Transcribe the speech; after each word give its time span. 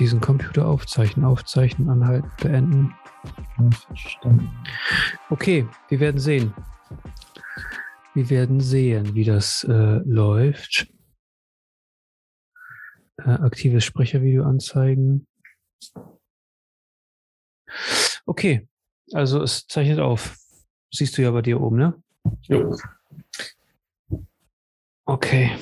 diesen 0.00 0.20
Computer 0.20 0.66
aufzeichnen, 0.66 1.24
aufzeichnen, 1.24 1.90
anhalten, 1.90 2.30
beenden. 2.40 2.94
Verstanden. 3.86 4.50
Okay, 5.28 5.68
wir 5.88 6.00
werden 6.00 6.18
sehen. 6.18 6.54
Wir 8.14 8.30
werden 8.30 8.60
sehen, 8.60 9.14
wie 9.14 9.24
das 9.24 9.62
äh, 9.64 10.00
läuft. 10.04 10.88
Äh, 13.18 13.30
aktives 13.30 13.84
Sprechervideo 13.84 14.44
anzeigen. 14.44 15.26
Okay, 18.24 18.66
also 19.12 19.42
es 19.42 19.66
zeichnet 19.66 20.00
auf. 20.00 20.36
Siehst 20.92 21.16
du 21.18 21.22
ja 21.22 21.30
bei 21.30 21.42
dir 21.42 21.60
oben, 21.60 21.76
ne? 21.76 22.02
Jo. 22.48 22.74
Okay. 25.04 25.56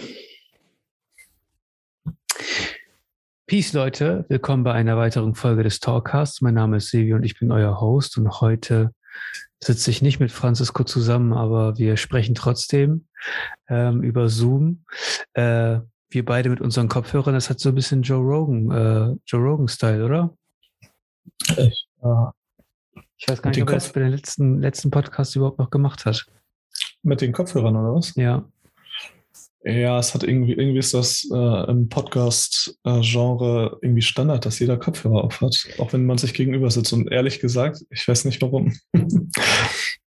Peace, 3.49 3.73
Leute. 3.73 4.27
Willkommen 4.29 4.63
bei 4.63 4.75
einer 4.75 4.99
weiteren 4.99 5.35
Folge 5.35 5.63
des 5.63 5.81
Talkcasts. 5.81 6.43
Mein 6.43 6.53
Name 6.53 6.77
ist 6.77 6.91
Silvio 6.91 7.17
und 7.17 7.23
ich 7.23 7.39
bin 7.39 7.51
euer 7.51 7.81
Host. 7.81 8.19
Und 8.19 8.43
heute 8.43 8.93
sitze 9.59 9.91
ich 9.91 10.03
nicht 10.03 10.21
mit 10.21 10.31
Francisco 10.31 10.85
zusammen, 10.85 11.33
aber 11.33 11.79
wir 11.79 11.97
sprechen 11.97 12.35
trotzdem 12.35 13.07
ähm, 13.71 14.03
über 14.03 14.29
Zoom. 14.29 14.85
Äh, 15.33 15.79
wir 16.11 16.25
beide 16.27 16.51
mit 16.51 16.61
unseren 16.61 16.89
Kopfhörern. 16.89 17.33
Das 17.33 17.49
hat 17.49 17.59
so 17.59 17.71
ein 17.71 17.75
bisschen 17.75 18.03
Joe 18.03 18.21
Rogan, 18.21 18.71
äh, 18.71 19.17
Joe 19.25 19.41
Rogan-Style, 19.41 20.05
oder? 20.05 20.37
Echt? 21.57 21.89
Ja. 22.03 22.35
Ich 23.17 23.29
weiß 23.29 23.41
gar 23.41 23.49
nicht, 23.49 23.63
ob 23.63 23.71
er 23.71 23.77
das 23.77 23.91
bei 23.95 24.01
den 24.01 24.11
letzten, 24.11 24.61
letzten 24.61 24.91
Podcast 24.91 25.35
überhaupt 25.37 25.59
noch 25.59 25.71
gemacht 25.71 26.05
hat. 26.05 26.27
Mit 27.03 27.23
den 27.23 27.33
Kopfhörern 27.33 27.77
oder 27.77 27.95
was? 27.95 28.15
Ja. 28.15 28.47
Ja, 29.65 29.99
es 29.99 30.15
hat 30.15 30.23
irgendwie, 30.23 30.53
irgendwie 30.53 30.79
ist 30.79 30.95
das 30.95 31.29
äh, 31.33 31.71
im 31.71 31.89
Podcast-Genre 31.89 33.79
irgendwie 33.83 34.03
Standard, 34.03 34.47
dass 34.47 34.61
jeder 34.61 34.77
Kopfhörer 34.77 35.25
aufhat, 35.25 35.69
auch 35.79 35.93
wenn 35.93 36.07
man 36.07 36.17
sich 36.19 36.33
gegenüber 36.33 36.71
sitzt. 36.71 36.93
Und 36.93 37.11
ehrlich 37.11 37.41
gesagt, 37.41 37.85
ich 37.91 38.07
weiß 38.07 38.25
nicht 38.25 38.41
warum. 38.41 38.73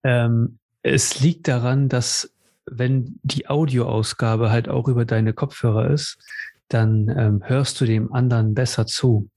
ähm, 0.04 0.60
es 0.84 1.22
liegt 1.22 1.48
daran, 1.48 1.88
dass 1.88 2.34
wenn 2.66 3.20
die 3.24 3.48
Audioausgabe 3.48 4.52
halt 4.52 4.68
auch 4.68 4.88
über 4.90 5.06
deine 5.06 5.34
Kopfhörer 5.34 5.90
ist, 5.92 6.18
dann 6.68 7.08
ähm, 7.18 7.42
hörst 7.46 7.80
du 7.80 7.86
dem 7.86 8.12
anderen 8.12 8.54
besser 8.54 8.86
zu. 8.86 9.30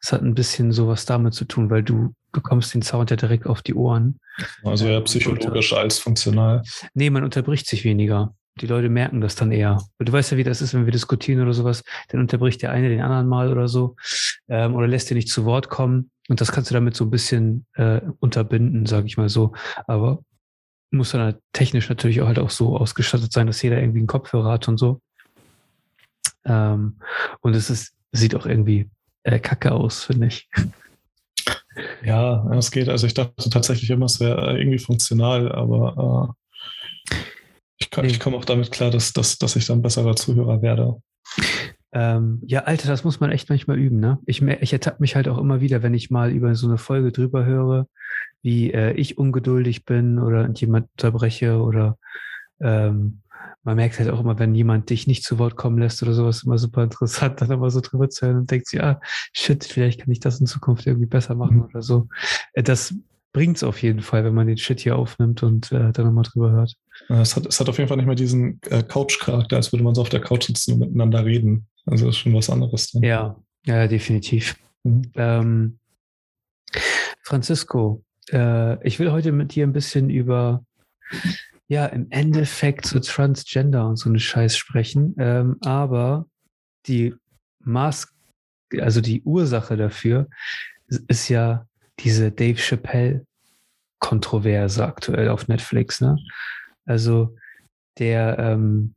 Das 0.00 0.12
hat 0.12 0.22
ein 0.22 0.34
bisschen 0.34 0.72
sowas 0.72 1.04
damit 1.04 1.34
zu 1.34 1.44
tun, 1.44 1.70
weil 1.70 1.82
du 1.82 2.14
bekommst 2.32 2.74
den 2.74 2.82
Sound 2.82 3.10
ja 3.10 3.16
direkt 3.16 3.46
auf 3.46 3.62
die 3.62 3.74
Ohren. 3.74 4.18
Also 4.64 4.86
eher 4.86 5.00
psychologisch 5.02 5.72
als 5.72 5.98
funktional. 5.98 6.62
Nee, 6.94 7.10
man 7.10 7.24
unterbricht 7.24 7.66
sich 7.66 7.84
weniger. 7.84 8.34
Die 8.60 8.66
Leute 8.66 8.88
merken 8.88 9.20
das 9.20 9.34
dann 9.34 9.52
eher. 9.52 9.82
Du 9.98 10.12
weißt 10.12 10.32
ja, 10.32 10.36
wie 10.36 10.44
das 10.44 10.62
ist, 10.62 10.74
wenn 10.74 10.84
wir 10.84 10.92
diskutieren 10.92 11.42
oder 11.42 11.52
sowas, 11.52 11.82
dann 12.08 12.20
unterbricht 12.20 12.62
der 12.62 12.72
eine 12.72 12.88
den 12.88 13.00
anderen 13.00 13.26
mal 13.26 13.50
oder 13.50 13.68
so 13.68 13.96
ähm, 14.48 14.74
oder 14.74 14.86
lässt 14.86 15.10
dir 15.10 15.14
nicht 15.14 15.28
zu 15.28 15.44
Wort 15.44 15.68
kommen. 15.68 16.10
Und 16.28 16.40
das 16.40 16.52
kannst 16.52 16.70
du 16.70 16.74
damit 16.74 16.94
so 16.94 17.04
ein 17.04 17.10
bisschen 17.10 17.66
äh, 17.74 18.00
unterbinden, 18.20 18.86
sage 18.86 19.06
ich 19.06 19.16
mal 19.16 19.28
so. 19.28 19.54
Aber 19.86 20.22
muss 20.90 21.12
dann 21.12 21.20
halt 21.20 21.38
technisch 21.52 21.88
natürlich 21.88 22.20
auch 22.20 22.26
halt 22.26 22.38
auch 22.38 22.50
so 22.50 22.76
ausgestattet 22.76 23.32
sein, 23.32 23.46
dass 23.46 23.62
jeder 23.62 23.80
irgendwie 23.80 24.00
einen 24.00 24.06
Kopfhörer 24.06 24.52
hat 24.52 24.68
und 24.68 24.78
so. 24.78 25.00
Ähm, 26.44 26.98
und 27.40 27.54
es 27.54 27.70
ist, 27.70 27.94
sieht 28.12 28.34
auch 28.34 28.46
irgendwie 28.46 28.90
äh, 29.22 29.38
kacke 29.38 29.72
aus, 29.72 30.04
finde 30.04 30.28
ich. 30.28 30.48
Ja, 32.02 32.44
es 32.54 32.70
geht. 32.70 32.88
Also 32.88 33.06
ich 33.06 33.14
dachte 33.14 33.50
tatsächlich 33.50 33.90
immer, 33.90 34.06
es 34.06 34.20
wäre 34.20 34.58
irgendwie 34.58 34.78
funktional, 34.78 35.52
aber 35.52 36.34
äh, 37.10 37.14
ich, 37.90 38.02
nee. 38.02 38.06
ich 38.08 38.20
komme 38.20 38.36
auch 38.36 38.44
damit 38.44 38.70
klar, 38.70 38.90
dass, 38.90 39.12
dass, 39.12 39.38
dass 39.38 39.56
ich 39.56 39.66
dann 39.66 39.82
besserer 39.82 40.16
Zuhörer 40.16 40.62
werde. 40.62 41.00
Ähm, 41.92 42.42
ja, 42.46 42.64
Alter, 42.64 42.88
das 42.88 43.04
muss 43.04 43.20
man 43.20 43.30
echt 43.30 43.48
manchmal 43.48 43.78
üben, 43.78 43.98
ne? 43.98 44.18
Ich, 44.26 44.42
ich 44.42 44.72
ertappe 44.72 44.98
mich 45.00 45.16
halt 45.16 45.28
auch 45.28 45.38
immer 45.38 45.60
wieder, 45.60 45.82
wenn 45.82 45.94
ich 45.94 46.10
mal 46.10 46.30
über 46.30 46.54
so 46.54 46.66
eine 46.66 46.78
Folge 46.78 47.12
drüber 47.12 47.44
höre, 47.44 47.86
wie 48.42 48.72
äh, 48.72 48.92
ich 48.92 49.16
ungeduldig 49.16 49.84
bin 49.84 50.18
oder 50.18 50.48
jemand 50.50 50.88
unterbreche 50.92 51.60
oder 51.60 51.98
ähm, 52.60 53.22
man 53.62 53.76
merkt 53.76 53.98
halt 53.98 54.10
auch 54.10 54.20
immer, 54.20 54.38
wenn 54.38 54.54
jemand 54.54 54.90
dich 54.90 55.06
nicht 55.06 55.24
zu 55.24 55.38
Wort 55.38 55.56
kommen 55.56 55.78
lässt 55.78 56.02
oder 56.02 56.12
sowas, 56.12 56.42
immer 56.42 56.58
super 56.58 56.82
interessant, 56.82 57.40
dann 57.40 57.50
immer 57.50 57.70
so 57.70 57.80
drüber 57.80 58.08
zu 58.08 58.26
hören 58.26 58.38
und 58.38 58.50
denkt 58.50 58.66
sich, 58.66 58.82
ah, 58.82 59.00
shit, 59.32 59.64
vielleicht 59.64 60.00
kann 60.00 60.10
ich 60.10 60.20
das 60.20 60.40
in 60.40 60.46
Zukunft 60.46 60.86
irgendwie 60.86 61.06
besser 61.06 61.34
machen 61.34 61.56
mhm. 61.56 61.64
oder 61.64 61.82
so. 61.82 62.08
Äh, 62.52 62.62
das 62.62 62.94
bringt 63.32 63.56
es 63.56 63.64
auf 63.64 63.82
jeden 63.82 64.00
Fall, 64.00 64.24
wenn 64.24 64.34
man 64.34 64.46
den 64.46 64.56
Shit 64.56 64.80
hier 64.80 64.96
aufnimmt 64.96 65.42
und 65.42 65.70
äh, 65.72 65.92
dann 65.92 66.06
nochmal 66.06 66.24
drüber 66.24 66.50
hört. 66.50 66.76
Es 67.08 67.36
hat, 67.36 67.46
es 67.46 67.58
hat 67.58 67.68
auf 67.68 67.78
jeden 67.78 67.88
Fall 67.88 67.96
nicht 67.96 68.06
mehr 68.06 68.14
diesen 68.14 68.60
äh, 68.68 68.82
Couch-Charakter, 68.82 69.56
als 69.56 69.72
würde 69.72 69.82
man 69.82 69.94
so 69.94 70.02
auf 70.02 70.10
der 70.10 70.20
Couch 70.20 70.46
sitzen 70.46 70.74
und 70.74 70.80
miteinander 70.80 71.24
reden. 71.24 71.66
Also 71.86 72.06
das 72.06 72.16
ist 72.16 72.20
schon 72.20 72.34
was 72.34 72.50
anderes. 72.50 72.90
Dann. 72.90 73.02
Ja, 73.02 73.36
ja, 73.64 73.86
definitiv. 73.86 74.56
Mhm. 74.84 75.02
Ähm, 75.14 75.78
Francisco, 77.22 78.04
äh, 78.30 78.86
ich 78.86 78.98
will 78.98 79.10
heute 79.10 79.32
mit 79.32 79.54
dir 79.54 79.66
ein 79.66 79.72
bisschen 79.72 80.10
über 80.10 80.62
ja, 81.68 81.86
im 81.86 82.10
Endeffekt 82.10 82.84
so 82.86 82.98
Transgender 82.98 83.86
und 83.86 83.96
so 83.96 84.08
eine 84.08 84.20
Scheiß 84.20 84.56
sprechen. 84.56 85.14
Ähm, 85.18 85.58
aber 85.60 86.26
die 86.86 87.14
Maß, 87.60 88.08
also 88.80 89.02
die 89.02 89.22
Ursache 89.22 89.76
dafür 89.76 90.28
ist 90.86 91.28
ja 91.28 91.66
diese 92.00 92.32
Dave 92.32 92.58
Chappelle-Kontroverse 92.58 94.86
aktuell 94.86 95.28
auf 95.28 95.48
Netflix. 95.48 96.00
Ne? 96.00 96.16
Also 96.88 97.36
der 97.98 98.38
ähm, 98.38 98.94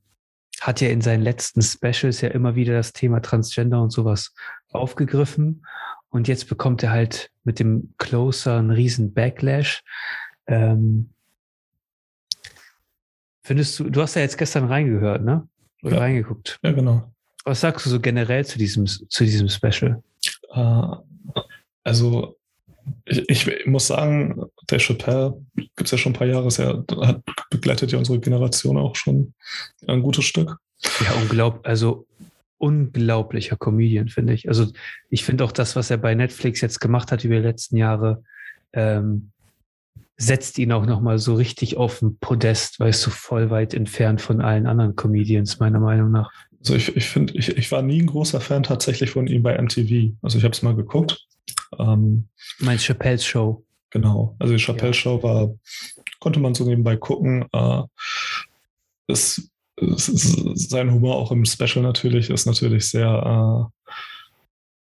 hat 0.59 0.81
ja 0.81 0.89
in 0.89 1.01
seinen 1.01 1.23
letzten 1.23 1.61
Specials 1.61 2.21
ja 2.21 2.29
immer 2.29 2.55
wieder 2.55 2.73
das 2.73 2.93
Thema 2.93 3.21
Transgender 3.21 3.81
und 3.81 3.91
sowas 3.91 4.33
aufgegriffen. 4.69 5.65
Und 6.09 6.27
jetzt 6.27 6.47
bekommt 6.49 6.83
er 6.83 6.91
halt 6.91 7.31
mit 7.43 7.59
dem 7.59 7.93
Closer 7.97 8.57
einen 8.57 8.71
riesen 8.71 9.13
Backlash. 9.13 9.83
Ähm, 10.47 11.11
Findest 13.43 13.79
du, 13.79 13.89
du 13.89 14.01
hast 14.01 14.15
ja 14.15 14.21
jetzt 14.21 14.37
gestern 14.37 14.65
reingehört, 14.65 15.23
ne? 15.23 15.47
Oder 15.83 15.95
ja. 15.95 16.01
reingeguckt. 16.01 16.59
Ja, 16.63 16.71
genau. 16.71 17.11
Was 17.43 17.61
sagst 17.61 17.85
du 17.85 17.89
so 17.89 17.99
generell 17.99 18.45
zu 18.45 18.59
diesem, 18.59 18.85
zu 18.85 19.23
diesem 19.23 19.49
Special? 19.49 20.03
Uh, 20.55 20.97
also, 21.83 22.37
ich, 23.05 23.27
ich, 23.47 23.65
muss 23.65 23.87
sagen, 23.87 24.43
der 24.71 24.79
Chappelle 24.79 25.39
gibt 25.55 25.83
es 25.85 25.91
ja 25.91 25.97
schon 25.97 26.13
ein 26.13 26.15
paar 26.15 26.27
Jahre, 26.27 26.49
er 26.57 26.85
hat, 27.07 27.21
begleitet 27.49 27.91
ja 27.91 27.97
unsere 27.97 28.19
Generation 28.19 28.77
auch 28.77 28.95
schon 28.95 29.33
ein 29.87 30.01
gutes 30.01 30.25
Stück. 30.25 30.57
Ja, 31.03 31.13
unglaublich, 31.21 31.65
also 31.65 32.07
unglaublicher 32.57 33.57
Comedian, 33.57 34.09
finde 34.09 34.33
ich. 34.33 34.47
Also, 34.47 34.67
ich 35.09 35.23
finde 35.23 35.43
auch 35.43 35.51
das, 35.51 35.75
was 35.75 35.89
er 35.89 35.97
bei 35.97 36.15
Netflix 36.15 36.61
jetzt 36.61 36.79
gemacht 36.79 37.11
hat 37.11 37.23
über 37.23 37.35
die 37.35 37.41
letzten 37.41 37.77
Jahre, 37.77 38.23
ähm, 38.73 39.31
setzt 40.17 40.59
ihn 40.59 40.71
auch 40.71 40.85
nochmal 40.85 41.17
so 41.17 41.33
richtig 41.33 41.77
auf 41.77 41.99
den 41.99 42.17
Podest, 42.19 42.79
weißt 42.79 43.05
du, 43.05 43.09
voll 43.09 43.49
weit 43.49 43.73
entfernt 43.73 44.21
von 44.21 44.41
allen 44.41 44.67
anderen 44.67 44.95
Comedians, 44.95 45.59
meiner 45.59 45.79
Meinung 45.79 46.11
nach. 46.11 46.31
Also 46.59 46.75
ich, 46.75 46.95
ich 46.95 47.09
finde, 47.09 47.33
ich, 47.33 47.57
ich 47.57 47.71
war 47.71 47.81
nie 47.81 47.99
ein 47.99 48.05
großer 48.05 48.39
Fan 48.39 48.61
tatsächlich 48.61 49.09
von 49.09 49.25
ihm 49.25 49.41
bei 49.41 49.59
MTV. 49.59 50.13
Also 50.21 50.37
ich 50.37 50.43
habe 50.43 50.53
es 50.53 50.61
mal 50.61 50.75
geguckt. 50.75 51.25
Ähm, 51.79 52.27
Meinst 52.59 52.85
Chappelle's 52.85 53.25
Show? 53.25 53.65
Genau. 53.91 54.35
Also 54.39 54.53
die 54.53 54.59
Chappelle 54.59 54.93
Show 54.93 55.21
war, 55.21 55.53
konnte 56.19 56.39
man 56.39 56.55
so 56.55 56.63
nebenbei 56.65 56.95
gucken. 56.95 57.45
Äh, 57.51 57.83
es, 59.07 59.51
es, 59.75 60.07
es, 60.07 60.69
sein 60.69 60.91
Humor 60.91 61.17
auch 61.17 61.31
im 61.31 61.45
Special 61.45 61.83
natürlich 61.83 62.29
ist 62.29 62.45
natürlich 62.45 62.89
sehr 62.89 63.69
äh, 63.69 63.91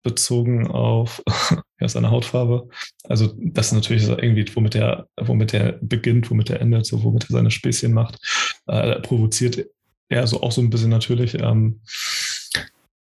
bezogen 0.02 0.66
auf 0.68 1.22
ja, 1.80 1.88
seine 1.88 2.10
Hautfarbe. 2.10 2.68
Also 3.04 3.34
das 3.38 3.68
ist 3.68 3.72
natürlich 3.72 4.08
irgendwie, 4.08 4.44
womit 4.54 4.74
er, 4.74 5.08
womit 5.20 5.54
er 5.54 5.78
beginnt, 5.80 6.30
womit 6.30 6.50
er 6.50 6.60
endet, 6.60 6.86
so 6.86 7.02
womit 7.02 7.24
er 7.24 7.32
seine 7.32 7.50
Späßchen 7.50 7.92
macht. 7.92 8.18
Äh, 8.66 9.00
provoziert 9.00 9.66
er 10.08 10.26
so 10.26 10.42
auch 10.42 10.52
so 10.52 10.60
ein 10.60 10.70
bisschen 10.70 10.90
natürlich. 10.90 11.34
Ähm, 11.34 11.80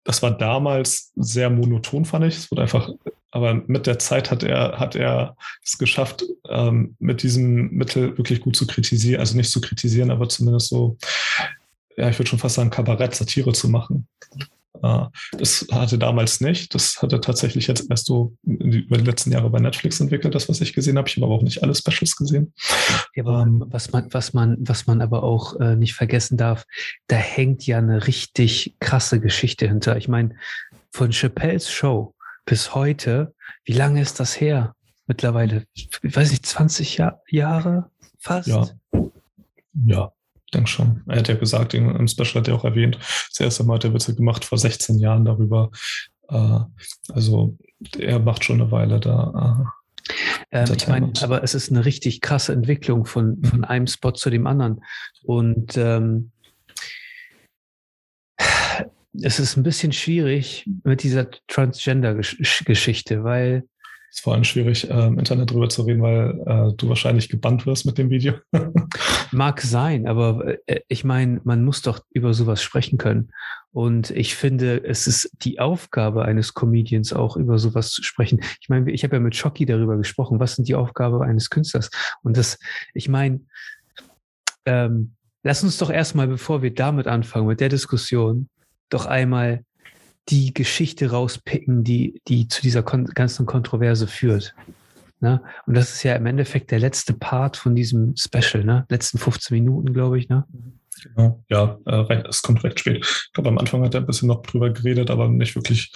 das 0.03 0.21
war 0.23 0.37
damals 0.37 1.11
sehr 1.15 1.49
monoton, 1.49 2.05
fand 2.05 2.25
ich. 2.25 2.37
Es 2.37 2.51
wurde 2.51 2.61
einfach, 2.61 2.89
aber 3.37 3.53
mit 3.67 3.85
der 3.85 3.99
Zeit 3.99 4.31
hat 4.31 4.41
er, 4.41 4.79
hat 4.79 4.95
er 4.95 5.37
es 5.63 5.77
geschafft, 5.77 6.25
ähm, 6.49 6.95
mit 6.97 7.21
diesem 7.21 7.69
Mittel 7.69 8.17
wirklich 8.17 8.41
gut 8.41 8.55
zu 8.55 8.65
kritisieren, 8.65 9.19
also 9.19 9.37
nicht 9.37 9.51
zu 9.51 9.61
kritisieren, 9.61 10.09
aber 10.09 10.27
zumindest 10.27 10.69
so, 10.69 10.97
ja, 11.95 12.09
ich 12.09 12.17
würde 12.17 12.29
schon 12.29 12.39
fast 12.39 12.55
sagen, 12.55 12.71
Kabarett, 12.71 13.13
Satire 13.13 13.53
zu 13.53 13.69
machen. 13.69 14.07
Äh, 14.81 15.05
das 15.37 15.67
hatte 15.71 15.99
damals 15.99 16.41
nicht. 16.41 16.73
Das 16.73 16.99
hat 16.99 17.13
er 17.13 17.21
tatsächlich 17.21 17.67
jetzt 17.67 17.87
erst 17.91 18.07
so 18.07 18.33
über 18.43 18.97
die 18.97 19.03
letzten 19.03 19.31
Jahre 19.31 19.51
bei 19.51 19.59
Netflix 19.59 19.99
entwickelt, 19.99 20.33
das, 20.33 20.49
was 20.49 20.59
ich 20.59 20.73
gesehen 20.73 20.97
habe. 20.97 21.07
Ich 21.07 21.15
habe 21.15 21.27
aber 21.27 21.35
auch 21.35 21.43
nicht 21.43 21.61
alle 21.61 21.75
Specials 21.75 22.15
gesehen. 22.15 22.53
Ja, 23.13 23.43
ähm, 23.43 23.63
was, 23.67 23.91
man, 23.91 24.11
was, 24.11 24.33
man, 24.33 24.57
was 24.61 24.87
man 24.87 25.01
aber 25.01 25.21
auch 25.21 25.59
äh, 25.59 25.75
nicht 25.75 25.93
vergessen 25.93 26.37
darf, 26.37 26.65
da 27.05 27.17
hängt 27.17 27.67
ja 27.67 27.77
eine 27.77 28.07
richtig 28.07 28.73
krasse 28.79 29.19
Geschichte 29.19 29.67
hinter. 29.67 29.95
Ich 29.97 30.07
meine, 30.07 30.33
von 30.91 31.11
Chappelles 31.11 31.69
Show 31.69 32.15
bis 32.47 32.73
heute, 32.73 33.35
wie 33.65 33.73
lange 33.73 34.01
ist 34.01 34.19
das 34.19 34.39
her? 34.39 34.73
Mittlerweile, 35.05 35.65
ich 35.73 35.89
weiß 36.01 36.31
nicht, 36.31 36.45
20 36.45 36.97
Jahr, 36.97 37.21
Jahre 37.29 37.91
fast? 38.17 38.47
Ja. 38.47 38.67
Ja, 39.85 40.11
ich 40.45 40.51
denke 40.51 40.67
schon. 40.67 41.03
Er 41.05 41.19
hat 41.19 41.27
ja 41.27 41.35
gesagt, 41.35 41.75
im 41.75 42.07
Special 42.07 42.35
hat 42.35 42.47
er 42.47 42.55
auch 42.55 42.65
erwähnt, 42.65 42.97
das 42.97 43.39
erste 43.39 43.63
Mal 43.63 43.75
hat 43.75 43.83
er 43.83 43.93
Witze 43.93 44.15
gemacht 44.15 44.43
vor 44.43 44.57
16 44.57 44.97
Jahren 44.97 45.25
darüber, 45.25 45.69
Äh, 46.29 46.59
also 47.09 47.57
er 47.97 48.19
macht 48.19 48.43
schon 48.43 48.59
eine 48.59 48.71
Weile 48.71 48.99
da. 48.99 49.71
Äh, 50.49 50.59
ähm, 50.59 50.73
ich 50.75 50.87
meine, 50.87 51.13
aber 51.21 51.43
es 51.43 51.53
ist 51.53 51.69
eine 51.69 51.85
richtig 51.85 52.21
krasse 52.21 52.53
Entwicklung 52.53 53.05
von, 53.05 53.41
von 53.43 53.63
einem 53.63 53.87
Spot 53.87 54.11
zu 54.11 54.29
dem 54.29 54.47
anderen. 54.47 54.83
Und 55.23 55.77
ähm, 55.77 56.31
es 59.21 59.39
ist 59.39 59.57
ein 59.57 59.63
bisschen 59.63 59.91
schwierig 59.91 60.69
mit 60.83 61.03
dieser 61.03 61.29
Transgender-Geschichte, 61.47 63.23
weil 63.23 63.63
ist 64.09 64.21
vor 64.21 64.33
allem 64.33 64.45
schwierig, 64.45 64.89
äh, 64.89 65.07
im 65.07 65.19
Internet 65.19 65.51
drüber 65.51 65.67
zu 65.67 65.81
reden, 65.83 66.01
weil 66.01 66.41
äh, 66.45 66.73
du 66.75 66.87
wahrscheinlich 66.87 67.27
gebannt 67.27 67.65
wirst 67.65 67.85
mit 67.85 67.97
dem 67.97 68.09
Video. 68.09 68.35
Mag 69.31 69.61
sein, 69.61 70.07
aber 70.07 70.57
äh, 70.65 70.79
ich 70.87 71.03
meine, 71.03 71.41
man 71.43 71.65
muss 71.65 71.81
doch 71.81 71.99
über 72.11 72.33
sowas 72.33 72.63
sprechen 72.63 72.97
können. 72.97 73.31
Und 73.71 74.09
ich 74.11 74.35
finde, 74.35 74.83
es 74.83 75.07
ist 75.07 75.29
die 75.43 75.59
Aufgabe 75.59 76.23
eines 76.23 76.53
Comedians 76.53 77.11
auch 77.11 77.35
über 77.35 77.59
sowas 77.59 77.91
zu 77.91 78.01
sprechen. 78.01 78.39
Ich 78.61 78.69
meine, 78.69 78.89
ich 78.91 79.03
habe 79.03 79.17
ja 79.17 79.19
mit 79.19 79.35
Shocky 79.35 79.65
darüber 79.65 79.97
gesprochen, 79.97 80.39
was 80.39 80.55
sind 80.55 80.67
die 80.69 80.75
Aufgabe 80.75 81.23
eines 81.23 81.49
Künstlers? 81.49 81.89
Und 82.23 82.37
das, 82.37 82.57
ich 82.93 83.09
meine, 83.09 83.41
ähm, 84.65 85.15
lass 85.43 85.63
uns 85.63 85.77
doch 85.77 85.89
erstmal, 85.89 86.27
bevor 86.27 86.61
wir 86.61 86.73
damit 86.73 87.07
anfangen, 87.07 87.47
mit 87.47 87.59
der 87.59 87.69
Diskussion, 87.69 88.49
doch 88.89 89.05
einmal 89.05 89.63
die 90.29 90.53
Geschichte 90.53 91.11
rauspicken, 91.11 91.83
die, 91.83 92.21
die 92.27 92.47
zu 92.47 92.61
dieser 92.61 92.83
kon 92.83 93.05
ganzen 93.05 93.45
Kontroverse 93.45 94.07
führt. 94.07 94.53
Ne? 95.19 95.41
Und 95.65 95.75
das 95.75 95.93
ist 95.93 96.03
ja 96.03 96.15
im 96.15 96.25
Endeffekt 96.25 96.71
der 96.71 96.79
letzte 96.79 97.13
Part 97.13 97.57
von 97.57 97.75
diesem 97.75 98.15
Special, 98.15 98.63
ne? 98.63 98.85
Letzten 98.89 99.17
15 99.17 99.55
Minuten, 99.55 99.93
glaube 99.93 100.19
ich, 100.19 100.29
ne? 100.29 100.45
Genau. 101.03 101.43
Ja, 101.49 101.77
äh, 101.85 102.23
es 102.27 102.41
kommt 102.41 102.63
recht 102.63 102.79
spät. 102.79 103.03
Ich 103.03 103.33
glaube, 103.33 103.49
am 103.49 103.57
Anfang 103.57 103.83
hat 103.83 103.93
er 103.93 104.01
ein 104.01 104.07
bisschen 104.07 104.27
noch 104.27 104.41
drüber 104.41 104.69
geredet, 104.69 105.09
aber 105.09 105.27
nicht 105.27 105.55
wirklich 105.55 105.91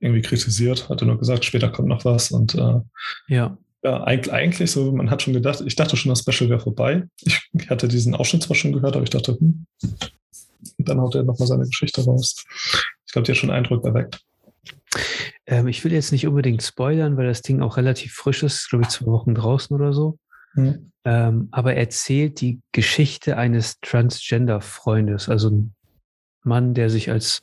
irgendwie 0.00 0.22
kritisiert. 0.22 0.88
Hat 0.88 1.02
er 1.02 1.06
nur 1.06 1.18
gesagt, 1.18 1.44
später 1.44 1.70
kommt 1.70 1.88
noch 1.88 2.04
was. 2.04 2.30
Und 2.30 2.54
äh, 2.54 2.80
ja. 3.28 3.56
Ja, 3.84 4.02
eigentlich, 4.02 4.32
eigentlich 4.32 4.70
so, 4.70 4.90
man 4.92 5.10
hat 5.10 5.22
schon 5.22 5.34
gedacht, 5.34 5.62
ich 5.64 5.76
dachte 5.76 5.96
schon, 5.96 6.10
das 6.10 6.20
Special 6.20 6.50
wäre 6.50 6.60
vorbei. 6.60 7.04
Ich 7.22 7.70
hatte 7.70 7.86
diesen 7.86 8.14
Ausschnitt 8.14 8.42
zwar 8.42 8.56
schon 8.56 8.72
gehört, 8.72 8.96
aber 8.96 9.04
ich 9.04 9.10
dachte, 9.10 9.38
hm. 9.38 9.66
Und 10.76 10.88
dann 10.88 11.00
haut 11.00 11.14
er 11.14 11.22
nochmal 11.22 11.48
seine 11.48 11.64
Geschichte 11.64 12.04
raus. 12.04 12.44
Ich 13.06 13.12
glaube, 13.12 13.26
die 13.26 13.32
hat 13.32 13.38
schon 13.38 13.50
Eindruck 13.50 13.84
erweckt. 13.84 14.20
Ähm, 15.46 15.68
ich 15.68 15.84
will 15.84 15.92
jetzt 15.92 16.12
nicht 16.12 16.26
unbedingt 16.26 16.62
spoilern, 16.62 17.16
weil 17.16 17.26
das 17.26 17.42
Ding 17.42 17.62
auch 17.62 17.76
relativ 17.76 18.12
frisch 18.12 18.42
ist, 18.42 18.68
glaube 18.68 18.84
ich, 18.84 18.90
zwei 18.90 19.06
Wochen 19.06 19.34
draußen 19.34 19.74
oder 19.74 19.92
so. 19.92 20.18
Mhm. 20.54 20.92
Ähm, 21.04 21.48
aber 21.52 21.74
er 21.74 21.80
erzählt 21.80 22.40
die 22.40 22.60
Geschichte 22.72 23.36
eines 23.36 23.80
Transgender-Freundes, 23.80 25.28
also 25.28 25.50
ein 25.50 25.74
Mann, 26.42 26.74
der 26.74 26.90
sich 26.90 27.10
als 27.10 27.40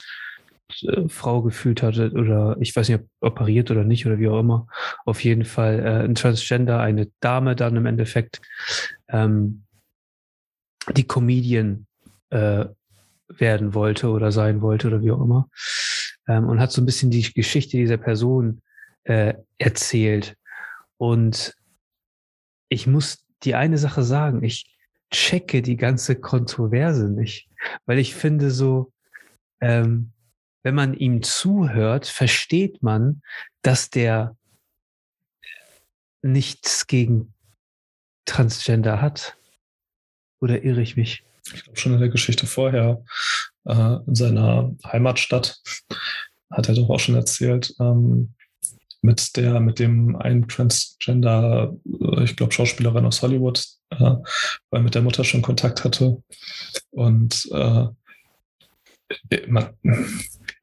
äh, 0.84 1.08
Frau 1.08 1.42
gefühlt 1.42 1.82
hatte 1.82 2.12
oder 2.12 2.58
ich 2.60 2.76
weiß 2.76 2.90
nicht, 2.90 3.00
ob 3.00 3.08
operiert 3.22 3.72
oder 3.72 3.84
nicht 3.84 4.06
oder 4.06 4.20
wie 4.20 4.28
auch 4.28 4.40
immer. 4.40 4.68
Auf 5.06 5.24
jeden 5.24 5.46
Fall 5.46 5.80
äh, 5.80 6.04
ein 6.04 6.16
Transgender, 6.16 6.80
eine 6.80 7.10
Dame 7.22 7.56
dann 7.56 7.76
im 7.76 7.86
Endeffekt, 7.86 8.42
ähm, 9.08 9.64
die 10.96 11.08
Comedian 11.08 11.88
äh, 12.30 12.66
werden 13.28 13.74
wollte 13.74 14.10
oder 14.10 14.32
sein 14.32 14.62
wollte 14.62 14.88
oder 14.88 15.02
wie 15.02 15.12
auch 15.12 15.22
immer. 15.22 15.50
Ähm, 16.28 16.48
und 16.48 16.60
hat 16.60 16.72
so 16.72 16.82
ein 16.82 16.86
bisschen 16.86 17.12
die 17.12 17.24
Geschichte 17.34 17.78
dieser 17.78 17.98
Person 17.98 18.62
äh, 19.04 19.36
erzählt. 19.58 20.36
Und 20.98 21.56
ich 22.70 22.88
muss 22.88 23.26
die 23.44 23.56
eine 23.56 23.78
Sache 23.78 24.04
sagen, 24.04 24.44
ich 24.44 24.76
checke 25.12 25.62
die 25.62 25.78
ganze 25.78 26.16
Kontroverse 26.16 27.10
nicht, 27.10 27.50
weil 27.86 28.00
ich 28.00 28.16
finde 28.16 28.52
so, 28.52 28.92
ähm, 29.62 30.12
wenn 30.64 30.76
man 30.76 30.94
ihm 30.96 31.22
zuhört, 31.22 32.08
versteht 32.08 32.82
man, 32.82 33.22
dass 33.62 33.90
der 33.92 34.36
nichts 36.24 36.88
gegen 36.88 37.34
Transgender 38.26 39.02
hat. 39.02 39.38
Oder 40.42 40.64
irre 40.64 40.82
ich 40.82 40.98
mich? 40.98 41.25
Ich 41.54 41.64
glaube 41.64 41.80
schon 41.80 41.94
in 41.94 42.00
der 42.00 42.10
Geschichte 42.10 42.48
vorher, 42.48 43.04
äh, 43.66 43.98
in 44.08 44.16
seiner 44.16 44.76
Heimatstadt, 44.86 45.62
hat 46.52 46.70
er 46.70 46.76
doch 46.76 46.90
auch 46.90 47.00
schon 47.00 47.16
erzählt, 47.16 47.74
ähm, 47.80 48.34
mit 49.02 49.38
der, 49.38 49.60
mit 49.60 49.80
dem 49.80 50.16
einen 50.16 50.48
Transgender, 50.48 51.76
äh, 51.86 52.24
ich 52.24 52.36
glaube, 52.36 52.54
Schauspielerin 52.54 53.06
aus 53.06 53.22
Hollywood, 53.22 53.64
äh, 53.92 54.16
weil 54.72 54.82
mit 54.82 54.96
der 54.96 55.04
Mutter 55.04 55.24
schon 55.24 55.42
Kontakt 55.42 55.84
hatte. 55.84 56.22
Und 56.92 57.48
äh, 57.52 57.88
man, 59.48 59.70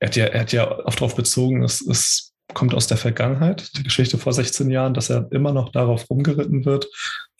er, 0.00 0.08
hat 0.08 0.16
ja, 0.16 0.24
er 0.26 0.40
hat 0.40 0.52
ja 0.52 0.78
oft 0.84 1.00
darauf 1.00 1.14
bezogen, 1.14 1.62
es, 1.62 1.80
es 1.80 2.31
kommt 2.54 2.74
aus 2.74 2.86
der 2.86 2.96
Vergangenheit, 2.96 3.76
die 3.76 3.82
Geschichte 3.82 4.18
vor 4.18 4.32
16 4.32 4.70
Jahren, 4.70 4.94
dass 4.94 5.10
er 5.10 5.30
immer 5.32 5.52
noch 5.52 5.70
darauf 5.70 6.08
rumgeritten 6.10 6.64
wird, 6.64 6.86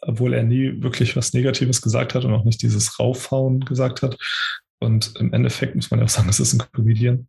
obwohl 0.01 0.35
er 0.35 0.43
nie 0.43 0.83
wirklich 0.83 1.17
was 1.17 1.33
Negatives 1.33 1.83
gesagt 1.83 2.15
hat 2.15 2.25
und 2.25 2.33
auch 2.33 2.45
nicht 2.45 2.63
dieses 2.63 2.99
Raufhauen 2.99 3.61
gesagt 3.61 4.03
hat. 4.03 4.17
Und 4.79 5.15
im 5.17 5.33
Endeffekt 5.33 5.77
muss 5.77 5.91
man 5.91 6.01
ja 6.01 6.07
auch 6.07 6.11
sagen, 6.11 6.29
es 6.29 6.41
ist 6.41 6.55
ein 6.55 6.63
Comedian. 6.73 7.29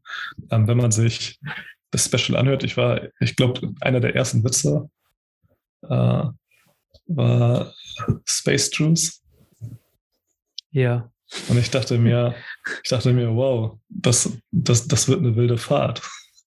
Ähm, 0.50 0.68
wenn 0.68 0.78
man 0.78 0.92
sich 0.92 1.40
das 1.92 2.06
Special 2.06 2.38
anhört, 2.38 2.64
ich 2.64 2.78
war, 2.78 3.02
ich 3.20 3.36
glaube, 3.36 3.74
einer 3.82 4.00
der 4.00 4.16
ersten 4.16 4.44
Witze 4.44 4.90
äh, 5.84 6.24
war 7.08 7.74
Space 8.26 8.72
Juice. 8.74 9.22
Ja. 10.72 11.12
Und 11.48 11.58
ich 11.58 11.70
dachte 11.70 11.98
mir, 11.98 12.36
ich 12.84 12.90
dachte 12.90 13.14
mir, 13.14 13.36
wow, 13.36 13.78
das, 13.90 14.32
das, 14.52 14.88
das 14.88 15.08
wird 15.08 15.20
eine 15.20 15.36
wilde 15.36 15.58
Fahrt. 15.58 16.02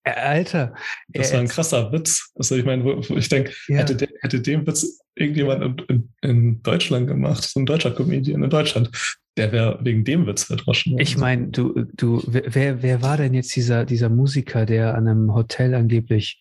Alter. 0.07 0.75
Das 1.09 1.33
war 1.33 1.41
ein 1.41 1.49
krasser 1.49 1.91
Witz. 1.93 2.31
Also 2.37 2.57
ich 2.57 2.65
meine, 2.65 3.01
ich 3.09 3.29
denke, 3.29 3.53
ja. 3.69 3.79
hätte, 3.79 4.09
hätte 4.21 4.41
den 4.41 4.67
Witz 4.67 5.01
irgendjemand 5.15 5.83
in, 5.89 6.13
in, 6.23 6.63
Deutschland 6.63 7.09
gemacht, 7.09 7.43
so 7.43 7.59
ein 7.61 7.67
deutscher 7.67 7.91
Comedian 7.91 8.43
in 8.43 8.51
Deutschland, 8.51 8.91
der 9.37 9.51
wäre 9.53 9.79
wegen 9.83 10.05
dem 10.05 10.27
Witz 10.27 10.45
verdroschen. 10.45 10.99
Ich 10.99 11.17
meine, 11.17 11.49
du, 11.49 11.87
du, 11.97 12.23
wer, 12.27 12.83
wer 12.83 13.03
war 13.03 13.17
denn 13.17 13.35
jetzt 13.35 13.55
dieser, 13.57 13.85
dieser 13.85 14.09
Musiker, 14.09 14.65
der 14.65 14.95
an 14.95 15.09
einem 15.09 15.35
Hotel 15.35 15.75
angeblich 15.75 16.41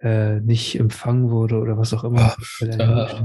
äh, 0.00 0.40
nicht 0.40 0.78
empfangen 0.78 1.30
wurde 1.30 1.56
oder 1.56 1.78
was 1.78 1.94
auch 1.94 2.04
immer? 2.04 2.36
Ach, 2.38 3.24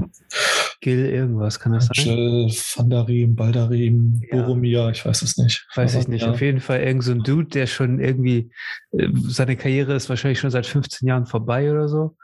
Gil 0.80 1.06
irgendwas, 1.06 1.60
kann 1.60 1.72
das 1.72 1.86
sein? 1.86 2.06
Jill, 2.06 2.48
Vandarim, 2.76 3.36
Baldarim, 3.36 4.20
ja. 4.28 4.36
Boromir, 4.36 4.90
ich 4.90 5.06
weiß 5.06 5.22
es 5.22 5.36
nicht. 5.36 5.64
Weiß 5.76 5.94
ich 5.94 6.08
nicht. 6.08 6.22
Ja. 6.22 6.30
Auf 6.30 6.40
jeden 6.40 6.60
Fall 6.60 6.80
irgend 6.80 7.04
so 7.04 7.12
ein 7.12 7.22
Dude, 7.22 7.48
der 7.48 7.68
schon 7.68 8.00
irgendwie, 8.00 8.50
äh, 8.90 9.08
seine 9.28 9.56
Karriere 9.56 9.94
ist 9.94 10.08
wahrscheinlich 10.08 10.40
schon 10.40 10.50
seit 10.50 10.66
15 10.66 11.06
Jahren 11.06 11.26
vorbei 11.26 11.70
oder 11.70 11.88
so. 11.88 12.16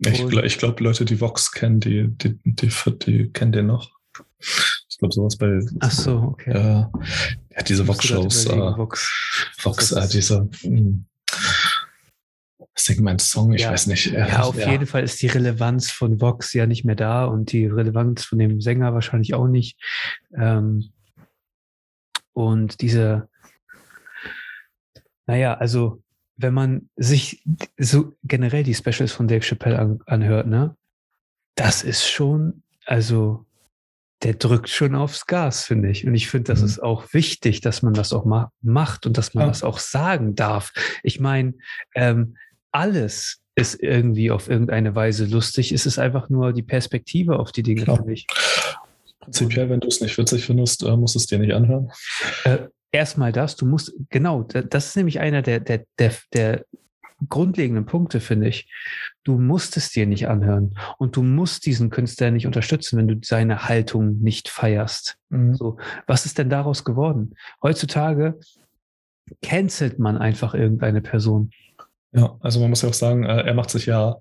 Ich, 0.00 0.20
ich 0.20 0.58
glaube, 0.58 0.82
Leute, 0.82 1.04
die 1.04 1.20
Vox 1.20 1.52
kennen, 1.52 1.78
die, 1.78 2.08
die, 2.08 2.38
die, 2.44 2.70
die, 3.06 3.30
kennen 3.30 3.52
den 3.52 3.66
noch. 3.66 3.92
Ich 4.88 4.98
glaube, 4.98 5.14
sowas 5.14 5.36
bei. 5.36 5.60
Ach 5.80 5.90
so, 5.90 6.16
okay. 6.32 6.50
Äh, 6.50 6.86
ja, 7.54 7.62
diese 7.66 7.86
Vox-Shows. 7.86 8.46
Äh, 8.46 8.76
Vox, 8.76 9.52
Vox 9.62 9.92
äh, 9.92 10.08
diese. 10.08 10.48
Mh, 10.64 11.04
hm, 12.76 12.96
Segment-Song, 12.96 13.52
ich 13.52 13.62
ja. 13.62 13.70
weiß 13.70 13.86
nicht. 13.86 14.06
Ja, 14.06 14.28
ja 14.28 14.40
auf 14.42 14.58
ja. 14.58 14.70
jeden 14.70 14.86
Fall 14.86 15.04
ist 15.04 15.20
die 15.22 15.28
Relevanz 15.28 15.90
von 15.90 16.20
Vox 16.20 16.52
ja 16.52 16.66
nicht 16.66 16.84
mehr 16.84 16.96
da 16.96 17.24
und 17.24 17.52
die 17.52 17.66
Relevanz 17.66 18.24
von 18.24 18.38
dem 18.38 18.60
Sänger 18.60 18.94
wahrscheinlich 18.94 19.34
auch 19.34 19.48
nicht. 19.48 19.78
Ähm, 20.36 20.90
und 22.32 22.80
diese, 22.80 23.28
naja, 25.26 25.54
also 25.54 26.02
wenn 26.36 26.54
man 26.54 26.88
sich 26.96 27.44
so 27.78 28.14
generell 28.24 28.64
die 28.64 28.74
Specials 28.74 29.12
von 29.12 29.28
Dave 29.28 29.44
Chappelle 29.44 29.78
an, 29.78 30.00
anhört, 30.06 30.48
ne, 30.48 30.76
das 31.54 31.82
ist 31.82 32.08
schon, 32.08 32.62
also 32.86 33.46
der 34.22 34.34
drückt 34.34 34.68
schon 34.68 34.94
aufs 34.94 35.26
Gas, 35.26 35.64
finde 35.64 35.90
ich. 35.90 36.06
Und 36.06 36.14
ich 36.14 36.28
finde, 36.28 36.52
das 36.52 36.60
mhm. 36.60 36.66
ist 36.66 36.82
auch 36.82 37.12
wichtig, 37.12 37.60
dass 37.60 37.82
man 37.82 37.94
das 37.94 38.12
auch 38.12 38.24
ma 38.24 38.50
macht 38.62 39.06
und 39.06 39.18
dass 39.18 39.34
man 39.34 39.42
ja. 39.42 39.48
das 39.48 39.62
auch 39.62 39.78
sagen 39.78 40.34
darf. 40.34 40.72
Ich 41.02 41.20
meine, 41.20 41.54
ähm, 41.94 42.36
alles 42.74 43.40
ist 43.54 43.80
irgendwie 43.80 44.30
auf 44.30 44.50
irgendeine 44.50 44.94
Weise 44.94 45.26
lustig. 45.26 45.72
Es 45.72 45.86
ist 45.86 45.98
einfach 45.98 46.28
nur 46.28 46.52
die 46.52 46.62
Perspektive 46.62 47.38
auf 47.38 47.52
die 47.52 47.62
Dinge, 47.62 47.84
finde 47.84 48.12
ich. 48.12 48.26
Prinzipiell, 49.20 49.70
wenn 49.70 49.80
du 49.80 49.86
es 49.86 50.00
nicht 50.00 50.18
witzig 50.18 50.44
findest, 50.44 50.82
äh, 50.82 50.96
musst 50.96 51.14
du 51.14 51.20
es 51.20 51.26
dir 51.26 51.38
nicht 51.38 51.54
anhören. 51.54 51.90
Äh, 52.44 52.58
erstmal 52.90 53.32
das, 53.32 53.56
du 53.56 53.64
musst, 53.64 53.94
genau, 54.10 54.42
das 54.42 54.88
ist 54.88 54.96
nämlich 54.96 55.20
einer 55.20 55.40
der, 55.40 55.60
der, 55.60 55.84
der, 55.98 56.12
der 56.32 56.64
grundlegenden 57.28 57.86
Punkte, 57.86 58.20
finde 58.20 58.48
ich. 58.48 58.68
Du 59.22 59.38
musst 59.38 59.76
es 59.76 59.90
dir 59.90 60.06
nicht 60.06 60.28
anhören 60.28 60.76
und 60.98 61.16
du 61.16 61.22
musst 61.22 61.64
diesen 61.64 61.90
Künstler 61.90 62.32
nicht 62.32 62.46
unterstützen, 62.46 62.98
wenn 62.98 63.08
du 63.08 63.16
seine 63.22 63.68
Haltung 63.68 64.20
nicht 64.20 64.48
feierst. 64.48 65.16
Mhm. 65.30 65.54
So, 65.54 65.78
was 66.06 66.26
ist 66.26 66.38
denn 66.38 66.50
daraus 66.50 66.84
geworden? 66.84 67.36
Heutzutage 67.62 68.38
cancelt 69.42 69.98
man 69.98 70.18
einfach 70.18 70.54
irgendeine 70.54 71.00
Person. 71.00 71.50
Ja, 72.14 72.36
also 72.40 72.60
man 72.60 72.70
muss 72.70 72.82
ja 72.82 72.88
auch 72.88 72.94
sagen, 72.94 73.24
äh, 73.24 73.42
er 73.42 73.54
macht 73.54 73.70
sich 73.70 73.86
ja 73.86 74.16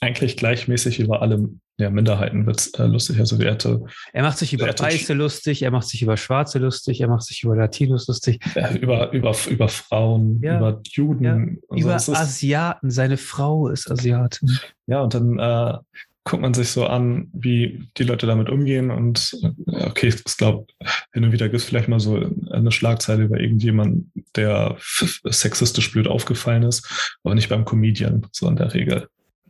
eigentlich 0.00 0.36
gleichmäßig 0.36 1.00
über 1.00 1.22
alle 1.22 1.48
ja, 1.76 1.90
Minderheiten 1.90 2.46
wird 2.46 2.70
äh, 2.78 2.84
lustig. 2.84 3.18
Also 3.18 3.40
er 3.40 3.52
hatte, 3.52 3.84
er 4.12 4.22
macht 4.22 4.38
sich 4.38 4.52
über 4.52 4.66
Weiße 4.66 5.12
lustig, 5.12 5.62
er 5.62 5.72
macht 5.72 5.88
sich 5.88 6.02
über 6.02 6.16
Schwarze 6.16 6.60
lustig, 6.60 7.00
er 7.00 7.08
macht 7.08 7.22
sich 7.22 7.42
über 7.42 7.56
Latinos 7.56 8.06
lustig. 8.06 8.38
Äh, 8.54 8.78
über, 8.78 9.10
über, 9.12 9.34
über 9.48 9.68
Frauen, 9.68 10.40
ja, 10.40 10.58
über 10.58 10.80
Juden. 10.84 11.24
Ja, 11.24 11.76
über 11.76 11.98
so. 11.98 12.12
Asiaten. 12.12 12.90
Seine 12.90 13.16
Frau 13.16 13.68
ist 13.68 13.90
Asiatin. 13.90 14.56
Ja, 14.86 15.02
und 15.02 15.14
dann 15.14 15.38
äh, 15.38 15.78
guckt 16.24 16.42
man 16.42 16.54
sich 16.54 16.70
so 16.70 16.86
an, 16.86 17.28
wie 17.32 17.86
die 17.98 18.02
Leute 18.02 18.26
damit 18.26 18.48
umgehen. 18.48 18.90
Und 18.90 19.36
okay, 19.66 20.08
ich 20.08 20.36
glaube, 20.36 20.66
hin 21.12 21.24
und 21.24 21.32
wieder 21.32 21.48
gibt 21.48 21.60
es 21.60 21.64
vielleicht 21.64 21.88
mal 21.88 22.00
so 22.00 22.30
eine 22.50 22.72
Schlagzeile 22.72 23.24
über 23.24 23.38
irgendjemanden, 23.38 24.10
der 24.34 24.76
sexistisch 25.24 25.92
blöd 25.92 26.08
aufgefallen 26.08 26.62
ist, 26.62 27.16
aber 27.22 27.34
nicht 27.34 27.50
beim 27.50 27.66
Comedian, 27.66 28.26
so 28.32 28.48
in 28.48 28.56
der 28.56 28.72
Regel. 28.72 29.08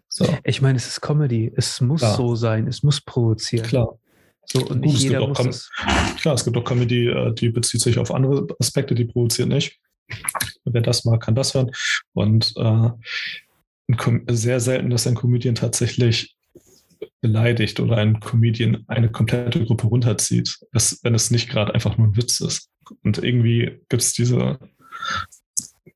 So. 0.09 0.27
Ich 0.45 0.63
meine, 0.63 0.77
es 0.77 0.87
ist 0.87 1.01
Comedy. 1.01 1.53
Es 1.57 1.81
muss 1.81 2.01
klar. 2.01 2.17
so 2.17 2.37
sein. 2.37 2.67
Es 2.69 2.83
muss 2.83 3.01
provozieren. 3.01 3.67
Klar. 3.67 3.99
So, 4.47 4.61
und 4.61 4.69
Gut, 4.69 4.81
nicht 4.81 5.03
jeder 5.03 5.27
muss 5.27 5.41
es. 5.41 5.71
Klar, 6.19 6.35
es 6.35 6.45
gibt 6.45 6.57
auch 6.57 6.65
Comedy, 6.65 7.09
äh, 7.09 7.33
die 7.35 7.49
bezieht 7.49 7.81
sich 7.81 7.99
auf 7.99 8.13
andere 8.13 8.47
Aspekte, 8.61 8.95
die 8.95 9.07
provoziert 9.07 9.49
nicht. 9.49 9.79
Wer 10.65 10.83
das 10.83 11.05
mag, 11.05 11.23
kann 11.23 11.35
das 11.35 11.55
hören. 11.55 11.71
Und 12.13 12.55
äh, 12.57 12.91
sehr 14.29 14.61
selten, 14.61 14.91
dass 14.91 15.07
ein 15.07 15.15
Comedian 15.15 15.55
tatsächlich 15.55 16.37
beleidigt 17.25 17.81
oder 17.81 17.97
ein 17.97 18.21
Comedian 18.21 18.85
eine 18.87 19.11
komplette 19.11 19.65
Gruppe 19.65 19.87
runterzieht, 19.87 20.59
dass, 20.73 21.01
wenn 21.03 21.15
es 21.15 21.31
nicht 21.31 21.49
gerade 21.49 21.73
einfach 21.75 21.97
nur 21.97 22.09
ein 22.09 22.17
Witz 22.17 22.41
ist. 22.41 22.69
Und 23.03 23.17
irgendwie 23.17 23.81
gibt 23.89 24.03
es 24.03 24.13
diese 24.13 24.59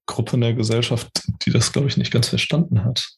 Gruppe 0.07 0.37
in 0.37 0.41
der 0.41 0.55
Gesellschaft, 0.55 1.11
die 1.43 1.51
das, 1.51 1.71
glaube 1.71 1.89
ich, 1.89 1.99
nicht 1.99 2.11
ganz 2.11 2.29
verstanden 2.29 2.83
hat. 2.83 3.11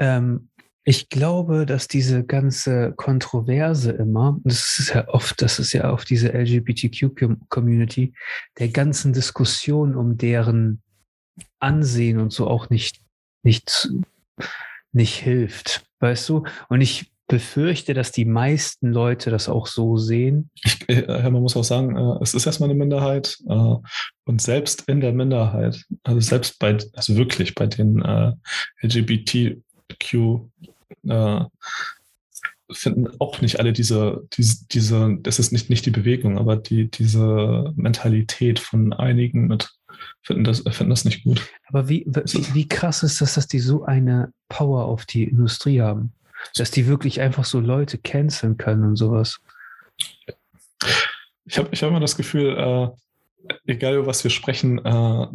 Ähm, 0.00 0.48
ich 0.82 1.08
glaube, 1.08 1.66
dass 1.66 1.86
diese 1.86 2.24
ganze 2.24 2.92
Kontroverse 2.96 3.92
immer, 3.92 4.40
das 4.42 4.80
ist 4.80 4.92
ja 4.92 5.06
oft, 5.06 5.40
das 5.40 5.60
ist 5.60 5.72
ja 5.72 5.88
auf 5.88 6.04
diese 6.04 6.32
LGBTQ-Community, 6.32 8.12
der 8.58 8.68
ganzen 8.70 9.12
Diskussion 9.12 9.94
um 9.94 10.18
deren 10.18 10.82
Ansehen 11.60 12.18
und 12.18 12.32
so 12.32 12.48
auch 12.48 12.70
nicht, 12.70 13.00
nicht, 13.44 13.88
nicht 14.90 15.14
hilft. 15.14 15.84
Weißt 16.02 16.28
du? 16.28 16.42
Und 16.68 16.80
ich 16.80 17.12
befürchte, 17.28 17.94
dass 17.94 18.10
die 18.10 18.24
meisten 18.24 18.92
Leute 18.92 19.30
das 19.30 19.48
auch 19.48 19.68
so 19.68 19.96
sehen. 19.96 20.50
Ich, 20.64 20.88
äh, 20.88 21.30
man 21.30 21.40
muss 21.40 21.56
auch 21.56 21.64
sagen, 21.64 21.96
äh, 21.96 22.22
es 22.22 22.34
ist 22.34 22.44
erstmal 22.44 22.68
eine 22.68 22.78
Minderheit 22.78 23.38
äh, 23.48 23.74
und 24.24 24.42
selbst 24.42 24.82
in 24.88 25.00
der 25.00 25.12
Minderheit, 25.12 25.82
also 26.02 26.20
selbst 26.20 26.58
bei, 26.58 26.76
also 26.94 27.16
wirklich 27.16 27.54
bei 27.54 27.66
den 27.66 28.02
LGBTQ 28.82 30.40
finden 32.70 33.08
auch 33.18 33.40
nicht 33.40 33.58
alle 33.60 33.72
diese, 33.72 34.26
diese, 34.32 34.66
diese, 34.68 35.18
das 35.20 35.38
ist 35.38 35.52
nicht, 35.52 35.70
nicht 35.70 35.86
die 35.86 35.90
Bewegung, 35.90 36.38
aber 36.38 36.56
die, 36.56 36.90
diese 36.90 37.72
Mentalität 37.76 38.58
von 38.58 38.92
einigen 38.92 39.46
mit 39.46 39.70
finden 40.22 40.44
das, 40.44 40.60
finden 40.60 40.90
das 40.90 41.04
nicht 41.04 41.24
gut. 41.24 41.42
Aber 41.68 41.88
wie, 41.88 42.04
wie, 42.06 42.54
wie 42.54 42.68
krass 42.68 43.02
ist 43.02 43.20
das, 43.20 43.34
dass 43.34 43.48
die 43.48 43.58
so 43.58 43.84
eine 43.84 44.32
Power 44.48 44.84
auf 44.84 45.06
die 45.06 45.24
Industrie 45.24 45.80
haben? 45.80 46.12
Dass 46.56 46.70
die 46.70 46.86
wirklich 46.86 47.20
einfach 47.20 47.44
so 47.44 47.60
Leute 47.60 47.98
canceln 47.98 48.56
können 48.56 48.84
und 48.84 48.96
sowas. 48.96 49.40
Ich 51.44 51.58
habe 51.58 51.68
ich 51.72 51.82
hab 51.82 51.90
immer 51.90 52.00
das 52.00 52.16
Gefühl, 52.16 52.56
äh, 52.56 53.52
egal 53.66 53.94
über 53.94 54.06
was 54.06 54.24
wir 54.24 54.30
sprechen, 54.30 54.84
äh, 54.84 55.26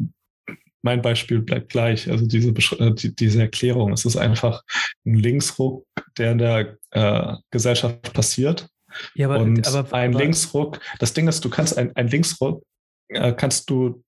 mein 0.82 1.02
Beispiel 1.02 1.42
bleibt 1.42 1.70
gleich. 1.70 2.10
Also 2.10 2.26
diese, 2.26 2.50
äh, 2.50 2.94
die, 2.94 3.16
diese 3.16 3.42
Erklärung, 3.42 3.92
es 3.94 4.06
ist 4.06 4.16
einfach 4.16 4.64
ein 5.06 5.16
Linksruck, 5.16 5.86
der 6.18 6.32
in 6.32 6.38
der 6.38 6.78
äh, 6.92 7.36
Gesellschaft 7.52 8.14
passiert. 8.14 8.70
Ja, 9.16 9.28
aber, 9.28 9.40
und 9.40 9.68
aber, 9.68 9.94
ein 9.94 10.12
aber, 10.12 10.24
Linksruck, 10.24 10.80
das 11.00 11.14
Ding 11.14 11.28
ist, 11.28 11.44
du 11.44 11.50
kannst 11.50 11.78
ein, 11.78 11.96
ein 11.96 12.08
Linksruck, 12.08 12.64
äh, 13.10 13.34
kannst 13.34 13.70
du 13.70 14.04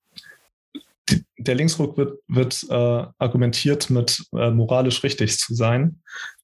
der 1.40 1.56
Linksruck 1.56 1.98
wird, 1.98 2.20
wird 2.28 2.66
äh, 2.70 3.06
argumentiert 3.18 3.90
mit 3.90 4.24
äh, 4.36 4.52
moralisch 4.52 5.04
richtig 5.04 5.38
zu 5.38 5.54
sein. 5.54 6.02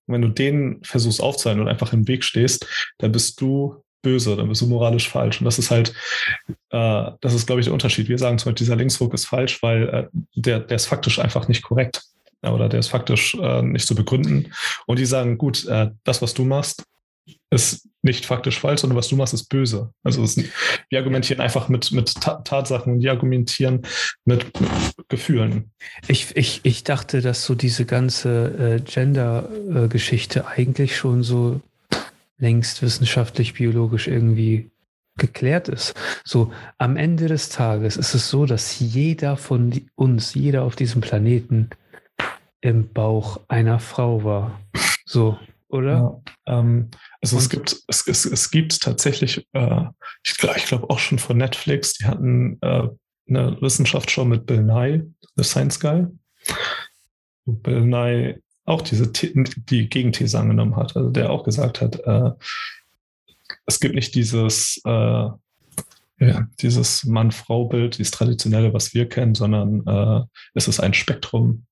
Und 0.08 0.14
wenn 0.14 0.22
du 0.22 0.30
den 0.30 0.82
versuchst 0.84 1.22
aufzuhalten 1.22 1.62
und 1.62 1.68
einfach 1.68 1.94
im 1.94 2.08
Weg 2.08 2.24
stehst, 2.24 2.68
dann 3.00 3.12
bist 3.12 3.40
du 3.42 3.84
böse, 4.02 4.36
dann 4.36 4.48
bist 4.48 4.62
du 4.62 4.68
moralisch 4.68 5.10
falsch. 5.10 5.42
Und 5.42 5.46
das 5.46 5.60
ist 5.60 5.72
halt, 5.72 5.94
äh, 6.70 7.12
das 7.22 7.34
ist, 7.34 7.48
glaube 7.48 7.60
ich, 7.60 7.66
der 7.66 7.74
Unterschied. 7.74 8.08
Wir 8.08 8.20
sagen 8.20 8.38
zum 8.38 8.52
Beispiel, 8.52 8.66
dieser 8.66 8.76
Linksruck 8.76 9.14
ist 9.14 9.26
falsch, 9.26 9.62
weil 9.64 9.90
äh, 9.90 10.08
der, 10.36 10.60
der 10.60 10.76
ist 10.76 10.86
faktisch 10.86 11.20
einfach 11.20 11.48
nicht 11.48 11.64
korrekt. 11.64 12.04
Oder 12.42 12.70
der 12.70 12.80
ist 12.80 12.90
faktisch 12.90 13.36
äh, 13.36 13.64
nicht 13.64 13.88
zu 13.88 13.96
begründen. 13.96 14.54
Und 14.86 15.00
die 15.00 15.06
sagen, 15.06 15.38
gut, 15.38 15.66
äh, 15.66 15.90
das, 16.04 16.22
was 16.22 16.36
du 16.36 16.46
machst, 16.46 16.84
ist 17.50 17.90
nicht 18.06 18.26
faktisch 18.26 18.60
falsch, 18.60 18.82
sondern 18.82 18.98
was 18.98 19.10
du 19.10 19.16
machst, 19.16 19.34
ist 19.34 19.50
böse. 19.50 19.92
Also 20.04 20.24
ist, 20.24 20.40
wir 20.90 21.00
argumentieren 21.00 21.42
einfach 21.42 21.68
mit, 21.68 21.92
mit 21.92 22.14
Tatsachen 22.16 22.94
und 22.94 23.00
die 23.00 23.10
argumentieren 23.10 23.82
mit, 24.24 24.60
mit 24.62 24.70
Gefühlen. 25.10 25.72
Ich, 26.08 26.36
ich, 26.38 26.62
ich 26.64 26.84
dachte, 26.84 27.22
dass 27.22 27.46
so 27.46 27.56
diese 27.56 27.86
ganze 27.86 28.78
äh, 28.78 28.80
Gender-Geschichte 28.80 30.48
eigentlich 30.48 30.96
schon 30.96 31.24
so 31.24 31.60
längst 32.38 32.82
wissenschaftlich, 32.82 33.54
biologisch 33.54 34.08
irgendwie 34.08 34.70
geklärt 35.18 35.68
ist. 35.68 35.94
So 36.24 36.52
am 36.78 36.98
Ende 36.98 37.28
des 37.28 37.50
Tages 37.50 37.98
ist 37.98 38.14
es 38.14 38.30
so, 38.30 38.46
dass 38.46 38.80
jeder 38.80 39.38
von 39.38 39.82
uns, 39.96 40.34
jeder 40.36 40.64
auf 40.64 40.76
diesem 40.76 41.02
Planeten 41.02 41.70
im 42.62 42.92
Bauch 42.92 43.40
einer 43.48 43.80
Frau 43.80 44.24
war. 44.24 44.60
So, 45.06 45.38
oder? 45.70 46.22
Ja, 46.46 46.60
ähm, 46.60 46.90
also 47.26 47.38
es 47.38 47.50
gibt, 47.50 47.84
es, 47.88 48.08
es, 48.08 48.26
es 48.26 48.52
gibt 48.52 48.80
tatsächlich, 48.82 49.48
äh, 49.54 49.82
ich 50.24 50.38
glaube 50.38 50.60
glaub 50.68 50.90
auch 50.92 51.00
schon 51.00 51.18
von 51.18 51.38
Netflix, 51.38 51.96
die 51.96 52.06
hatten 52.06 52.60
äh, 52.62 52.88
eine 53.28 53.60
Wissenschaftsshow 53.62 54.26
mit 54.26 54.46
Bill 54.46 54.62
Nye, 54.62 55.12
The 55.36 55.44
Science 55.44 55.80
Guy, 55.80 56.06
wo 57.46 57.54
Bill 57.54 57.82
Nye 57.82 58.42
auch 58.66 58.84
diese 58.84 59.08
die 59.08 59.90
Gegenthese 59.90 60.40
angenommen 60.40 60.76
hat, 60.76 60.96
also 60.96 61.10
der 61.10 61.32
auch 61.32 61.44
gesagt 61.44 61.82
hat, 61.82 62.00
äh, 62.06 62.32
es 63.66 63.80
gibt 63.80 63.96
nicht 63.96 64.14
dieses 64.14 64.80
äh, 64.86 65.30
ja, 66.20 66.48
dieses 66.62 67.04
Mann-Frau-Bild, 67.06 67.98
dieses 67.98 68.12
traditionelle, 68.12 68.74
was 68.74 68.94
wir 68.94 69.10
kennen, 69.10 69.36
sondern 69.36 69.86
äh, 69.86 70.26
es 70.54 70.68
ist 70.68 70.80
ein 70.80 70.94
Spektrum 70.94 71.66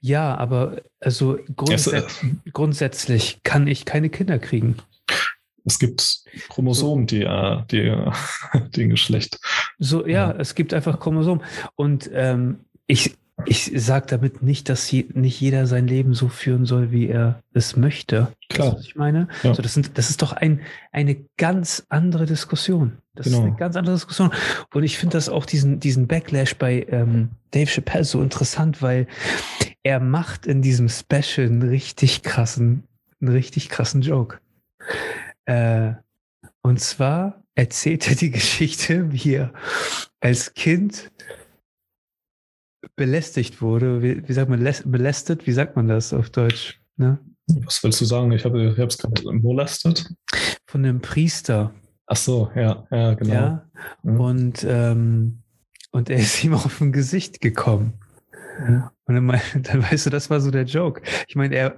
ja, 0.00 0.36
aber 0.36 0.82
also 1.00 1.38
grundsätzlich, 1.56 2.22
äh, 2.22 2.50
grundsätzlich 2.52 3.40
kann 3.42 3.66
ich 3.66 3.84
keine 3.84 4.10
Kinder 4.10 4.38
kriegen. 4.38 4.76
Es 5.64 5.80
gibt 5.80 6.22
Chromosomen, 6.48 7.06
die, 7.06 7.22
äh, 7.22 7.62
die, 7.70 7.96
die 8.76 8.88
Geschlecht. 8.88 9.40
So, 9.78 10.06
ja, 10.06 10.30
ja, 10.30 10.36
es 10.38 10.54
gibt 10.54 10.72
einfach 10.72 11.00
Chromosomen. 11.00 11.44
Und 11.74 12.08
ähm, 12.12 12.60
ich, 12.86 13.16
ich 13.44 13.70
sage 13.74 14.06
damit 14.08 14.42
nicht, 14.42 14.68
dass 14.68 14.90
je, 14.90 15.06
nicht 15.12 15.40
jeder 15.40 15.66
sein 15.66 15.86
Leben 15.86 16.14
so 16.14 16.28
führen 16.28 16.64
soll, 16.64 16.90
wie 16.90 17.08
er 17.08 17.42
es 17.52 17.76
möchte. 17.76 18.32
Klar. 18.48 18.70
Das, 18.70 18.78
was 18.78 18.86
ich 18.86 18.96
meine? 18.96 19.28
Ja. 19.42 19.54
So, 19.54 19.62
das, 19.62 19.74
sind, 19.74 19.98
das 19.98 20.08
ist 20.08 20.22
doch 20.22 20.32
ein, 20.32 20.60
eine 20.90 21.16
ganz 21.36 21.84
andere 21.90 22.24
Diskussion. 22.24 22.98
Das 23.14 23.26
genau. 23.26 23.38
ist 23.38 23.44
eine 23.44 23.56
ganz 23.56 23.76
andere 23.76 23.94
Diskussion. 23.96 24.30
Und 24.72 24.84
ich 24.84 24.96
finde 24.96 25.16
das 25.16 25.28
auch 25.28 25.44
diesen, 25.44 25.80
diesen 25.80 26.06
Backlash 26.06 26.56
bei 26.56 26.86
ähm, 26.88 27.30
Dave 27.50 27.66
Chappelle 27.70 28.04
so 28.04 28.22
interessant, 28.22 28.80
weil 28.80 29.06
er 29.82 30.00
macht 30.00 30.46
in 30.46 30.62
diesem 30.62 30.88
Special 30.88 31.46
einen 31.46 31.62
richtig 31.62 32.22
krassen, 32.22 32.84
einen 33.20 33.32
richtig 33.32 33.68
krassen 33.68 34.00
Joke. 34.00 34.38
Äh, 35.44 35.92
und 36.62 36.80
zwar 36.80 37.42
erzählt 37.54 38.08
er 38.08 38.16
die 38.16 38.30
Geschichte, 38.32 39.12
wie 39.12 39.34
er 39.34 39.52
als 40.20 40.54
Kind 40.54 41.10
belästigt 42.94 43.60
wurde. 43.60 44.02
Wie, 44.02 44.28
wie 44.28 44.32
sagt 44.32 44.48
man, 44.48 44.60
belästet? 44.84 45.46
Wie 45.46 45.52
sagt 45.52 45.76
man 45.76 45.88
das 45.88 46.12
auf 46.12 46.30
Deutsch? 46.30 46.80
Ne? 46.96 47.18
Was 47.64 47.82
willst 47.82 48.00
du 48.00 48.04
sagen? 48.04 48.32
Ich 48.32 48.44
habe 48.44 48.68
es 48.68 48.98
gerade 48.98 49.32
molestet. 49.32 50.12
Von 50.66 50.84
einem 50.84 51.00
Priester. 51.00 51.72
Ach 52.06 52.16
so, 52.16 52.50
ja, 52.54 52.86
ja, 52.90 53.14
genau. 53.14 53.32
Ja, 53.32 53.68
mhm. 54.02 54.20
und, 54.20 54.66
ähm, 54.68 55.42
und 55.90 56.10
er 56.10 56.18
ist 56.18 56.42
ihm 56.44 56.54
auf 56.54 56.78
dem 56.78 56.92
Gesicht 56.92 57.40
gekommen. 57.40 57.94
Ja. 58.68 58.92
Und 59.06 59.14
dann, 59.14 59.40
dann 59.62 59.82
weißt 59.82 60.06
du, 60.06 60.10
das 60.10 60.30
war 60.30 60.40
so 60.40 60.50
der 60.50 60.64
Joke. 60.64 61.02
Ich 61.28 61.36
meine, 61.36 61.54
er 61.56 61.76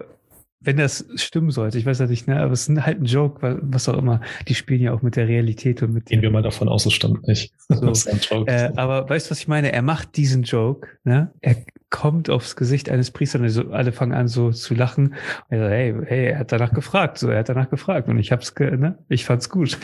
wenn 0.61 0.77
das 0.77 1.07
stimmen 1.15 1.51
sollte, 1.51 1.79
ich 1.79 1.87
weiß 1.87 2.01
ja 2.01 2.07
nicht, 2.07 2.27
ne, 2.27 2.41
aber 2.41 2.53
es 2.53 2.69
ist 2.69 2.81
halt 2.85 3.01
ein 3.01 3.05
Joke, 3.05 3.61
was 3.63 3.89
auch 3.89 3.97
immer. 3.97 4.21
Die 4.49 4.55
spielen 4.55 4.81
ja 4.81 4.93
auch 4.93 5.03
mit 5.03 5.15
der 5.15 5.29
Realität 5.29 5.83
und 5.83 5.93
mit. 5.93 6.07
Gehen 6.07 6.23
wir 6.23 6.31
mal 6.31 6.43
davon 6.43 6.69
aus, 6.69 6.85
es 6.85 6.93
stimmt 6.93 7.27
nicht. 7.29 7.55
So. 7.69 7.93
äh, 8.47 8.73
aber 8.75 9.09
weißt 9.09 9.27
du, 9.27 9.31
was 9.31 9.39
ich 9.39 9.49
meine? 9.49 9.73
Er 9.73 9.83
macht 9.83 10.17
diesen 10.17 10.43
Joke, 10.43 10.89
ne? 11.05 11.33
Er 11.41 11.57
kommt 11.91 12.29
aufs 12.29 12.57
Gesicht 12.57 12.91
eines 12.91 13.11
Priesters 13.13 13.41
also 13.41 13.71
alle 13.71 13.93
fangen 13.93 14.13
an 14.13 14.27
so 14.27 14.51
zu 14.51 14.75
lachen. 14.75 15.15
Und 15.49 15.57
er 15.57 15.59
sagt, 15.61 15.73
hey, 15.73 15.95
hey, 16.07 16.27
er 16.33 16.39
hat 16.41 16.53
danach 16.53 16.73
gefragt, 16.73 17.19
so, 17.19 17.29
er 17.29 17.39
hat 17.39 17.49
danach 17.49 17.71
gefragt 17.71 18.09
und 18.09 18.19
ich 18.19 18.33
hab's, 18.33 18.53
ne? 18.59 18.99
Ich 19.09 19.25
fand's 19.25 19.49
gut. 19.49 19.79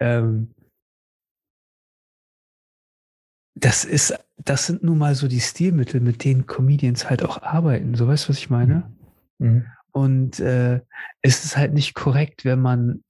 Ähm, 0.00 0.48
das 3.54 3.84
ist, 3.84 4.18
das 4.36 4.66
sind 4.66 4.82
nun 4.82 4.98
mal 4.98 5.14
so 5.14 5.28
die 5.28 5.40
Stilmittel, 5.40 6.00
mit 6.00 6.24
denen 6.24 6.46
Comedians 6.46 7.08
halt 7.08 7.24
auch 7.24 7.42
arbeiten. 7.42 7.94
So 7.94 8.06
weißt 8.06 8.26
du, 8.26 8.30
was 8.30 8.38
ich 8.38 8.50
meine? 8.50 8.92
Mhm. 9.38 9.66
Und 9.96 10.40
äh, 10.40 10.82
es 11.22 11.46
ist 11.46 11.56
halt 11.56 11.72
nicht 11.72 11.94
korrekt, 11.94 12.44
wenn 12.44 12.60
man 12.60 13.02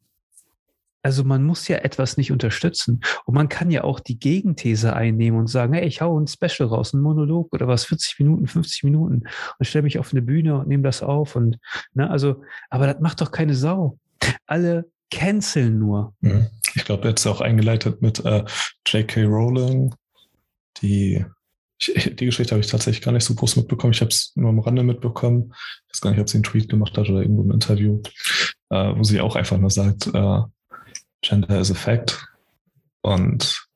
also 1.02 1.24
man 1.24 1.44
muss 1.44 1.66
ja 1.68 1.78
etwas 1.78 2.16
nicht 2.16 2.32
unterstützen. 2.32 3.00
Und 3.24 3.34
man 3.34 3.48
kann 3.48 3.70
ja 3.70 3.84
auch 3.84 4.00
die 4.00 4.18
Gegenthese 4.18 4.92
einnehmen 4.94 5.38
und 5.38 5.46
sagen, 5.46 5.72
hey, 5.74 5.86
ich 5.86 6.00
hau 6.00 6.18
ein 6.18 6.26
Special 6.26 6.68
raus, 6.68 6.92
ein 6.92 7.00
Monolog 7.00 7.52
oder 7.52 7.68
was, 7.68 7.84
40 7.86 8.20
Minuten, 8.20 8.46
50 8.48 8.84
Minuten 8.84 9.22
und 9.58 9.66
stelle 9.66 9.84
mich 9.84 10.00
auf 10.00 10.12
eine 10.12 10.22
Bühne 10.22 10.58
und 10.58 10.68
nehme 10.68 10.82
das 10.84 11.02
auf. 11.02 11.36
Und, 11.36 11.58
ne, 11.94 12.08
also, 12.08 12.42
aber 12.70 12.86
das 12.86 13.00
macht 13.00 13.20
doch 13.20 13.30
keine 13.30 13.54
Sau. 13.54 13.98
Alle 14.46 14.90
canceln 15.12 15.78
nur. 15.78 16.14
Mhm. 16.20 16.48
Ich 16.74 16.84
glaube, 16.84 17.08
jetzt 17.08 17.26
auch 17.26 17.40
eingeleitet 17.40 18.02
mit 18.02 18.24
äh, 18.24 18.44
J.K. 18.86 19.24
Rowling, 19.24 19.94
die 20.82 21.24
ich, 21.78 22.16
die 22.16 22.26
Geschichte 22.26 22.52
habe 22.52 22.60
ich 22.60 22.70
tatsächlich 22.70 23.02
gar 23.02 23.12
nicht 23.12 23.24
so 23.24 23.34
groß 23.34 23.56
mitbekommen. 23.56 23.92
Ich 23.92 24.00
habe 24.00 24.10
es 24.10 24.32
nur 24.34 24.50
am 24.50 24.58
Rande 24.58 24.82
mitbekommen. 24.82 25.52
Ich 25.86 25.94
weiß 25.94 26.00
gar 26.00 26.10
nicht, 26.10 26.20
ob 26.20 26.28
sie 26.28 26.38
einen 26.38 26.44
Tweet 26.44 26.68
gemacht 26.68 26.96
hat 26.96 27.08
oder 27.08 27.20
irgendwo 27.20 27.42
ein 27.42 27.50
Interview, 27.50 28.00
äh, 28.70 28.94
wo 28.96 29.02
sie 29.02 29.20
auch 29.20 29.36
einfach 29.36 29.58
nur 29.58 29.70
sagt, 29.70 30.08
äh, 30.12 30.40
Gender 31.22 31.60
is 31.60 31.70
a 31.70 31.74
fact. 31.74 32.26
Und 33.02 33.66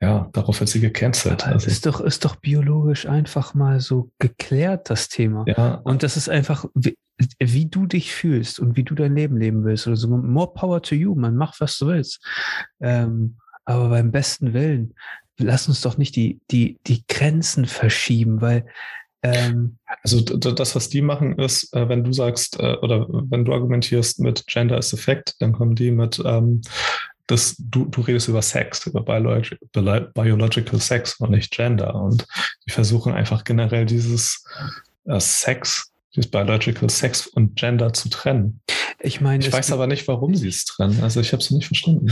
ja, 0.00 0.28
darauf 0.32 0.60
wird 0.60 0.70
sie 0.70 0.80
gecancelt. 0.80 1.44
Also. 1.46 1.66
Ist 1.66 1.86
doch, 1.86 2.00
ist 2.00 2.24
doch 2.24 2.36
biologisch 2.36 3.06
einfach 3.06 3.54
mal 3.54 3.80
so 3.80 4.10
geklärt, 4.18 4.90
das 4.90 5.08
Thema. 5.08 5.44
Ja. 5.48 5.74
Und 5.74 6.04
das 6.04 6.16
ist 6.16 6.28
einfach, 6.28 6.66
wie, 6.74 6.96
wie, 7.40 7.66
du 7.66 7.86
dich 7.86 8.12
fühlst 8.12 8.60
und 8.60 8.76
wie 8.76 8.84
du 8.84 8.94
dein 8.94 9.16
Leben 9.16 9.36
leben 9.36 9.64
willst. 9.64 9.88
Also 9.88 10.08
more 10.08 10.52
power 10.54 10.80
to 10.82 10.94
you, 10.94 11.16
man, 11.16 11.36
mach, 11.36 11.58
was 11.58 11.78
du 11.78 11.88
willst. 11.88 12.24
Ähm, 12.80 13.38
aber 13.64 13.88
beim 13.88 14.12
besten 14.12 14.54
Willen, 14.54 14.94
lass 15.38 15.68
uns 15.68 15.80
doch 15.80 15.98
nicht 15.98 16.16
die, 16.16 16.40
die, 16.50 16.78
die 16.86 17.04
Grenzen 17.06 17.66
verschieben, 17.66 18.40
weil 18.40 18.66
ähm, 19.22 19.78
also 20.02 20.20
das, 20.20 20.76
was 20.76 20.88
die 20.88 21.02
machen, 21.02 21.38
ist, 21.38 21.74
äh, 21.74 21.88
wenn 21.88 22.04
du 22.04 22.12
sagst 22.12 22.58
äh, 22.60 22.76
oder 22.76 23.06
wenn 23.08 23.44
du 23.44 23.52
argumentierst 23.52 24.20
mit 24.20 24.46
Gender 24.46 24.78
is 24.78 24.92
Effect, 24.92 25.34
dann 25.40 25.52
kommen 25.52 25.74
die 25.74 25.90
mit, 25.90 26.22
ähm, 26.24 26.60
das, 27.26 27.56
du, 27.58 27.86
du 27.86 28.00
redest 28.00 28.28
über 28.28 28.42
Sex, 28.42 28.86
über 28.86 29.02
Biolog 29.02 29.44
Biological 29.72 30.80
Sex 30.80 31.16
und 31.16 31.30
nicht 31.30 31.52
Gender. 31.52 31.94
Und 31.94 32.26
die 32.66 32.70
versuchen 32.70 33.12
einfach 33.12 33.44
generell 33.44 33.86
dieses 33.86 34.44
äh, 35.04 35.20
Sex, 35.20 35.92
dieses 36.18 36.30
Biological 36.30 36.90
Sex 36.90 37.26
und 37.26 37.56
Gender 37.56 37.92
zu 37.92 38.08
trennen. 38.08 38.60
Ich 39.00 39.20
meine, 39.20 39.44
ich 39.44 39.52
weiß 39.52 39.70
aber 39.70 39.86
nicht, 39.86 40.08
warum 40.08 40.34
sie 40.34 40.48
es 40.48 40.64
trennen. 40.64 41.00
Also 41.02 41.20
ich 41.20 41.32
habe 41.32 41.40
es 41.40 41.50
nicht 41.50 41.66
verstanden. 41.66 42.08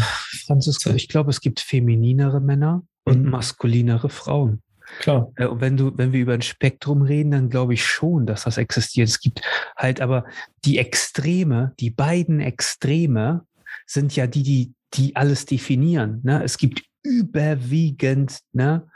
Franziska, 0.46 0.94
ich 0.94 1.08
glaube, 1.08 1.30
es 1.30 1.40
gibt 1.40 1.60
femininere 1.60 2.40
Männer 2.40 2.84
und 3.04 3.24
mhm. 3.24 3.30
maskulinere 3.30 4.08
Frauen. 4.08 4.62
Klar. 5.00 5.32
Äh, 5.34 5.46
und 5.46 5.60
wenn 5.60 5.76
du, 5.76 5.98
wenn 5.98 6.12
wir 6.12 6.20
über 6.20 6.34
ein 6.34 6.42
Spektrum 6.42 7.02
reden, 7.02 7.32
dann 7.32 7.50
glaube 7.50 7.74
ich 7.74 7.84
schon, 7.84 8.26
dass 8.26 8.44
das 8.44 8.56
existiert. 8.56 9.08
Es 9.08 9.18
gibt 9.18 9.42
halt 9.76 10.00
aber 10.00 10.24
die 10.64 10.78
Extreme, 10.78 11.74
die 11.80 11.90
beiden 11.90 12.38
Extreme 12.38 13.44
sind 13.86 14.14
ja 14.14 14.28
die, 14.28 14.44
die, 14.44 14.72
die 14.94 15.16
alles 15.16 15.44
definieren. 15.44 16.20
Ne? 16.22 16.44
Es 16.44 16.56
gibt 16.56 16.84
überwiegend, 17.02 18.38
ne, 18.52 18.88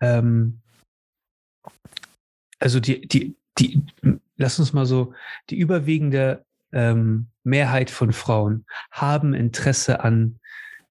ähm, 0.00 0.60
also 2.58 2.80
die, 2.80 3.06
die, 3.06 3.36
die, 3.58 3.82
lass 4.36 4.58
uns 4.58 4.72
mal 4.72 4.86
so, 4.86 5.12
die 5.50 5.56
überwiegende 5.58 6.44
ähm, 6.72 7.28
Mehrheit 7.44 7.90
von 7.90 8.12
Frauen 8.12 8.66
haben 8.90 9.34
Interesse 9.34 10.00
an 10.00 10.38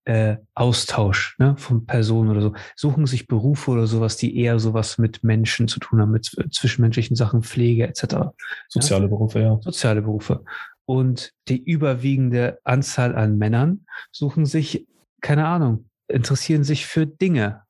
äh, 0.05 0.37
Austausch 0.53 1.35
ne, 1.39 1.55
von 1.57 1.85
Personen 1.85 2.29
oder 2.29 2.41
so, 2.41 2.53
suchen 2.75 3.07
sich 3.07 3.27
Berufe 3.27 3.71
oder 3.71 3.87
sowas, 3.87 4.17
die 4.17 4.37
eher 4.37 4.59
sowas 4.59 4.97
mit 4.97 5.23
Menschen 5.23 5.67
zu 5.67 5.79
tun 5.79 5.99
haben, 5.99 6.11
mit 6.11 6.31
zwischenmenschlichen 6.51 7.15
Sachen, 7.15 7.43
Pflege 7.43 7.87
etc. 7.87 8.31
Soziale 8.69 9.05
ja? 9.05 9.09
Berufe, 9.09 9.39
ja. 9.39 9.59
Soziale 9.61 10.01
Berufe. 10.03 10.43
Und 10.85 11.31
die 11.47 11.61
überwiegende 11.63 12.59
Anzahl 12.63 13.15
an 13.15 13.37
Männern 13.37 13.85
suchen 14.11 14.45
sich, 14.45 14.87
keine 15.21 15.47
Ahnung, 15.47 15.89
interessieren 16.07 16.63
sich 16.63 16.85
für 16.85 17.07
Dinge, 17.07 17.64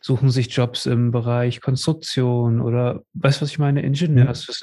suchen 0.00 0.30
sich 0.30 0.54
Jobs 0.54 0.86
im 0.86 1.10
Bereich 1.10 1.60
Konstruktion 1.60 2.60
oder, 2.60 3.02
weißt 3.14 3.40
du, 3.40 3.42
was 3.42 3.50
ich 3.50 3.58
meine, 3.58 3.82
Ingenieurs. 3.82 4.62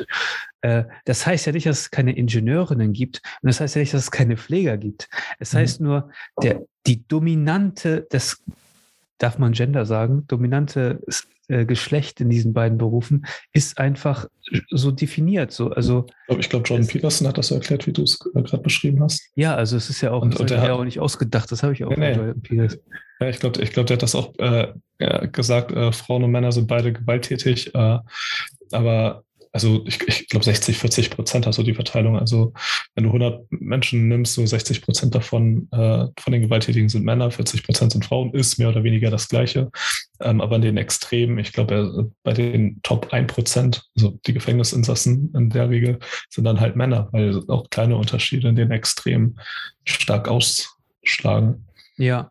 Mhm. 0.61 0.85
Das 1.05 1.25
heißt 1.25 1.45
ja 1.45 1.51
nicht, 1.51 1.67
dass 1.67 1.81
es 1.81 1.91
keine 1.91 2.15
Ingenieurinnen 2.15 2.91
gibt 2.91 3.21
und 3.41 3.47
das 3.47 3.59
heißt 3.59 3.75
ja 3.75 3.81
nicht, 3.81 3.93
dass 3.93 4.03
es 4.03 4.11
keine 4.11 4.35
Pfleger 4.35 4.77
gibt. 4.77 5.09
Es 5.39 5.53
mhm. 5.53 5.57
heißt 5.57 5.81
nur, 5.81 6.09
der, 6.41 6.61
die 6.87 7.07
dominante, 7.07 8.07
das 8.09 8.41
darf 9.17 9.37
man 9.37 9.53
Gender 9.53 9.85
sagen, 9.85 10.25
dominante 10.27 11.01
äh, 11.47 11.65
Geschlecht 11.65 12.21
in 12.21 12.29
diesen 12.29 12.53
beiden 12.53 12.77
Berufen 12.77 13.25
ist 13.53 13.77
einfach 13.77 14.27
so 14.71 14.91
definiert. 14.91 15.51
So, 15.51 15.69
also, 15.69 16.05
ich 16.27 16.49
glaube, 16.49 16.67
Jordan 16.67 16.87
Peterson 16.87 17.27
hat 17.27 17.37
das 17.37 17.47
so 17.47 17.55
erklärt, 17.55 17.87
wie 17.87 17.93
du 17.93 18.03
es 18.03 18.19
äh, 18.33 18.41
gerade 18.41 18.63
beschrieben 18.63 19.01
hast. 19.03 19.29
Ja, 19.35 19.55
also 19.55 19.77
es 19.77 19.89
ist 19.89 20.01
ja 20.01 20.11
auch, 20.11 20.21
und, 20.21 20.39
und 20.39 20.49
ja 20.49 20.73
auch 20.73 20.83
nicht 20.83 20.99
ausgedacht, 20.99 21.51
das 21.51 21.63
habe 21.63 21.73
ich 21.73 21.83
auch 21.83 21.95
nee, 21.95 22.13
Jordan 22.13 22.41
Peterson. 22.41 22.79
Ja, 23.19 23.29
ich 23.29 23.39
glaube, 23.39 23.61
ich 23.61 23.71
glaub, 23.71 23.85
der 23.85 23.95
hat 23.95 24.03
das 24.03 24.15
auch 24.15 24.33
äh, 24.39 24.73
gesagt, 25.27 25.71
äh, 25.71 25.91
Frauen 25.91 26.23
und 26.23 26.31
Männer 26.31 26.51
sind 26.51 26.67
beide 26.67 26.91
gewalttätig, 26.91 27.73
äh, 27.73 27.99
aber 28.71 29.23
also 29.55 29.81
ich, 29.85 30.05
ich 30.05 30.27
glaube 30.27 30.43
60, 30.43 30.77
40 30.77 31.11
Prozent 31.11 31.47
hast 31.47 31.57
du 31.57 31.63
die 31.63 31.73
Verteilung. 31.73 32.19
Also 32.19 32.51
wenn 32.93 33.05
du 33.05 33.09
100 33.09 33.45
Menschen 33.51 34.09
nimmst, 34.09 34.33
so 34.33 34.45
60 34.45 34.81
Prozent 34.81 35.15
davon 35.15 35.69
äh, 35.71 36.07
von 36.19 36.33
den 36.33 36.41
Gewalttätigen 36.41 36.89
sind 36.89 37.05
Männer, 37.05 37.31
40 37.31 37.63
Prozent 37.63 37.93
sind 37.93 38.03
Frauen, 38.03 38.33
ist 38.33 38.59
mehr 38.59 38.67
oder 38.67 38.83
weniger 38.83 39.09
das 39.09 39.29
Gleiche. 39.29 39.71
Ähm, 40.19 40.41
aber 40.41 40.57
in 40.57 40.61
den 40.61 40.75
Extremen, 40.75 41.37
ich 41.37 41.53
glaube 41.53 41.73
äh, 41.73 42.13
bei 42.23 42.33
den 42.33 42.81
Top 42.83 43.13
1 43.13 43.31
Prozent, 43.31 43.85
also 43.95 44.19
die 44.27 44.33
Gefängnisinsassen 44.33 45.33
in 45.33 45.49
der 45.49 45.69
Regel, 45.69 45.99
sind 46.29 46.43
dann 46.43 46.59
halt 46.59 46.75
Männer, 46.75 47.07
weil 47.13 47.41
auch 47.47 47.69
kleine 47.69 47.95
Unterschiede 47.95 48.49
in 48.49 48.57
den 48.57 48.71
Extremen 48.71 49.39
stark 49.85 50.27
ausschlagen. 50.27 51.65
Ja. 51.95 52.29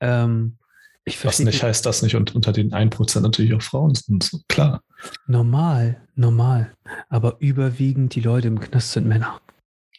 Ähm, 0.00 0.58
ich 1.06 1.24
Was 1.24 1.38
nicht 1.38 1.62
heißt, 1.62 1.86
dass 1.86 2.02
nicht 2.02 2.16
unter 2.16 2.52
den 2.52 2.72
1% 2.72 3.20
natürlich 3.20 3.54
auch 3.54 3.62
Frauen 3.62 3.94
sind, 3.94 4.30
klar. 4.46 4.82
Normal, 5.26 6.00
normal. 6.14 6.72
Aber 7.08 7.36
überwiegend 7.38 8.14
die 8.14 8.20
Leute 8.20 8.48
im 8.48 8.60
Knast 8.60 8.92
sind 8.92 9.06
Männer. 9.06 9.40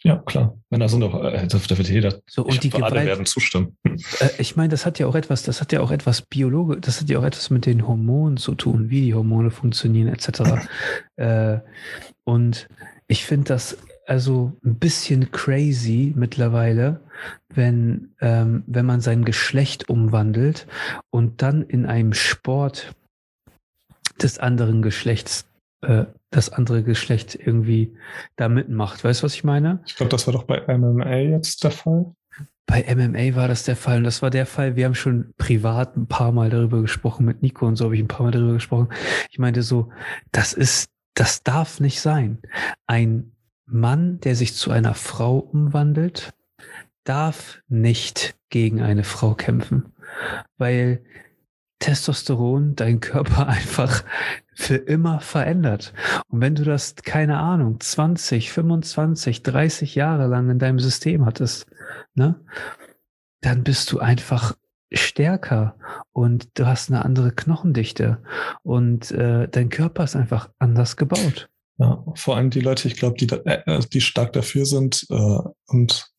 Ja, 0.03 0.17
klar. 0.17 0.57
Männer 0.69 0.89
sind 0.89 1.01
doch, 1.01 1.13
äh, 1.23 1.47
da 1.47 1.77
wird 1.77 1.89
jeder. 1.89 2.21
So, 2.25 2.43
und 2.43 2.63
die 2.63 2.71
Gewalt, 2.71 2.93
alle 2.93 3.05
werden 3.05 3.25
zustimmen. 3.27 3.77
Äh, 3.83 4.29
ich 4.39 4.55
meine, 4.55 4.69
das 4.69 4.85
hat 4.85 4.97
ja 4.97 5.05
auch 5.05 5.13
etwas, 5.13 5.43
das 5.43 5.61
hat 5.61 5.71
ja 5.71 5.81
auch 5.81 5.91
etwas 5.91 6.23
Biologe, 6.23 6.77
das 6.77 7.01
hat 7.01 7.09
ja 7.09 7.19
auch 7.19 7.23
etwas 7.23 7.51
mit 7.51 7.67
den 7.67 7.87
Hormonen 7.87 8.37
zu 8.37 8.55
tun, 8.55 8.89
wie 8.89 9.01
die 9.01 9.13
Hormone 9.13 9.51
funktionieren, 9.51 10.07
etc. 10.07 10.67
äh, 11.17 11.59
und 12.23 12.67
ich 13.07 13.25
finde 13.25 13.49
das 13.49 13.77
also 14.07 14.53
ein 14.65 14.75
bisschen 14.75 15.31
crazy 15.31 16.13
mittlerweile, 16.15 17.01
wenn, 17.49 18.09
ähm, 18.21 18.63
wenn 18.65 18.85
man 18.85 19.01
sein 19.01 19.23
Geschlecht 19.23 19.87
umwandelt 19.87 20.65
und 21.11 21.43
dann 21.43 21.61
in 21.61 21.85
einem 21.85 22.13
Sport 22.13 22.95
des 24.23 24.39
anderen 24.39 24.81
Geschlechts, 24.81 25.45
äh, 25.81 26.05
das 26.29 26.49
andere 26.49 26.83
Geschlecht 26.83 27.35
irgendwie 27.35 27.95
da 28.35 28.49
mitmacht. 28.49 29.03
Weißt 29.03 29.21
du, 29.21 29.25
was 29.25 29.33
ich 29.33 29.43
meine? 29.43 29.81
Ich 29.85 29.95
glaube, 29.95 30.09
das 30.09 30.27
war 30.27 30.33
doch 30.33 30.43
bei 30.43 30.61
MMA 30.77 31.15
jetzt 31.17 31.63
der 31.63 31.71
Fall. 31.71 32.13
Bei 32.65 32.85
MMA 32.95 33.35
war 33.35 33.47
das 33.47 33.63
der 33.63 33.75
Fall. 33.75 33.97
Und 33.97 34.03
das 34.05 34.21
war 34.21 34.29
der 34.29 34.45
Fall, 34.45 34.75
wir 34.75 34.85
haben 34.85 34.95
schon 34.95 35.33
privat 35.37 35.97
ein 35.97 36.07
paar 36.07 36.31
Mal 36.31 36.49
darüber 36.49 36.81
gesprochen, 36.81 37.25
mit 37.25 37.41
Nico 37.41 37.67
und 37.67 37.75
so 37.75 37.85
habe 37.85 37.95
ich 37.95 38.01
ein 38.01 38.07
paar 38.07 38.23
Mal 38.23 38.31
darüber 38.31 38.53
gesprochen. 38.53 38.89
Ich 39.29 39.39
meinte 39.39 39.63
so, 39.63 39.91
das 40.31 40.53
ist, 40.53 40.89
das 41.13 41.43
darf 41.43 41.79
nicht 41.79 41.99
sein. 41.99 42.39
Ein 42.87 43.33
Mann, 43.65 44.19
der 44.21 44.35
sich 44.35 44.53
zu 44.53 44.71
einer 44.71 44.93
Frau 44.93 45.39
umwandelt, 45.39 46.33
darf 47.03 47.61
nicht 47.67 48.35
gegen 48.49 48.81
eine 48.81 49.03
Frau 49.03 49.33
kämpfen, 49.33 49.93
weil 50.57 51.03
Testosteron 51.81 52.75
deinen 52.75 53.01
Körper 53.01 53.47
einfach 53.49 54.05
für 54.53 54.77
immer 54.77 55.19
verändert. 55.19 55.93
Und 56.29 56.39
wenn 56.39 56.55
du 56.55 56.63
das, 56.63 56.95
keine 56.95 57.39
Ahnung, 57.39 57.79
20, 57.81 58.51
25, 58.51 59.43
30 59.43 59.95
Jahre 59.95 60.27
lang 60.27 60.49
in 60.49 60.59
deinem 60.59 60.79
System 60.79 61.25
hattest, 61.25 61.67
ne, 62.15 62.39
dann 63.41 63.63
bist 63.63 63.91
du 63.91 63.99
einfach 63.99 64.55
stärker 64.93 65.75
und 66.11 66.49
du 66.59 66.67
hast 66.67 66.89
eine 66.89 67.03
andere 67.05 67.31
Knochendichte 67.31 68.21
und 68.63 69.11
äh, 69.11 69.47
dein 69.47 69.69
Körper 69.69 70.03
ist 70.03 70.15
einfach 70.15 70.49
anders 70.59 70.97
gebaut. 70.97 71.49
Ja, 71.77 72.03
vor 72.15 72.37
allem 72.37 72.49
die 72.49 72.59
Leute, 72.59 72.87
ich 72.87 72.95
glaube, 72.95 73.17
die, 73.17 73.27
äh, 73.29 73.79
die 73.91 74.01
stark 74.01 74.33
dafür 74.33 74.65
sind 74.65 75.07
äh, 75.09 75.37
und 75.67 76.11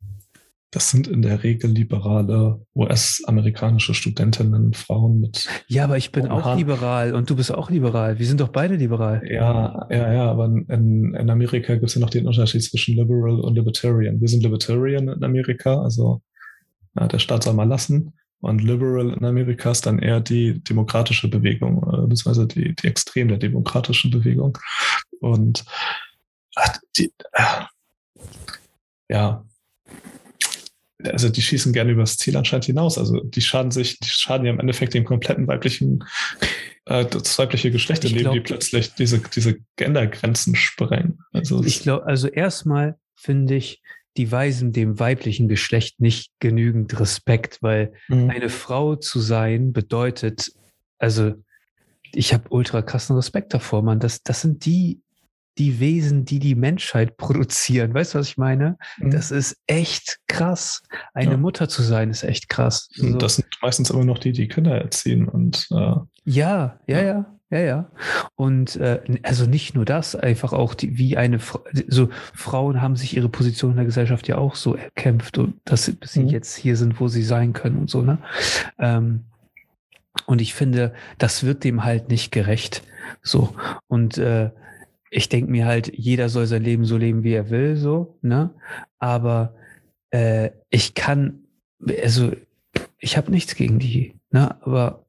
das 0.72 0.88
sind 0.88 1.06
in 1.06 1.20
der 1.20 1.42
Regel 1.42 1.70
liberale 1.70 2.64
US-amerikanische 2.74 3.92
Studentinnen, 3.92 4.72
Frauen 4.72 5.20
mit. 5.20 5.46
Ja, 5.66 5.84
aber 5.84 5.98
ich 5.98 6.12
bin 6.12 6.28
auch 6.28 6.46
Haaren. 6.46 6.58
liberal 6.58 7.14
und 7.14 7.28
du 7.28 7.36
bist 7.36 7.52
auch 7.52 7.70
liberal. 7.70 8.18
Wir 8.18 8.26
sind 8.26 8.40
doch 8.40 8.48
beide 8.48 8.76
liberal. 8.76 9.22
Ja, 9.30 9.86
ja, 9.90 10.12
ja, 10.12 10.30
aber 10.30 10.46
in, 10.46 11.14
in 11.14 11.30
Amerika 11.30 11.74
gibt 11.74 11.84
es 11.84 11.94
ja 11.94 12.00
noch 12.00 12.08
den 12.08 12.26
Unterschied 12.26 12.64
zwischen 12.64 12.96
liberal 12.96 13.38
und 13.40 13.54
libertarian. 13.54 14.18
Wir 14.18 14.28
sind 14.28 14.42
libertarian 14.42 15.08
in 15.08 15.22
Amerika, 15.22 15.78
also 15.78 16.22
ja, 16.98 17.06
der 17.06 17.18
Staat 17.18 17.42
soll 17.42 17.52
mal 17.52 17.68
lassen. 17.68 18.14
Und 18.40 18.62
liberal 18.62 19.10
in 19.10 19.24
Amerika 19.26 19.72
ist 19.72 19.84
dann 19.84 19.98
eher 19.98 20.20
die 20.20 20.64
demokratische 20.64 21.28
Bewegung, 21.28 21.82
äh, 21.82 22.06
beziehungsweise 22.06 22.48
die, 22.48 22.74
die 22.74 22.86
Extrem 22.86 23.28
der 23.28 23.36
demokratischen 23.36 24.10
Bewegung. 24.10 24.56
Und 25.20 25.66
ach, 26.56 26.78
die, 26.96 27.12
ach, 27.34 27.68
ja, 29.10 29.44
also 31.04 31.28
die 31.28 31.42
schießen 31.42 31.72
gerne 31.72 31.92
übers 31.92 32.16
Ziel 32.16 32.36
anscheinend 32.36 32.66
hinaus. 32.66 32.98
Also 32.98 33.20
die 33.20 33.40
schaden 33.40 33.70
sich, 33.70 33.98
die 33.98 34.08
schaden 34.08 34.46
ja 34.46 34.52
im 34.52 34.60
Endeffekt 34.60 34.94
dem 34.94 35.04
kompletten 35.04 35.46
weiblichen, 35.46 36.04
äh, 36.86 37.04
das 37.04 37.38
weibliche 37.38 37.70
Geschlecht, 37.70 38.04
indem 38.04 38.22
glaub, 38.22 38.34
die 38.34 38.40
plötzlich 38.40 38.94
diese, 38.94 39.20
diese 39.20 39.56
Gendergrenzen 39.76 40.54
sprengen. 40.54 41.18
Also 41.32 41.62
ich 41.64 41.80
glaube, 41.80 42.06
also 42.06 42.28
erstmal 42.28 42.96
finde 43.14 43.56
ich, 43.56 43.82
die 44.16 44.30
weisen 44.30 44.72
dem 44.72 44.98
weiblichen 44.98 45.48
Geschlecht 45.48 46.00
nicht 46.00 46.32
genügend 46.38 46.98
Respekt, 47.00 47.58
weil 47.62 47.94
mhm. 48.08 48.28
eine 48.28 48.50
Frau 48.50 48.96
zu 48.96 49.20
sein 49.20 49.72
bedeutet, 49.72 50.52
also 50.98 51.32
ich 52.14 52.34
habe 52.34 52.44
ultra 52.50 52.82
krassen 52.82 53.16
Respekt 53.16 53.54
davor, 53.54 53.82
man. 53.82 54.00
Das, 54.00 54.22
das 54.22 54.42
sind 54.42 54.66
die 54.66 55.00
die 55.58 55.80
Wesen, 55.80 56.24
die 56.24 56.38
die 56.38 56.54
Menschheit 56.54 57.16
produzieren. 57.16 57.94
Weißt 57.94 58.14
du, 58.14 58.18
was 58.18 58.28
ich 58.28 58.38
meine? 58.38 58.76
Mhm. 58.98 59.10
Das 59.10 59.30
ist 59.30 59.56
echt 59.66 60.18
krass. 60.26 60.82
Eine 61.14 61.32
ja. 61.32 61.36
Mutter 61.36 61.68
zu 61.68 61.82
sein, 61.82 62.10
ist 62.10 62.22
echt 62.22 62.48
krass. 62.48 62.88
So. 62.92 63.16
Das 63.16 63.36
sind 63.36 63.48
meistens 63.60 63.90
immer 63.90 64.04
noch 64.04 64.18
die, 64.18 64.32
die 64.32 64.48
Kinder 64.48 64.76
erziehen 64.80 65.28
und 65.28 65.68
äh, 65.70 65.94
ja, 66.24 66.78
ja, 66.86 67.02
ja. 67.02 67.26
Ja, 67.50 67.58
ja. 67.58 67.90
Und 68.34 68.76
äh, 68.76 69.02
also 69.24 69.44
nicht 69.44 69.74
nur 69.74 69.84
das, 69.84 70.16
einfach 70.16 70.54
auch 70.54 70.72
die, 70.72 70.96
wie 70.96 71.18
eine 71.18 71.38
Frau, 71.38 71.62
so 71.86 72.08
Frauen 72.32 72.80
haben 72.80 72.96
sich 72.96 73.14
ihre 73.14 73.28
Position 73.28 73.72
in 73.72 73.76
der 73.76 73.84
Gesellschaft 73.84 74.26
ja 74.26 74.38
auch 74.38 74.54
so 74.54 74.74
erkämpft 74.74 75.36
und 75.36 75.56
dass 75.66 75.84
sie, 75.84 75.92
bis 75.92 76.14
sie 76.14 76.22
mhm. 76.22 76.28
jetzt 76.28 76.56
hier 76.56 76.78
sind, 76.78 76.98
wo 76.98 77.08
sie 77.08 77.22
sein 77.22 77.52
können 77.52 77.76
und 77.76 77.90
so, 77.90 78.00
ne? 78.00 78.16
Ähm, 78.78 79.24
und 80.24 80.40
ich 80.40 80.54
finde, 80.54 80.94
das 81.18 81.44
wird 81.44 81.62
dem 81.64 81.84
halt 81.84 82.08
nicht 82.08 82.32
gerecht. 82.32 82.82
So. 83.22 83.54
Und 83.86 84.16
äh, 84.16 84.50
ich 85.12 85.28
denke 85.28 85.50
mir 85.50 85.66
halt, 85.66 85.92
jeder 85.94 86.30
soll 86.30 86.46
sein 86.46 86.62
Leben 86.62 86.86
so 86.86 86.96
leben, 86.96 87.22
wie 87.22 87.34
er 87.34 87.50
will, 87.50 87.76
so, 87.76 88.18
ne? 88.22 88.54
Aber 88.98 89.54
äh, 90.10 90.50
ich 90.70 90.94
kann, 90.94 91.44
also 92.02 92.32
ich 92.98 93.18
habe 93.18 93.30
nichts 93.30 93.54
gegen 93.54 93.78
die, 93.78 94.14
ne? 94.30 94.56
Aber 94.62 95.04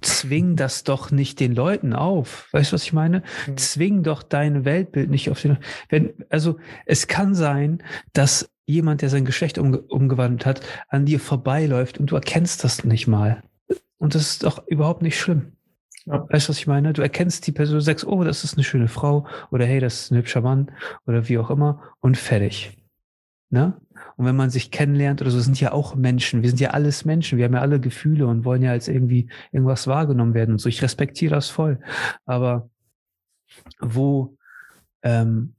zwing 0.00 0.56
das 0.56 0.84
doch 0.84 1.10
nicht 1.10 1.38
den 1.38 1.54
Leuten 1.54 1.92
auf. 1.92 2.48
Weißt 2.52 2.72
du, 2.72 2.74
was 2.74 2.84
ich 2.84 2.94
meine? 2.94 3.22
Mhm. 3.46 3.56
Zwing 3.58 4.02
doch 4.02 4.22
dein 4.22 4.64
Weltbild 4.64 5.10
nicht 5.10 5.28
auf 5.28 5.42
den. 5.42 5.58
Wenn, 5.90 6.14
also 6.30 6.56
es 6.86 7.06
kann 7.06 7.34
sein, 7.34 7.82
dass 8.14 8.50
jemand, 8.64 9.02
der 9.02 9.10
sein 9.10 9.26
Geschlecht 9.26 9.58
umge 9.58 9.82
umgewandelt 9.82 10.46
hat, 10.46 10.62
an 10.88 11.04
dir 11.04 11.20
vorbeiläuft 11.20 11.98
und 11.98 12.10
du 12.10 12.14
erkennst 12.14 12.64
das 12.64 12.84
nicht 12.84 13.06
mal. 13.06 13.42
Und 13.98 14.14
das 14.14 14.22
ist 14.22 14.44
doch 14.44 14.66
überhaupt 14.66 15.02
nicht 15.02 15.20
schlimm. 15.20 15.52
Ja. 16.10 16.26
Weißt 16.28 16.48
du, 16.48 16.50
was 16.50 16.58
ich 16.58 16.66
meine? 16.66 16.92
Du 16.92 17.02
erkennst 17.02 17.46
die 17.46 17.52
Person, 17.52 17.80
sagst, 17.80 18.06
oh, 18.06 18.24
das 18.24 18.44
ist 18.44 18.54
eine 18.54 18.64
schöne 18.64 18.88
Frau 18.88 19.26
oder 19.50 19.64
hey, 19.64 19.80
das 19.80 20.02
ist 20.02 20.10
ein 20.10 20.18
hübscher 20.18 20.40
Mann 20.40 20.70
oder 21.06 21.28
wie 21.28 21.38
auch 21.38 21.50
immer 21.50 21.82
und 22.00 22.16
fertig. 22.16 22.76
Ne? 23.50 23.80
Und 24.16 24.26
wenn 24.26 24.36
man 24.36 24.50
sich 24.50 24.70
kennenlernt 24.70 25.20
oder 25.20 25.30
so, 25.30 25.40
sind 25.40 25.60
ja 25.60 25.72
auch 25.72 25.94
Menschen. 25.94 26.42
Wir 26.42 26.48
sind 26.50 26.60
ja 26.60 26.70
alles 26.70 27.04
Menschen. 27.04 27.38
Wir 27.38 27.46
haben 27.46 27.54
ja 27.54 27.60
alle 27.60 27.80
Gefühle 27.80 28.26
und 28.26 28.44
wollen 28.44 28.62
ja 28.62 28.70
als 28.70 28.88
irgendwie 28.88 29.28
irgendwas 29.52 29.86
wahrgenommen 29.86 30.34
werden 30.34 30.52
und 30.52 30.58
so. 30.58 30.68
Ich 30.68 30.82
respektiere 30.82 31.34
das 31.34 31.48
voll. 31.48 31.80
Aber 32.26 32.70
wo, 33.80 34.36
ähm, 35.02 35.54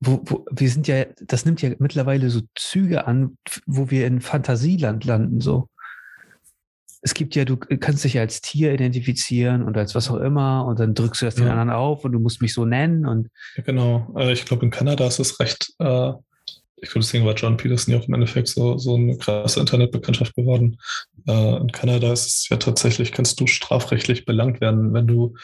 wo, 0.00 0.20
wo, 0.24 0.46
wir 0.50 0.68
sind 0.68 0.88
ja, 0.88 1.04
das 1.20 1.44
nimmt 1.44 1.62
ja 1.62 1.70
mittlerweile 1.78 2.30
so 2.30 2.42
Züge 2.54 3.06
an, 3.06 3.38
wo 3.66 3.90
wir 3.90 4.06
in 4.06 4.20
Fantasieland 4.20 5.04
landen, 5.04 5.40
so 5.40 5.68
es 7.02 7.14
gibt 7.14 7.34
ja, 7.34 7.44
du 7.44 7.56
kannst 7.56 8.04
dich 8.04 8.14
ja 8.14 8.22
als 8.22 8.40
Tier 8.40 8.72
identifizieren 8.72 9.64
und 9.64 9.76
als 9.76 9.94
was 9.94 10.08
auch 10.08 10.16
immer 10.16 10.64
und 10.66 10.78
dann 10.78 10.94
drückst 10.94 11.22
du 11.22 11.26
das 11.26 11.36
ja. 11.36 11.44
den 11.44 11.50
anderen 11.50 11.70
auf 11.70 12.04
und 12.04 12.12
du 12.12 12.20
musst 12.20 12.40
mich 12.40 12.54
so 12.54 12.64
nennen 12.64 13.06
und. 13.06 13.28
Ja, 13.56 13.64
genau. 13.64 14.10
Also 14.14 14.30
ich 14.30 14.44
glaube, 14.44 14.64
in 14.64 14.70
Kanada 14.70 15.06
ist 15.06 15.18
es 15.18 15.40
recht, 15.40 15.72
äh, 15.80 16.12
ich 16.76 16.90
glaube, 16.90 17.00
deswegen 17.00 17.24
war 17.24 17.34
John 17.34 17.56
Peterson 17.56 17.92
ja 17.94 18.00
auch 18.00 18.08
im 18.08 18.14
Endeffekt 18.14 18.48
so, 18.48 18.78
so 18.78 18.94
eine 18.94 19.16
krasse 19.18 19.60
Internetbekanntschaft 19.60 20.34
geworden. 20.34 20.78
Äh, 21.26 21.56
in 21.56 21.72
Kanada 21.72 22.12
ist 22.12 22.26
es 22.26 22.48
ja 22.48 22.56
tatsächlich, 22.56 23.12
kannst 23.12 23.38
du 23.40 23.46
strafrechtlich 23.46 24.24
belangt 24.24 24.60
werden, 24.60 24.92
wenn 24.92 25.06
du 25.06 25.34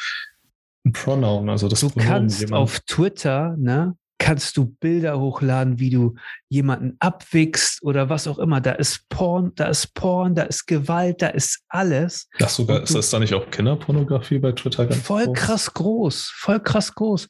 ein 0.85 0.93
Pronoun, 0.93 1.49
also 1.49 1.69
das 1.69 1.81
Du 1.81 1.91
Pronomen 1.91 2.09
kannst 2.09 2.41
jemand, 2.41 2.63
auf 2.63 2.81
Twitter, 2.81 3.57
ne, 3.59 3.97
kannst 4.19 4.57
du 4.57 4.67
Bilder 4.67 5.19
hochladen, 5.19 5.79
wie 5.79 5.91
du 5.91 6.15
jemanden 6.49 6.97
abwickst 6.99 7.83
oder 7.83 8.09
was 8.09 8.27
auch 8.27 8.39
immer. 8.39 8.61
Da 8.61 8.73
ist 8.73 9.09
Porn, 9.09 9.53
da 9.55 9.67
ist 9.69 9.95
Porn, 9.95 10.35
da 10.35 10.43
ist 10.43 10.67
Gewalt, 10.67 11.23
da 11.23 11.29
ist 11.29 11.63
alles. 11.69 12.29
Das 12.39 12.57
sogar, 12.57 12.83
ist 12.83 12.95
das 12.95 13.11
da 13.11 13.21
nicht 13.21 13.33
auch 13.35 13.49
Kinderpornografie 13.51 14.39
bei 14.39 14.53
Twitter 14.53 14.87
ganz 14.87 15.03
Voll 15.03 15.27
groß? 15.27 15.39
krass 15.39 15.75
groß, 15.75 16.33
voll 16.35 16.61
krass 16.61 16.95
groß. 16.95 17.29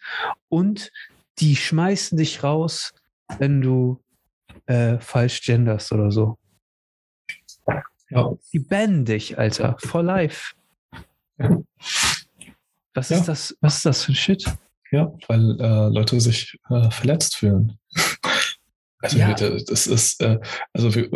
Und 0.48 0.90
die 1.38 1.57
schmeißen 1.57 2.16
dich 2.18 2.42
raus, 2.42 2.92
wenn 3.38 3.61
du 3.61 4.03
äh, 4.66 4.98
falsch 4.98 5.42
genderst 5.42 5.92
oder 5.92 6.11
so. 6.11 6.38
Ja. 8.11 8.33
Die 8.53 8.59
bannen 8.59 9.05
dich, 9.05 9.38
Alter, 9.38 9.77
for 9.79 10.03
life. 10.03 10.55
Was 12.94 13.11
ja. 13.11 13.18
ist 13.18 13.29
das? 13.29 13.57
Was 13.61 13.77
ist 13.77 13.87
das 13.87 14.05
für 14.05 14.12
ein 14.12 14.14
Shit? 14.14 14.44
Ja, 14.90 15.12
weil 15.29 15.61
äh, 15.61 15.88
Leute 15.88 16.20
sich 16.20 16.59
äh, 16.70 16.90
verletzt 16.90 17.37
fühlen. 17.37 17.79
Also 19.01 19.18
ja. 19.18 19.33
das 19.33 19.87
ist, 19.87 20.20
äh, 20.20 20.40
also 20.72 20.92
wir, 20.92 21.09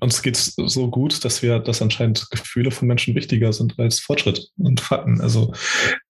uns 0.00 0.22
geht 0.22 0.36
es 0.36 0.54
so 0.54 0.90
gut, 0.90 1.24
dass 1.24 1.40
wir, 1.40 1.58
dass 1.58 1.80
anscheinend 1.80 2.30
Gefühle 2.30 2.70
von 2.70 2.88
Menschen 2.88 3.14
wichtiger 3.14 3.54
sind 3.54 3.78
als 3.78 4.00
Fortschritt 4.00 4.50
und 4.58 4.80
Fakten. 4.80 5.18
Also 5.20 5.54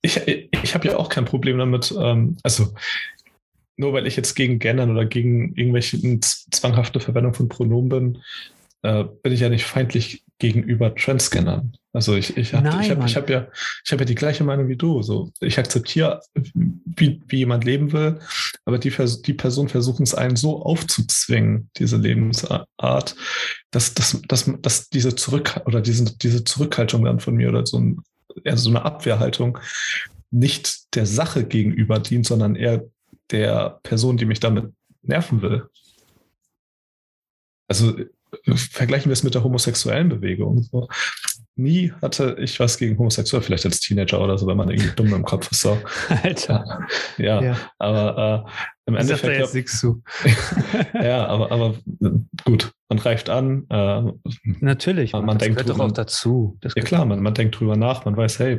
ich, 0.02 0.20
ich 0.26 0.74
habe 0.74 0.88
ja 0.88 0.96
auch 0.96 1.08
kein 1.08 1.26
Problem 1.26 1.58
damit, 1.58 1.94
ähm, 1.96 2.38
also 2.42 2.74
nur 3.76 3.92
weil 3.92 4.06
ich 4.06 4.16
jetzt 4.16 4.34
gegen 4.34 4.58
Gendern 4.58 4.90
oder 4.90 5.06
gegen 5.06 5.54
irgendwelche 5.54 5.98
zwanghafte 6.20 6.98
Verwendung 6.98 7.34
von 7.34 7.48
Pronomen 7.48 7.88
bin, 7.88 8.22
äh, 8.82 9.04
bin 9.22 9.32
ich 9.32 9.40
ja 9.40 9.48
nicht 9.48 9.64
feindlich 9.64 10.24
gegenüber 10.40 10.92
Transcannern. 10.94 11.76
Also 11.92 12.14
ich, 12.16 12.36
ich 12.36 12.54
habe 12.54 12.68
ich 12.82 12.90
hab, 12.90 13.04
ich 13.04 13.16
hab 13.16 13.30
ja, 13.30 13.48
ich 13.84 13.92
hab 13.92 14.00
ja 14.00 14.04
die 14.04 14.14
gleiche 14.14 14.42
Meinung 14.42 14.68
wie 14.68 14.76
du. 14.76 15.02
So, 15.02 15.30
ich 15.40 15.58
akzeptiere, 15.58 16.20
wie, 16.34 17.22
wie 17.26 17.36
jemand 17.36 17.64
leben 17.64 17.92
will, 17.92 18.18
aber 18.64 18.78
die, 18.78 18.92
die 19.24 19.34
Person 19.34 19.68
versuchen 19.68 20.02
es 20.02 20.14
einen 20.14 20.36
so 20.36 20.62
aufzuzwingen, 20.62 21.70
diese 21.76 21.98
Lebensart, 21.98 23.16
dass, 23.70 23.94
dass, 23.94 24.20
dass, 24.26 24.50
dass 24.60 24.88
diese 24.88 25.14
Zurück 25.14 25.60
oder 25.66 25.80
diese, 25.80 26.16
diese 26.16 26.42
Zurückhaltung 26.42 27.04
dann 27.04 27.20
von 27.20 27.34
mir 27.34 27.50
oder 27.50 27.66
so, 27.66 27.78
ein, 27.78 28.00
eher 28.44 28.56
so 28.56 28.70
eine 28.70 28.84
Abwehrhaltung 28.84 29.58
nicht 30.30 30.94
der 30.94 31.06
Sache 31.06 31.44
gegenüber 31.44 31.98
dient, 31.98 32.26
sondern 32.26 32.56
eher 32.56 32.84
der 33.30 33.80
Person, 33.82 34.16
die 34.16 34.24
mich 34.24 34.40
damit 34.40 34.72
nerven 35.02 35.42
will. 35.42 35.68
Also 37.68 37.96
vergleichen 38.54 39.10
wir 39.10 39.14
es 39.14 39.22
mit 39.22 39.34
der 39.34 39.44
homosexuellen 39.44 40.08
Bewegung. 40.08 40.62
So. 40.62 40.88
Nie 41.56 41.92
hatte 42.00 42.36
ich 42.38 42.58
was 42.60 42.78
gegen 42.78 42.96
homosexuell, 42.98 43.42
vielleicht 43.42 43.66
als 43.66 43.80
Teenager 43.80 44.20
oder 44.20 44.38
so, 44.38 44.46
wenn 44.46 44.56
man 44.56 44.70
irgendwie 44.70 44.94
dumm 44.96 45.12
im 45.12 45.24
Kopf 45.24 45.50
ist. 45.50 45.60
So. 45.60 45.78
Alter. 46.22 46.86
Ja, 47.18 47.42
ja. 47.42 47.56
aber 47.78 48.46
äh, 48.46 48.50
im 48.86 48.94
ich 48.94 49.00
Endeffekt. 49.00 49.38
Jetzt 49.38 49.54
nichts 49.54 49.80
zu. 49.80 50.02
ja, 50.94 51.26
aber, 51.26 51.52
aber 51.52 51.74
gut, 52.44 52.72
man 52.88 52.98
reift 52.98 53.28
an. 53.28 53.66
Äh, 53.68 54.02
Natürlich, 54.60 55.12
man, 55.12 55.26
man 55.26 55.38
das 55.38 55.46
denkt 55.46 55.58
gehört 55.58 55.74
drüber, 55.74 55.84
doch 55.84 55.90
auch 55.90 55.94
dazu. 55.94 56.56
Das 56.60 56.74
ja 56.76 56.82
klar, 56.82 57.04
man, 57.04 57.20
man 57.20 57.34
denkt 57.34 57.58
drüber 57.58 57.76
nach, 57.76 58.04
man 58.04 58.16
weiß, 58.16 58.38
hey, 58.38 58.58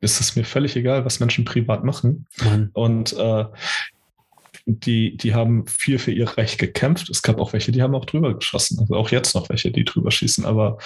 ist 0.00 0.20
es 0.20 0.36
mir 0.36 0.44
völlig 0.44 0.76
egal, 0.76 1.04
was 1.04 1.20
Menschen 1.20 1.44
privat 1.44 1.84
machen. 1.84 2.26
Mann. 2.44 2.70
Und 2.74 3.12
äh, 3.14 3.44
die, 4.66 5.16
die 5.16 5.32
haben 5.32 5.64
viel 5.68 5.98
für 5.98 6.10
ihr 6.10 6.36
Recht 6.36 6.58
gekämpft. 6.58 7.08
Es 7.08 7.22
gab 7.22 7.40
auch 7.40 7.52
welche, 7.52 7.70
die 7.70 7.82
haben 7.82 7.94
auch 7.94 8.04
drüber 8.04 8.34
geschossen. 8.34 8.80
Also 8.80 8.94
auch 8.94 9.10
jetzt 9.10 9.34
noch 9.34 9.48
welche, 9.48 9.70
die 9.70 9.84
drüber 9.84 10.10
schießen. 10.10 10.44
Aber 10.44 10.78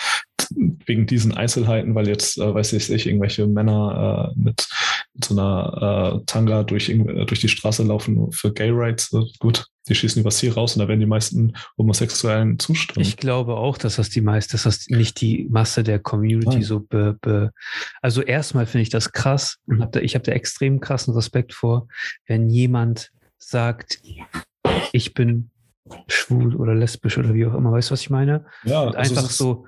wegen 0.84 1.06
diesen 1.06 1.34
Einzelheiten, 1.34 1.94
weil 1.94 2.08
jetzt, 2.08 2.38
äh, 2.38 2.54
weiß 2.54 2.74
ich 2.74 2.88
nicht, 2.90 3.06
irgendwelche 3.06 3.46
Männer 3.46 4.32
äh, 4.36 4.38
mit, 4.38 4.68
mit, 5.14 5.24
so 5.24 5.34
einer 5.34 6.20
äh, 6.20 6.24
Tanga 6.26 6.62
durch, 6.62 6.90
äh, 6.90 7.24
durch 7.24 7.40
die 7.40 7.48
Straße 7.48 7.82
laufen 7.82 8.30
für 8.32 8.52
Gay 8.52 8.70
Rights, 8.70 9.12
äh, 9.14 9.22
gut, 9.38 9.66
die 9.88 9.94
schießen 9.94 10.20
übers 10.20 10.38
Ziel 10.38 10.52
raus 10.52 10.76
und 10.76 10.80
da 10.80 10.88
werden 10.88 11.00
die 11.00 11.06
meisten 11.06 11.54
Homosexuellen 11.78 12.58
zustimmen. 12.58 13.06
Ich 13.06 13.16
glaube 13.16 13.56
auch, 13.56 13.78
dass 13.78 13.96
das 13.96 14.10
die 14.10 14.20
meiste, 14.20 14.52
dass 14.52 14.64
das 14.64 14.88
nicht 14.88 15.20
die 15.20 15.46
Masse 15.50 15.82
der 15.82 16.00
Community 16.00 16.56
Nein. 16.56 16.62
so 16.62 16.80
be, 16.80 17.16
be 17.20 17.52
Also 18.02 18.20
erstmal 18.22 18.66
finde 18.66 18.82
ich 18.82 18.90
das 18.90 19.12
krass 19.12 19.58
und 19.66 19.80
hab 19.80 19.92
da, 19.92 20.00
ich 20.00 20.14
habe 20.14 20.24
da 20.24 20.32
extrem 20.32 20.80
krassen 20.80 21.14
Respekt 21.14 21.54
vor, 21.54 21.88
wenn 22.26 22.50
jemand 22.50 23.10
sagt, 23.42 24.00
ich 24.92 25.14
bin 25.14 25.50
schwul 26.07 26.55
oder 26.55 26.74
lesbisch 26.74 27.18
oder 27.18 27.35
wie 27.35 27.46
auch 27.46 27.55
immer, 27.55 27.72
weißt 27.72 27.90
du, 27.90 27.92
was 27.92 28.03
ich 28.03 28.11
meine? 28.11 28.46
Ja, 28.64 28.83
und 28.83 28.96
also 28.96 29.16
einfach 29.16 29.31
so 29.31 29.66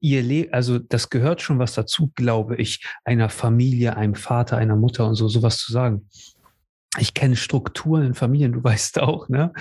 ihr 0.00 0.22
Le 0.22 0.48
also 0.52 0.78
das 0.78 1.10
gehört 1.10 1.42
schon 1.42 1.58
was 1.58 1.74
dazu, 1.74 2.12
glaube 2.14 2.56
ich, 2.56 2.84
einer 3.04 3.28
Familie, 3.28 3.96
einem 3.96 4.14
Vater, 4.14 4.56
einer 4.56 4.76
Mutter 4.76 5.06
und 5.06 5.14
so 5.14 5.28
sowas 5.28 5.58
zu 5.58 5.72
sagen. 5.72 6.08
Ich 6.98 7.14
kenne 7.14 7.36
Strukturen 7.36 8.06
in 8.06 8.14
Familien, 8.14 8.52
du 8.52 8.64
weißt 8.64 9.00
auch, 9.00 9.28
ne? 9.28 9.52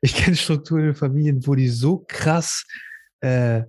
Ich 0.00 0.14
kenne 0.14 0.36
Strukturen 0.36 0.88
in 0.88 0.94
Familien, 0.94 1.46
wo 1.46 1.54
die 1.54 1.68
so 1.68 2.04
krass 2.06 2.66
äh, 3.20 3.62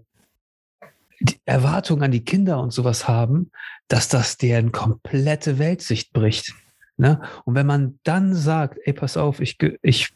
die 1.20 1.40
Erwartungen 1.46 2.04
an 2.04 2.12
die 2.12 2.26
Kinder 2.26 2.60
und 2.60 2.72
sowas 2.74 3.08
haben, 3.08 3.52
dass 3.88 4.08
das 4.08 4.38
deren 4.38 4.72
komplette 4.72 5.60
Weltsicht 5.60 6.14
bricht. 6.14 6.56
Ne? 6.98 7.22
Und 7.46 7.56
wenn 7.56 7.66
man 7.66 8.00
dann 8.04 8.36
sagt, 8.36 8.80
ey, 8.84 8.94
pass 8.94 9.18
auf, 9.18 9.40
ich, 9.40 9.58
ich 9.82 10.14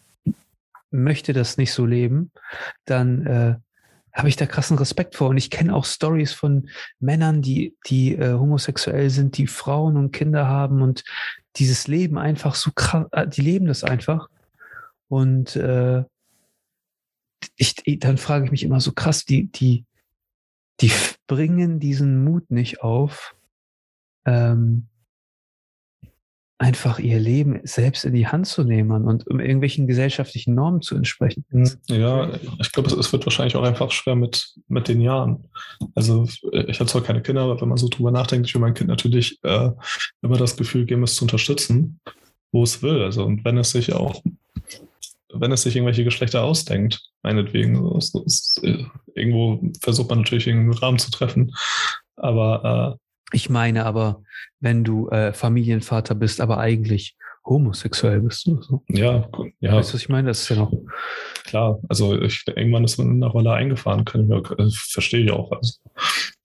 möchte 0.91 1.33
das 1.33 1.57
nicht 1.57 1.73
so 1.73 1.85
leben, 1.85 2.31
dann 2.85 3.25
äh, 3.25 3.55
habe 4.13 4.29
ich 4.29 4.37
da 4.37 4.45
krassen 4.45 4.77
Respekt 4.77 5.15
vor. 5.15 5.29
Und 5.29 5.37
ich 5.37 5.49
kenne 5.49 5.75
auch 5.75 5.85
Stories 5.85 6.31
von 6.31 6.69
Männern, 6.99 7.41
die, 7.41 7.75
die 7.87 8.15
äh, 8.15 8.33
homosexuell 8.33 9.09
sind, 9.09 9.37
die 9.37 9.47
Frauen 9.47 9.97
und 9.97 10.11
Kinder 10.11 10.47
haben 10.47 10.81
und 10.81 11.03
dieses 11.57 11.87
Leben 11.87 12.17
einfach 12.17 12.55
so 12.55 12.71
krass, 12.73 13.07
äh, 13.11 13.27
die 13.27 13.41
leben 13.41 13.67
das 13.67 13.83
einfach. 13.83 14.29
Und 15.09 15.55
äh, 15.55 16.03
ich, 17.57 17.75
dann 17.99 18.17
frage 18.17 18.45
ich 18.45 18.51
mich 18.51 18.63
immer 18.63 18.79
so 18.79 18.93
krass, 18.93 19.25
die, 19.25 19.51
die, 19.51 19.85
die 20.81 20.91
bringen 21.27 21.79
diesen 21.79 22.23
Mut 22.23 22.49
nicht 22.51 22.81
auf, 22.81 23.35
ähm, 24.25 24.87
einfach 26.57 26.99
ihr 26.99 27.19
Leben 27.19 27.59
selbst 27.63 28.05
in 28.05 28.13
die 28.13 28.27
Hand 28.27 28.47
zu 28.47 28.63
nehmen 28.63 29.05
und 29.05 29.27
um 29.27 29.39
irgendwelchen 29.39 29.87
gesellschaftlichen 29.87 30.55
Normen 30.55 30.81
zu 30.81 30.95
entsprechen. 30.95 31.43
Hm, 31.49 31.69
ja, 31.87 32.29
ich 32.59 32.71
glaube, 32.71 32.89
es, 32.89 33.11
wird 33.11 33.25
wahrscheinlich 33.25 33.55
auch 33.57 33.63
einfach 33.63 33.91
schwer 33.91 34.15
mit, 34.15 34.53
mit 34.67 34.87
den 34.87 35.01
Jahren. 35.01 35.49
Also 35.95 36.27
ich 36.51 36.79
habe 36.79 36.89
zwar 36.89 37.03
keine 37.03 37.21
Kinder, 37.21 37.41
aber 37.41 37.59
wenn 37.59 37.67
man 37.67 37.77
so 37.77 37.89
drüber 37.89 38.11
nachdenkt, 38.11 38.47
ich 38.47 38.53
will 38.53 38.61
mein 38.61 38.73
Kind 38.73 38.89
natürlich 38.89 39.37
äh, 39.43 39.71
immer 40.21 40.37
das 40.37 40.55
Gefühl 40.55 40.85
geben, 40.85 41.03
es 41.03 41.15
zu 41.15 41.25
unterstützen, 41.25 41.99
wo 42.53 42.63
es 42.63 42.81
will. 42.81 43.01
Also 43.01 43.25
und 43.25 43.43
wenn 43.43 43.57
es 43.57 43.71
sich 43.71 43.91
auch, 43.91 44.23
wenn 45.33 45.51
es 45.51 45.63
sich 45.63 45.75
irgendwelche 45.75 46.05
Geschlechter 46.05 46.43
ausdenkt, 46.43 47.01
meinetwegen, 47.21 47.75
so, 47.75 47.99
so, 47.99 48.23
so, 48.25 48.61
irgendwo 49.13 49.61
versucht 49.81 50.09
man 50.09 50.19
natürlich 50.19 50.49
einen 50.49 50.71
Rahmen 50.71 50.99
zu 50.99 51.11
treffen. 51.11 51.53
Aber 52.15 52.97
äh, 52.97 53.04
ich 53.35 53.49
meine 53.49 53.85
aber, 53.85 54.23
wenn 54.59 54.83
du 54.83 55.09
äh, 55.09 55.33
Familienvater 55.33 56.15
bist, 56.15 56.39
aber 56.39 56.57
eigentlich 56.57 57.15
homosexuell 57.45 58.21
bist. 58.21 58.47
Du, 58.47 58.61
so. 58.61 58.83
Ja, 58.87 59.29
ja. 59.59 59.73
Weißt 59.73 59.89
du, 59.89 59.95
was 59.95 60.01
ich 60.01 60.09
meine? 60.09 60.29
Das 60.29 60.41
ist 60.41 60.49
ja 60.49 60.55
noch. 60.55 60.73
Klar, 61.43 61.79
also 61.89 62.19
ich, 62.19 62.43
irgendwann 62.47 62.85
ist 62.85 62.97
man 62.97 63.11
in 63.11 63.21
der 63.21 63.29
Rolle 63.29 63.51
eingefahren, 63.51 64.05
kann 64.05 64.21
ich 64.21 64.27
mir, 64.27 64.37
äh, 64.57 64.69
verstehe 64.71 65.25
ich 65.25 65.31
auch. 65.31 65.51
Also, 65.51 65.73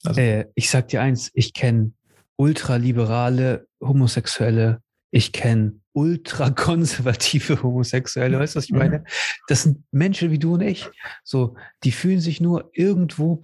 also. 0.05 0.21
Äh, 0.21 0.47
ich 0.55 0.69
sag 0.69 0.89
dir 0.89 1.01
eins, 1.01 1.31
ich 1.33 1.55
kenne 1.55 1.93
ultraliberale 2.37 3.67
Homosexuelle, 3.81 4.83
ich 5.11 5.33
kenne 5.33 5.81
ultrakonservative 5.93 7.63
Homosexuelle, 7.63 8.39
weißt 8.39 8.55
du, 8.55 8.59
was 8.59 8.65
ich 8.65 8.73
meine? 8.73 9.05
Das 9.49 9.63
sind 9.63 9.85
Menschen 9.91 10.31
wie 10.31 10.39
du 10.39 10.55
und 10.55 10.61
ich. 10.61 10.89
So, 11.25 11.57
die 11.85 11.93
fühlen 11.93 12.21
sich 12.21 12.41
nur 12.41 12.71
irgendwo 12.75 13.41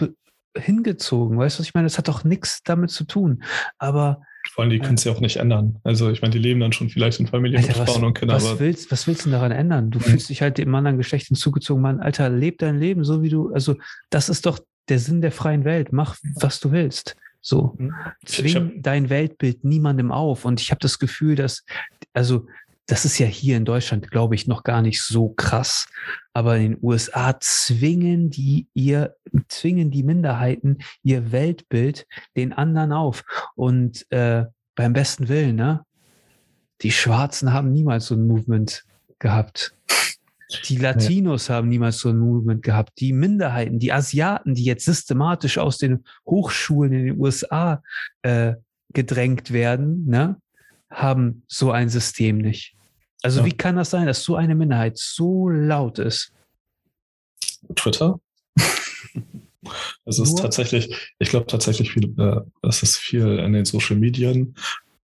hingezogen. 0.58 1.38
Weißt 1.38 1.58
du, 1.58 1.60
was 1.60 1.68
ich 1.68 1.74
meine? 1.74 1.86
Das 1.86 1.98
hat 1.98 2.08
doch 2.08 2.24
nichts 2.24 2.62
damit 2.64 2.90
zu 2.90 3.04
tun. 3.04 3.42
Aber 3.78 4.22
vor 4.52 4.62
allem, 4.62 4.70
die 4.70 4.78
können 4.78 4.94
es 4.94 5.04
ja 5.04 5.12
auch 5.12 5.20
nicht 5.20 5.36
ändern. 5.36 5.78
Also 5.82 6.10
ich 6.10 6.22
meine, 6.22 6.32
die 6.32 6.38
leben 6.38 6.60
dann 6.60 6.72
schon 6.72 6.88
vielleicht 6.88 7.20
in 7.20 7.26
Familien 7.26 7.62
Alter, 7.62 7.80
mit 7.80 7.88
Frauen 7.88 8.04
und 8.04 8.14
Kindern. 8.18 8.36
Was, 8.36 8.58
willst, 8.58 8.90
was 8.92 9.06
willst 9.06 9.26
du 9.26 9.30
daran 9.30 9.52
ändern? 9.52 9.90
Du 9.90 9.98
mhm. 9.98 10.04
fühlst 10.04 10.28
dich 10.28 10.42
halt 10.42 10.58
dem 10.58 10.74
anderen 10.74 10.96
Geschlecht 10.96 11.26
hinzugezogen. 11.26 11.82
Mann, 11.82 12.00
Alter, 12.00 12.30
leb 12.30 12.58
dein 12.58 12.78
Leben 12.78 13.04
so 13.04 13.22
wie 13.22 13.28
du, 13.28 13.52
also 13.52 13.76
das 14.10 14.28
ist 14.28 14.46
doch 14.46 14.58
der 14.88 14.98
Sinn 14.98 15.20
der 15.20 15.32
freien 15.32 15.64
Welt. 15.64 15.92
Mach, 15.92 16.16
was 16.36 16.60
du 16.60 16.70
willst. 16.72 17.16
So. 17.40 17.74
Mhm. 17.78 17.94
Zwing 18.24 18.82
dein 18.82 19.10
Weltbild 19.10 19.64
niemandem 19.64 20.12
auf. 20.12 20.44
Und 20.44 20.60
ich 20.60 20.70
habe 20.70 20.80
das 20.80 20.98
Gefühl, 20.98 21.34
dass, 21.34 21.64
also 22.12 22.46
das 22.86 23.04
ist 23.04 23.18
ja 23.18 23.26
hier 23.26 23.56
in 23.56 23.64
Deutschland, 23.64 24.10
glaube 24.10 24.36
ich, 24.36 24.46
noch 24.46 24.62
gar 24.62 24.80
nicht 24.80 25.02
so 25.02 25.30
krass. 25.30 25.88
Aber 26.32 26.56
in 26.56 26.72
den 26.72 26.78
USA 26.82 27.36
zwingen 27.40 28.30
die 28.30 28.68
ihr, 28.74 29.16
zwingen 29.48 29.90
die 29.90 30.04
Minderheiten 30.04 30.78
ihr 31.02 31.32
Weltbild 31.32 32.06
den 32.36 32.52
anderen 32.52 32.92
auf. 32.92 33.24
Und 33.56 34.10
äh, 34.12 34.44
beim 34.76 34.92
besten 34.92 35.28
Willen, 35.28 35.56
ne? 35.56 35.82
Die 36.82 36.92
Schwarzen 36.92 37.52
haben 37.52 37.72
niemals 37.72 38.06
so 38.06 38.14
ein 38.14 38.26
Movement 38.26 38.84
gehabt. 39.18 39.74
Die 40.68 40.76
Latinos 40.76 41.48
ja. 41.48 41.56
haben 41.56 41.68
niemals 41.68 41.98
so 41.98 42.10
ein 42.10 42.18
Movement 42.18 42.62
gehabt. 42.62 43.00
Die 43.00 43.12
Minderheiten, 43.12 43.78
die 43.78 43.92
Asiaten, 43.92 44.54
die 44.54 44.64
jetzt 44.64 44.84
systematisch 44.84 45.58
aus 45.58 45.78
den 45.78 46.04
Hochschulen 46.26 46.92
in 46.92 47.06
den 47.06 47.20
USA 47.20 47.82
äh, 48.22 48.54
gedrängt 48.92 49.52
werden, 49.52 50.06
ne, 50.06 50.36
haben 50.90 51.42
so 51.48 51.72
ein 51.72 51.88
System 51.88 52.38
nicht. 52.38 52.75
Also 53.26 53.40
ja. 53.40 53.46
wie 53.46 53.52
kann 53.56 53.74
das 53.74 53.90
sein, 53.90 54.06
dass 54.06 54.22
so 54.22 54.36
eine 54.36 54.54
Minderheit 54.54 54.96
so 54.98 55.48
laut 55.48 55.98
ist? 55.98 56.32
Twitter. 57.74 58.20
Es 60.04 60.20
ist 60.20 60.38
tatsächlich, 60.38 61.12
ich 61.18 61.30
glaube 61.30 61.46
tatsächlich 61.46 61.90
viel, 61.90 62.14
äh, 62.20 62.40
es 62.62 62.84
ist 62.84 62.98
viel 62.98 63.40
in 63.40 63.52
den 63.52 63.64
Social 63.64 63.96
Medien, 63.96 64.54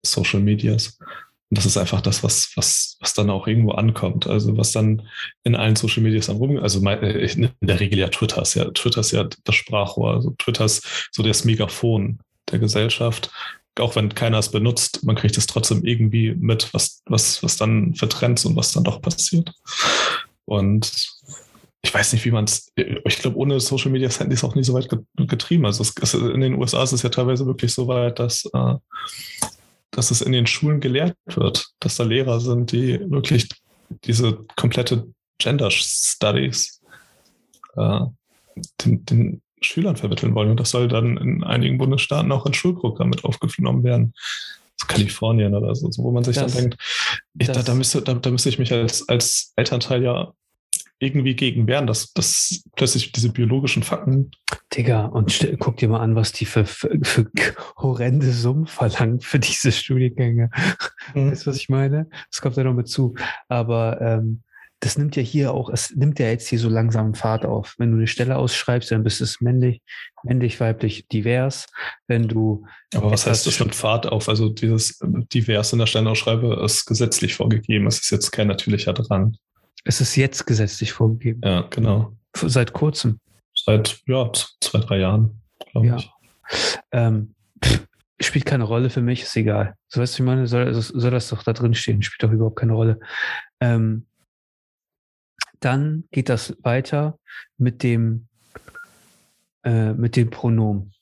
Social 0.05 0.39
Medias. 0.39 1.01
Und 1.01 1.59
das 1.59 1.67
ist 1.67 1.77
einfach 1.77 2.01
das, 2.01 2.23
was, 2.23 2.53
was, 2.55 2.97
was 3.01 3.13
dann 3.13 3.29
auch 3.29 3.49
irgendwo 3.49 3.73
ankommt. 3.73 4.29
Also 4.29 4.57
was 4.57 4.71
dann 4.71 5.03
in 5.43 5.57
allen 5.57 5.75
Social 5.75 6.05
Medias 6.05 6.27
dann 6.27 6.37
rum, 6.37 6.59
also 6.59 6.81
äh, 6.89 7.29
in 7.33 7.51
der 7.61 7.81
Regel 7.81 7.99
ja 7.99 8.07
Twitter 8.07 8.41
ist 8.41 8.55
ja, 8.55 8.67
Twitter 8.67 9.01
ist 9.01 9.11
ja 9.11 9.29
das 9.43 9.55
Sprachrohr. 9.57 10.15
Also 10.15 10.31
Twitter 10.39 10.67
ist 10.67 11.09
so 11.11 11.25
das 11.25 11.45
Megafon 11.45 12.21
der 12.53 12.61
Gesellschaft 12.61 13.33
auch 13.79 13.97
wenn 13.97 14.15
keiner 14.15 14.39
es 14.39 14.51
benutzt, 14.51 15.05
man 15.05 15.17
kriegt 15.17 15.37
es 15.37 15.47
trotzdem 15.47 15.85
irgendwie 15.85 16.35
mit, 16.35 16.73
was, 16.73 17.03
was, 17.07 17.43
was 17.43 17.57
dann 17.57 17.95
für 17.95 18.07
und 18.07 18.57
was 18.57 18.73
dann 18.73 18.85
doch 18.85 19.03
passiert. 19.03 19.53
Und 20.45 21.11
ich 21.83 21.95
weiß 21.95 22.13
nicht, 22.13 22.25
wie 22.25 22.31
man 22.31 22.45
es, 22.45 22.73
ich 22.77 23.19
glaube, 23.19 23.37
ohne 23.37 23.61
Social 23.61 23.91
Media 23.91 24.09
ist 24.09 24.21
es 24.21 24.45
auch 24.45 24.55
nicht 24.55 24.67
so 24.67 24.75
weit 24.75 24.89
getrieben. 25.17 25.67
Also 25.67 25.85
es, 26.01 26.15
in 26.15 26.41
den 26.41 26.55
USA 26.55 26.83
ist 26.83 26.93
es 26.93 27.03
ja 27.03 27.11
teilweise 27.11 27.47
wirklich 27.47 27.73
so 27.73 27.87
weit, 27.87 28.19
dass, 28.19 28.45
äh, 28.53 28.75
dass 29.91 30.11
es 30.11 30.21
in 30.21 30.33
den 30.33 30.47
Schulen 30.47 30.81
gelehrt 30.81 31.17
wird, 31.27 31.69
dass 31.81 31.97
da 31.97 32.05
Lehrer 32.05 32.41
sind, 32.41 32.73
die 32.73 32.99
wirklich 33.11 33.49
diese 34.05 34.45
komplette 34.57 35.07
Gender 35.39 35.71
Studies 35.71 36.81
äh, 37.77 38.01
den, 38.85 39.05
den 39.05 39.43
Schülern 39.61 39.97
vermitteln 39.97 40.35
wollen. 40.35 40.51
Und 40.51 40.61
das 40.61 40.71
soll 40.71 40.89
dann 40.89 41.17
in 41.17 41.45
einigen 41.45 41.79
Bundesstaaten 41.79 42.31
auch 42.33 42.47
ins 42.47 42.57
Schulprogramm 42.57 43.11
mit 43.11 43.25
aufgenommen 43.25 43.85
werden. 43.85 44.15
Kalifornien 44.89 45.55
oder 45.55 45.75
so, 45.75 45.91
wo 45.97 46.13
man 46.13 46.23
sich 46.23 46.37
das, 46.37 46.53
dann 46.53 46.63
denkt, 46.63 46.83
ich, 47.39 47.47
da, 47.47 47.63
da, 47.63 47.75
müsste, 47.75 48.03
da, 48.03 48.15
da 48.15 48.31
müsste 48.31 48.51
ich 48.51 48.59
mich 48.59 48.73
als, 48.73 49.09
als 49.09 49.53
Elternteil 49.57 50.03
ja 50.03 50.33
irgendwie 50.99 51.35
gegen 51.35 51.67
wehren, 51.67 51.87
dass, 51.87 52.13
dass 52.13 52.63
plötzlich 52.75 53.13
diese 53.13 53.31
biologischen 53.31 53.83
Fakten. 53.83 54.31
Digga, 54.75 55.07
und 55.07 55.47
guck 55.59 55.77
dir 55.77 55.89
mal 55.89 56.01
an, 56.01 56.15
was 56.15 56.33
die 56.33 56.47
für, 56.47 56.65
für, 56.65 56.99
für 57.03 57.31
horrende 57.77 58.33
Summen 58.33 58.67
verlangen 58.67 59.21
für 59.21 59.39
diese 59.39 59.73
Studiengänge. 59.73 60.51
Mhm. 61.15 61.31
Weißt 61.31 61.47
du, 61.47 61.51
was 61.51 61.57
ich 61.57 61.69
meine? 61.69 62.09
Das 62.31 62.41
kommt 62.41 62.57
ja 62.57 62.65
noch 62.65 62.75
mit 62.75 62.89
zu. 62.89 63.15
Aber 63.49 64.01
ähm, 64.01 64.43
das 64.81 64.99
nimmt 64.99 65.17
ja 65.17 65.23
hier 65.23 65.53
auch, 65.53 65.71
es 65.71 65.95
nimmt 65.95 66.19
ja 66.19 66.29
jetzt 66.29 66.49
hier 66.49 66.59
so 66.59 66.69
langsam 66.69 67.15
Fahrt 67.15 67.47
auf. 67.47 67.75
Wenn 67.79 67.93
du 67.93 67.97
eine 67.97 68.07
Stelle 68.07 68.37
ausschreibst, 68.37 68.91
dann 68.91 69.03
bist 69.03 69.21
es 69.21 69.41
männlich, 69.41 69.81
männlich, 70.23 70.61
weiblich, 70.61 71.09
divers. 71.09 71.67
Wenn 72.07 72.29
du. 72.29 72.67
Aber 72.95 73.11
was 73.11 73.27
heißt, 73.27 73.47
das 73.47 73.59
nimmt 73.59 73.75
Fahrt 73.75 74.07
auf? 74.07 74.29
Also 74.29 74.49
dieses 74.51 74.99
divers 75.03 75.73
in 75.73 75.79
der 75.79 75.87
Stellenausschreibe 75.87 76.63
ist 76.65 76.85
gesetzlich 76.85 77.35
vorgegeben. 77.35 77.87
Es 77.87 78.01
ist 78.01 78.11
jetzt 78.11 78.31
kein 78.33 78.49
natürlicher 78.49 78.93
Drang. 78.93 79.37
Es 79.85 80.01
ist 80.01 80.17
jetzt 80.17 80.47
gesetzlich 80.47 80.93
vorgegeben. 80.93 81.41
Ja, 81.43 81.63
genau. 81.63 82.13
Seit 82.35 82.73
kurzem. 82.73 83.21
Seit, 83.55 83.99
ja, 84.07 84.31
zwei, 84.61 84.81
drei 84.81 84.99
Jahren, 84.99 85.41
glaube 85.71 85.87
ja. 85.87 85.97
ich. 85.97 86.11
Ähm, 86.93 87.35
spielt 88.21 88.45
keine 88.45 88.65
Rolle 88.65 88.91
für 88.91 89.01
mich, 89.01 89.23
ist 89.23 89.37
egal. 89.37 89.75
So 89.89 90.01
weißt 90.01 90.19
du, 90.19 90.23
ich 90.23 90.27
meine, 90.27 90.47
soll, 90.47 90.73
soll 90.75 91.11
das 91.11 91.29
doch 91.29 91.43
da 91.43 91.55
drin 91.55 91.75
stehen, 91.75 92.03
spielt 92.03 92.23
doch 92.23 92.35
überhaupt 92.35 92.57
keine 92.57 92.75
Rolle. 92.75 93.01
Ähm, 93.61 94.07
dann 95.61 96.05
geht 96.11 96.29
das 96.29 96.57
weiter 96.63 97.19
mit 97.59 97.83
dem, 97.83 98.29
äh, 99.65 99.93
mit 99.93 100.17
dem 100.17 100.31
Pronomen. 100.31 100.93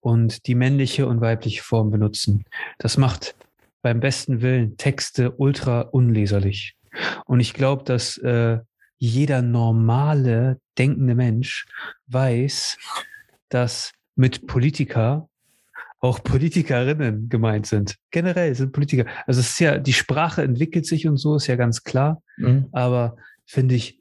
Und 0.00 0.46
die 0.46 0.54
männliche 0.54 1.06
und 1.06 1.20
weibliche 1.20 1.62
Form 1.62 1.90
benutzen. 1.90 2.44
Das 2.78 2.96
macht 2.96 3.34
beim 3.82 4.00
besten 4.00 4.42
Willen 4.42 4.76
Texte 4.76 5.32
ultra 5.32 5.80
unleserlich. 5.80 6.76
Und 7.24 7.40
ich 7.40 7.54
glaube, 7.54 7.84
dass 7.84 8.16
äh, 8.18 8.58
jeder 8.98 9.42
normale, 9.42 10.60
denkende 10.76 11.14
Mensch 11.14 11.66
weiß, 12.06 12.76
dass 13.48 13.92
mit 14.14 14.46
Politiker 14.46 15.29
auch 16.00 16.22
Politikerinnen 16.22 17.28
gemeint 17.28 17.66
sind. 17.66 17.96
Generell 18.10 18.54
sind 18.54 18.72
Politiker. 18.72 19.06
Also 19.26 19.40
es 19.40 19.50
ist 19.50 19.60
ja, 19.60 19.78
die 19.78 19.92
Sprache 19.92 20.42
entwickelt 20.42 20.86
sich 20.86 21.06
und 21.06 21.18
so, 21.18 21.36
ist 21.36 21.46
ja 21.46 21.56
ganz 21.56 21.84
klar. 21.84 22.22
Mhm. 22.38 22.66
Aber 22.72 23.16
finde 23.44 23.74
ich, 23.74 23.98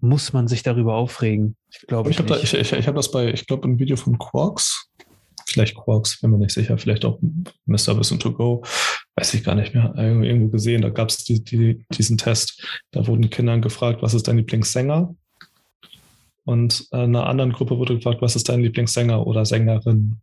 muss 0.00 0.32
man 0.32 0.48
sich 0.48 0.62
darüber 0.62 0.94
aufregen. 0.94 1.56
Ich 1.70 1.86
glaube, 1.86 2.10
ich, 2.10 2.18
ich 2.18 2.24
habe 2.24 2.40
ich, 2.40 2.54
ich, 2.54 2.72
ich 2.72 2.86
hab 2.86 2.94
das 2.94 3.10
bei, 3.10 3.32
ich 3.32 3.46
glaube, 3.46 3.68
ein 3.68 3.78
Video 3.78 3.96
von 3.96 4.18
Quarks, 4.18 4.90
vielleicht 5.46 5.74
Quarks, 5.74 6.20
bin 6.20 6.30
mir 6.30 6.38
nicht 6.38 6.52
sicher, 6.52 6.78
vielleicht 6.78 7.04
auch 7.04 7.18
Mr. 7.66 7.98
Wissen 7.98 8.18
to 8.18 8.32
Go, 8.32 8.64
weiß 9.16 9.34
ich 9.34 9.44
gar 9.44 9.54
nicht 9.54 9.74
mehr, 9.74 9.94
irgendwo 9.96 10.48
gesehen. 10.48 10.82
Da 10.82 10.90
gab 10.90 11.08
es 11.08 11.24
die, 11.24 11.42
die, 11.42 11.84
diesen 11.92 12.18
Test. 12.18 12.82
Da 12.92 13.06
wurden 13.06 13.30
Kindern 13.30 13.62
gefragt, 13.62 14.02
was 14.02 14.14
ist 14.14 14.28
dein 14.28 14.38
Lieblingssänger? 14.38 15.14
Und 16.44 16.86
äh, 16.92 16.98
einer 16.98 17.26
anderen 17.26 17.52
Gruppe 17.52 17.78
wurde 17.78 17.96
gefragt, 17.96 18.22
was 18.22 18.36
ist 18.36 18.48
dein 18.48 18.62
Lieblingssänger 18.62 19.26
oder 19.26 19.44
Sängerin? 19.44 20.20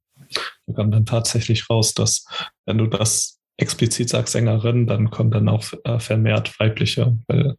da 0.68 0.74
kam 0.74 0.92
dann 0.92 1.06
tatsächlich 1.06 1.70
raus, 1.70 1.94
dass 1.94 2.26
wenn 2.66 2.78
du 2.78 2.88
das 2.88 3.40
explizit 3.58 4.10
sagst 4.10 4.34
Sängerin, 4.34 4.88
dann 4.88 5.12
kommen 5.12 5.32
dann 5.32 5.50
auch 5.50 5.66
äh, 5.84 6.00
vermehrt 6.00 6.60
weibliche, 6.60 7.18
weil 7.28 7.56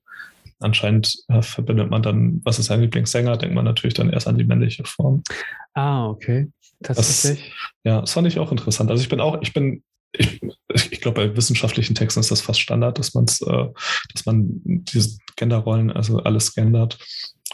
anscheinend 0.60 1.16
äh, 1.28 1.42
verbindet 1.42 1.90
man 1.90 2.02
dann, 2.02 2.40
was 2.44 2.58
ist 2.58 2.66
sein 2.66 2.80
Lieblingssänger, 2.80 3.36
denkt 3.36 3.54
man 3.54 3.64
natürlich 3.64 3.94
dann 3.94 4.10
erst 4.10 4.28
an 4.28 4.38
die 4.38 4.44
männliche 4.44 4.84
Form. 4.84 5.22
Ah, 5.74 6.06
okay. 6.06 6.48
Tatsächlich. 6.82 7.50
Das, 7.50 7.82
ja, 7.84 8.00
das 8.00 8.12
fand 8.12 8.26
ich 8.26 8.38
auch 8.38 8.50
interessant. 8.50 8.90
Also 8.90 9.02
ich 9.02 9.08
bin 9.08 9.20
auch, 9.20 9.40
ich 9.42 9.52
bin 9.52 9.82
ich, 10.14 10.40
ich 10.90 11.00
glaube, 11.00 11.26
bei 11.26 11.36
wissenschaftlichen 11.36 11.94
Texten 11.94 12.20
ist 12.20 12.30
das 12.30 12.42
fast 12.42 12.60
Standard, 12.60 12.98
dass 12.98 13.14
man 13.14 13.24
äh, 13.24 13.68
dass 14.12 14.26
man 14.26 14.60
diese 14.64 15.18
Genderrollen, 15.36 15.90
also 15.90 16.18
alles 16.18 16.54
gendert. 16.54 16.98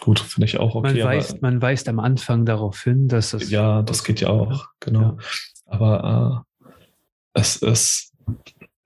Gut, 0.01 0.21
finde 0.21 0.47
ich 0.47 0.59
auch 0.59 0.75
okay. 0.75 1.03
Man 1.03 1.05
weist, 1.05 1.43
man 1.43 1.63
weist 1.63 1.89
am 1.89 1.99
Anfang 1.99 2.45
darauf 2.45 2.83
hin, 2.83 3.09
dass 3.09 3.35
es. 3.35 3.51
Ja, 3.51 3.83
das 3.83 4.05
geht 4.05 4.21
ja 4.21 4.29
auch, 4.29 4.69
genau. 4.81 5.01
Ja. 5.01 5.17
Aber 5.67 6.45
äh, 6.65 6.71
es 7.35 7.57
ist 7.57 8.13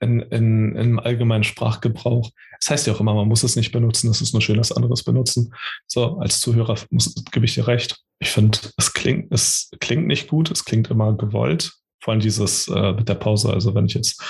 in, 0.01 0.20
in, 0.20 0.75
im 0.75 0.98
allgemeinen 0.98 1.44
Sprachgebrauch. 1.44 2.31
Das 2.61 2.70
heißt 2.70 2.87
ja 2.87 2.92
auch 2.92 3.01
immer, 3.01 3.14
man 3.14 3.29
muss 3.29 3.42
es 3.44 3.57
nicht 3.57 3.72
benutzen, 3.72 4.11
es 4.11 4.20
ist 4.20 4.33
nur 4.33 4.42
schön, 4.42 4.57
dass 4.57 4.72
anderes 4.72 5.05
benutzen. 5.05 5.55
So, 5.87 6.18
als 6.18 6.40
Zuhörer 6.40 6.77
muss, 6.90 7.14
gebe 7.31 7.46
ich 7.46 7.55
dir 7.55 7.66
recht. 7.66 7.98
Ich 8.18 8.31
finde, 8.31 8.59
es 8.77 8.92
klingt, 8.92 9.33
es 9.33 9.70
klingt 9.81 10.07
nicht 10.07 10.29
gut, 10.29 10.51
es 10.51 10.64
klingt 10.64 10.90
immer 10.90 11.12
gewollt. 11.16 11.72
Vor 12.01 12.12
allem 12.12 12.20
dieses 12.20 12.68
äh, 12.68 12.92
mit 12.92 13.09
der 13.09 13.14
Pause, 13.14 13.53
also 13.53 13.75
wenn 13.75 13.87
ich 13.87 13.94
jetzt 13.94 14.20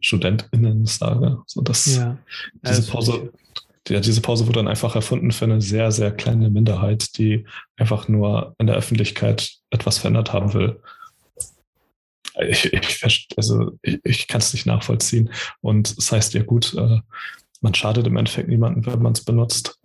StudentInnen 0.00 0.86
sage, 0.86 1.38
so 1.46 1.60
dass 1.60 1.86
ja, 1.86 2.18
diese 2.66 2.90
Pause, 2.90 3.32
die, 3.88 4.00
diese 4.00 4.20
Pause 4.20 4.46
wurde 4.46 4.60
dann 4.60 4.68
einfach 4.68 4.94
erfunden 4.94 5.32
für 5.32 5.44
eine 5.44 5.60
sehr, 5.60 5.90
sehr 5.92 6.12
kleine 6.12 6.50
Minderheit, 6.50 7.18
die 7.18 7.46
einfach 7.76 8.08
nur 8.08 8.54
in 8.58 8.66
der 8.66 8.76
Öffentlichkeit 8.76 9.50
etwas 9.70 9.98
verändert 9.98 10.32
haben 10.32 10.54
will 10.54 10.80
ich, 12.40 12.72
ich, 12.72 13.28
also 13.36 13.72
ich, 13.82 14.00
ich 14.04 14.26
kann 14.26 14.40
es 14.40 14.52
nicht 14.52 14.66
nachvollziehen. 14.66 15.30
Und 15.60 15.96
das 15.96 16.12
heißt 16.12 16.34
ja 16.34 16.42
gut, 16.42 16.74
äh, 16.74 17.00
man 17.60 17.74
schadet 17.74 18.06
im 18.06 18.16
Endeffekt 18.16 18.48
niemandem, 18.48 18.86
wenn 18.86 19.02
man 19.02 19.12
es 19.12 19.24
benutzt. 19.24 19.78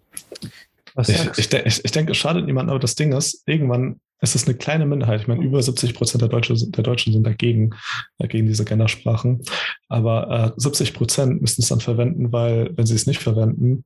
Ich, 0.99 1.37
ich, 1.37 1.85
ich 1.85 1.91
denke, 1.91 2.13
es 2.13 2.17
schadet 2.17 2.45
niemandem, 2.45 2.71
aber 2.71 2.79
das 2.79 2.95
Ding 2.95 3.11
ist, 3.11 3.43
irgendwann 3.45 3.99
ist 4.21 4.35
es 4.35 4.47
eine 4.47 4.57
kleine 4.57 4.85
Minderheit. 4.85 5.21
Ich 5.21 5.27
meine, 5.27 5.43
über 5.43 5.61
70 5.61 5.93
Prozent 5.93 6.21
der, 6.21 6.29
Deutsche, 6.29 6.55
der 6.55 6.83
Deutschen 6.83 7.13
sind 7.13 7.23
dagegen, 7.23 7.71
dagegen 8.17 8.47
diese 8.47 8.65
Gendersprachen. 8.65 9.43
Aber 9.89 10.55
äh, 10.57 10.59
70 10.59 10.93
Prozent 10.93 11.41
müssen 11.41 11.61
es 11.61 11.69
dann 11.69 11.81
verwenden, 11.81 12.31
weil, 12.31 12.75
wenn 12.75 12.85
sie 12.85 12.95
es 12.95 13.07
nicht 13.07 13.21
verwenden, 13.21 13.85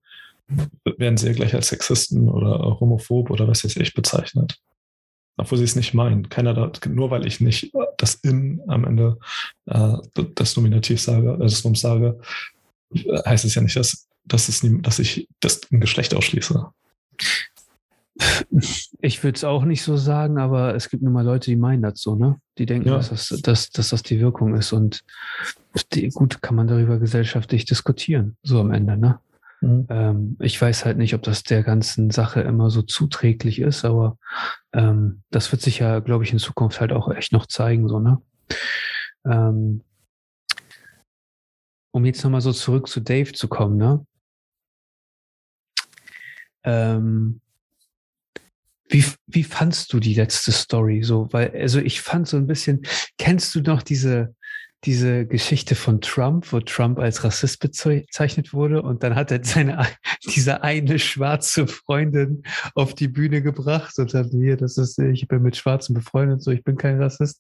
werden 0.98 1.18
sie 1.18 1.28
ja 1.28 1.34
gleich 1.34 1.54
als 1.54 1.68
Sexisten 1.68 2.30
oder 2.30 2.80
homophob 2.80 3.30
oder 3.30 3.48
was 3.48 3.64
weiß 3.64 3.78
ich 3.78 3.94
bezeichnet 3.94 4.60
obwohl 5.42 5.58
sie 5.58 5.64
es 5.64 5.76
nicht 5.76 5.94
meinen. 5.94 6.30
Keiner 6.30 6.54
da, 6.54 6.72
nur 6.88 7.10
weil 7.10 7.26
ich 7.26 7.42
nicht 7.42 7.74
das 7.98 8.16
in 8.16 8.62
am 8.68 8.86
Ende 8.86 9.18
äh, 9.66 9.98
das 10.36 10.56
Nominativ 10.56 11.02
sage, 11.02 11.34
äh, 11.34 11.40
das 11.40 11.64
Nom 11.64 11.76
sage, 11.76 12.20
heißt 13.26 13.46
es 13.46 13.56
ja 13.56 13.62
nicht, 13.62 13.76
dass, 13.76 14.08
dass, 14.26 14.50
es 14.50 14.64
nie, 14.64 14.82
dass 14.82 15.00
ich 15.00 15.28
das 15.40 15.62
ein 15.72 15.80
Geschlecht 15.80 16.14
ausschließe. 16.14 16.68
Ich 19.02 19.24
würde 19.24 19.38
es 19.38 19.44
auch 19.44 19.64
nicht 19.64 19.84
so 19.84 19.96
sagen, 19.98 20.38
aber 20.38 20.76
es 20.76 20.90
gibt 20.90 21.02
nun 21.02 21.14
mal 21.14 21.26
Leute, 21.26 21.50
die 21.50 21.56
meinen 21.56 21.82
das 21.82 22.02
so, 22.02 22.16
ne? 22.16 22.40
Die 22.58 22.66
denken, 22.66 22.90
ja. 22.90 22.98
dass, 22.98 23.10
das, 23.10 23.30
dass, 23.42 23.70
dass 23.70 23.90
das 23.90 24.04
die 24.04 24.20
Wirkung 24.20 24.56
ist. 24.56 24.74
Und 24.74 25.04
die, 25.94 26.10
gut, 26.10 26.42
kann 26.42 26.56
man 26.56 26.68
darüber 26.68 27.00
gesellschaftlich 27.00 27.66
diskutieren, 27.66 28.38
so 28.44 28.60
am 28.60 28.72
Ende, 28.72 28.98
ne? 28.98 29.20
Mhm. 29.62 29.88
Ähm, 29.90 30.38
ich 30.40 30.62
weiß 30.62 30.86
halt 30.86 30.98
nicht, 30.98 31.14
ob 31.14 31.22
das 31.22 31.44
der 31.44 31.64
ganzen 31.64 32.10
Sache 32.10 32.42
immer 32.42 32.70
so 32.70 32.82
zuträglich 32.82 33.60
ist, 33.60 33.86
aber 33.86 34.18
ähm, 34.74 35.24
das 35.30 35.52
wird 35.52 35.62
sich 35.62 35.80
ja, 35.80 36.00
glaube 36.00 36.24
ich, 36.24 36.34
in 36.34 36.40
Zukunft 36.40 36.82
halt 36.82 36.92
auch 36.92 37.10
echt 37.10 37.32
noch 37.32 37.46
zeigen, 37.46 37.88
so, 37.88 38.00
ne? 38.00 38.22
Ähm, 39.26 39.84
um 41.92 42.06
jetzt 42.06 42.24
nochmal 42.24 42.42
so 42.42 42.52
zurück 42.52 42.88
zu 42.88 43.00
Dave 43.02 43.32
zu 43.34 43.48
kommen, 43.48 43.78
ne? 43.78 44.06
Ähm, 46.64 47.42
wie, 48.92 49.06
wie 49.28 49.44
fandst 49.44 49.94
du 49.94 50.00
die 50.00 50.14
letzte 50.14 50.52
Story 50.52 51.02
so? 51.04 51.28
Weil, 51.32 51.52
also 51.52 51.80
ich 51.80 52.02
fand 52.02 52.28
so 52.28 52.38
ein 52.38 52.48
bisschen, 52.48 52.82
kennst 53.18 53.56
du 53.56 53.62
noch 53.62 53.82
diese, 53.82 54.36
diese 54.84 55.28
Geschichte 55.28 55.76
von 55.76 56.02
Trump, 56.02 56.52
wo 56.52 56.60
Trump 56.60 57.00
als 57.00 57.24
Rassist 57.24 57.60
bezeichnet 57.60 58.52
wurde 58.52 58.82
und 58.82 59.04
dann 59.04 59.16
hat 59.16 59.32
er 59.32 59.44
seine, 59.44 59.88
diese 60.36 60.64
eine 60.64 61.00
schwarze 61.00 61.68
Freundin 61.68 62.44
auf 62.74 62.96
die 62.96 63.08
Bühne 63.08 63.42
gebracht 63.42 63.98
und 64.00 64.14
dann 64.14 64.30
hier, 64.30 64.58
das 64.58 64.78
ist, 64.78 64.98
ich 65.00 65.28
bin 65.28 65.44
mit 65.44 65.56
Schwarzen 65.56 65.94
befreundet, 65.94 66.42
so, 66.42 66.52
ich 66.52 66.64
bin 66.64 66.78
kein 66.78 67.02
Rassist. 67.02 67.40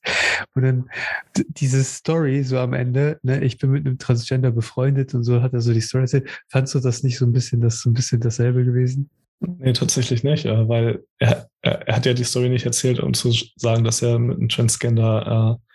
Und 0.53 0.63
dann 0.63 0.89
diese 1.35 1.83
Story 1.83 2.43
so 2.43 2.59
am 2.59 2.73
Ende, 2.73 3.19
ne, 3.23 3.43
ich 3.43 3.57
bin 3.57 3.71
mit 3.71 3.85
einem 3.85 3.97
Transgender 3.97 4.51
befreundet 4.51 5.13
und 5.13 5.23
so 5.23 5.41
hat 5.41 5.53
er 5.53 5.61
so 5.61 5.73
die 5.73 5.81
Story 5.81 6.03
erzählt. 6.03 6.29
Fandst 6.47 6.75
du 6.75 6.79
das 6.79 7.03
nicht 7.03 7.17
so 7.17 7.25
ein 7.25 7.33
bisschen, 7.33 7.59
das 7.59 7.81
so 7.81 7.89
ein 7.89 7.93
bisschen 7.93 8.21
dasselbe 8.21 8.63
gewesen? 8.63 9.09
Nee, 9.43 9.73
tatsächlich 9.73 10.23
nicht, 10.23 10.45
äh, 10.45 10.69
weil 10.69 11.04
er, 11.17 11.49
er, 11.62 11.95
hat 11.95 12.06
ja 12.06 12.13
die 12.13 12.23
Story 12.23 12.49
nicht 12.49 12.65
erzählt, 12.65 12.99
um 12.99 13.13
zu 13.13 13.34
sagen, 13.56 13.84
dass 13.84 14.01
er 14.01 14.19
mit 14.19 14.38
einem 14.38 14.49
Transgender 14.49 15.58
äh, 15.60 15.71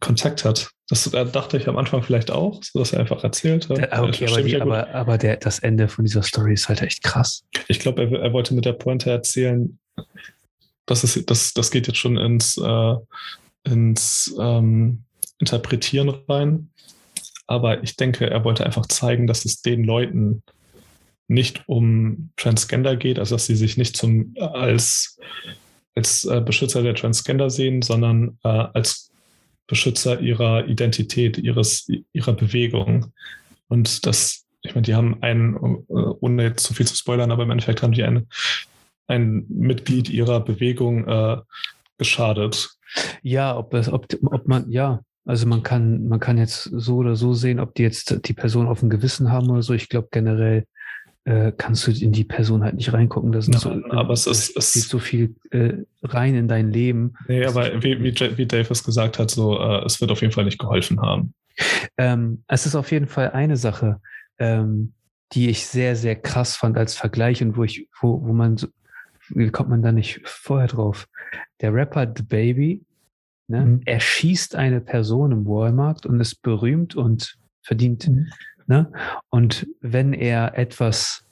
Kontakt 0.00 0.44
hat. 0.44 0.70
Das 0.88 1.10
dachte 1.10 1.56
ich 1.56 1.66
am 1.66 1.78
Anfang 1.78 2.02
vielleicht 2.02 2.30
auch, 2.30 2.62
so 2.62 2.78
dass 2.78 2.92
er 2.92 3.00
einfach 3.00 3.24
erzählt 3.24 3.68
hat. 3.70 3.92
Ah, 3.92 4.04
okay, 4.04 4.28
aber, 4.28 4.42
die, 4.42 4.60
aber, 4.60 4.94
aber, 4.94 5.18
der, 5.18 5.36
das 5.36 5.58
Ende 5.60 5.88
von 5.88 6.04
dieser 6.04 6.22
Story 6.22 6.52
ist 6.52 6.68
halt 6.68 6.82
echt 6.82 7.02
krass. 7.02 7.44
Ich 7.68 7.80
glaube, 7.80 8.02
er, 8.02 8.20
er, 8.20 8.32
wollte 8.32 8.54
mit 8.54 8.66
der 8.66 8.74
Pointe 8.74 9.10
erzählen, 9.10 9.78
das, 10.86 11.02
ist, 11.02 11.28
das, 11.30 11.54
das 11.54 11.70
geht 11.70 11.86
jetzt 11.86 11.96
schon 11.96 12.18
ins, 12.18 12.58
äh, 12.58 12.94
ins 13.64 14.34
ähm, 14.38 15.04
Interpretieren 15.38 16.10
rein. 16.28 16.70
Aber 17.46 17.82
ich 17.82 17.96
denke, 17.96 18.28
er 18.28 18.44
wollte 18.44 18.64
einfach 18.64 18.86
zeigen, 18.86 19.26
dass 19.26 19.44
es 19.44 19.62
den 19.62 19.84
Leuten 19.84 20.42
nicht 21.28 21.62
um 21.66 22.30
Transgender 22.36 22.96
geht, 22.96 23.18
also 23.18 23.34
dass 23.34 23.46
sie 23.46 23.56
sich 23.56 23.76
nicht 23.76 23.96
zum, 23.96 24.34
als, 24.38 25.18
als 25.94 26.24
äh, 26.24 26.40
Beschützer 26.40 26.82
der 26.82 26.94
Transgender 26.94 27.50
sehen, 27.50 27.82
sondern 27.82 28.38
äh, 28.44 28.48
als 28.48 29.10
Beschützer 29.66 30.20
ihrer 30.20 30.66
Identität, 30.66 31.38
ihres, 31.38 31.88
ihrer 32.12 32.34
Bewegung. 32.34 33.12
Und 33.68 34.04
das, 34.06 34.44
ich 34.62 34.74
meine, 34.74 34.84
die 34.84 34.94
haben 34.94 35.22
einen, 35.22 35.56
ohne 35.56 36.42
jetzt 36.42 36.64
zu 36.64 36.74
viel 36.74 36.86
zu 36.86 36.96
spoilern, 36.96 37.30
aber 37.30 37.44
im 37.44 37.50
Endeffekt 37.50 37.82
haben 37.82 37.92
die 37.92 38.04
ein, 38.04 38.26
ein 39.06 39.46
Mitglied 39.48 40.10
ihrer 40.10 40.40
Bewegung 40.40 41.08
äh, 41.08 41.38
geschadet. 41.96 42.76
Ja, 43.22 43.56
ob 43.56 43.70
das, 43.70 43.90
ob, 43.90 44.06
ob 44.26 44.46
man, 44.46 44.70
ja, 44.70 45.00
also 45.24 45.46
man 45.46 45.62
kann, 45.62 46.06
man 46.06 46.20
kann 46.20 46.36
jetzt 46.36 46.64
so 46.64 46.96
oder 46.96 47.16
so 47.16 47.32
sehen, 47.32 47.58
ob 47.58 47.74
die 47.74 47.82
jetzt 47.82 48.26
die 48.26 48.34
Person 48.34 48.68
auf 48.68 48.80
dem 48.80 48.90
Gewissen 48.90 49.32
haben 49.32 49.50
oder 49.50 49.62
so. 49.62 49.72
Ich 49.72 49.88
glaube 49.88 50.08
generell 50.10 50.66
äh, 51.24 51.52
kannst 51.56 51.86
du 51.86 51.90
in 51.90 52.12
die 52.12 52.24
Person 52.24 52.62
halt 52.62 52.74
nicht 52.74 52.92
reingucken. 52.92 53.32
Das 53.32 53.48
ist 53.48 53.64
Nein, 53.64 53.84
so, 53.88 53.96
aber 53.96 54.12
es 54.12 54.26
ist, 54.26 54.56
es 54.56 54.72
geht 54.72 54.84
so 54.84 54.98
viel 54.98 55.34
äh, 55.50 55.74
rein 56.02 56.34
in 56.34 56.48
dein 56.48 56.70
Leben. 56.70 57.14
Nee, 57.28 57.44
aber 57.46 57.82
wie, 57.82 58.02
wie, 58.02 58.14
wie 58.36 58.46
Dave 58.46 58.68
es 58.70 58.84
gesagt 58.84 59.18
hat, 59.18 59.30
so 59.30 59.58
äh, 59.58 59.84
es 59.84 60.00
wird 60.00 60.10
auf 60.10 60.20
jeden 60.20 60.32
Fall 60.32 60.44
nicht 60.44 60.58
geholfen 60.58 61.00
haben. 61.00 61.34
Ähm, 61.96 62.42
es 62.48 62.66
ist 62.66 62.74
auf 62.74 62.90
jeden 62.90 63.06
Fall 63.06 63.30
eine 63.30 63.56
Sache, 63.56 64.00
ähm, 64.38 64.92
die 65.32 65.48
ich 65.48 65.66
sehr, 65.66 65.96
sehr 65.96 66.16
krass 66.16 66.56
fand 66.56 66.76
als 66.76 66.94
Vergleich 66.94 67.42
und 67.42 67.56
wo 67.56 67.64
ich, 67.64 67.88
wo, 68.00 68.22
wo 68.22 68.32
man 68.32 68.58
wie 69.30 69.50
kommt 69.50 69.70
man 69.70 69.82
da 69.82 69.92
nicht 69.92 70.20
vorher 70.24 70.68
drauf? 70.68 71.08
Der 71.60 71.72
Rapper 71.72 72.12
The 72.14 72.22
Baby, 72.22 72.84
ne, 73.48 73.60
mhm. 73.60 73.80
er 73.84 74.00
schießt 74.00 74.54
eine 74.56 74.80
Person 74.80 75.32
im 75.32 75.46
Walmart 75.46 76.06
und 76.06 76.20
ist 76.20 76.42
berühmt 76.42 76.94
und 76.94 77.38
verdient 77.62 78.08
mhm. 78.08 78.26
Ne? 78.66 78.92
Und 79.30 79.66
wenn 79.80 80.12
er 80.12 80.56
etwas 80.56 81.24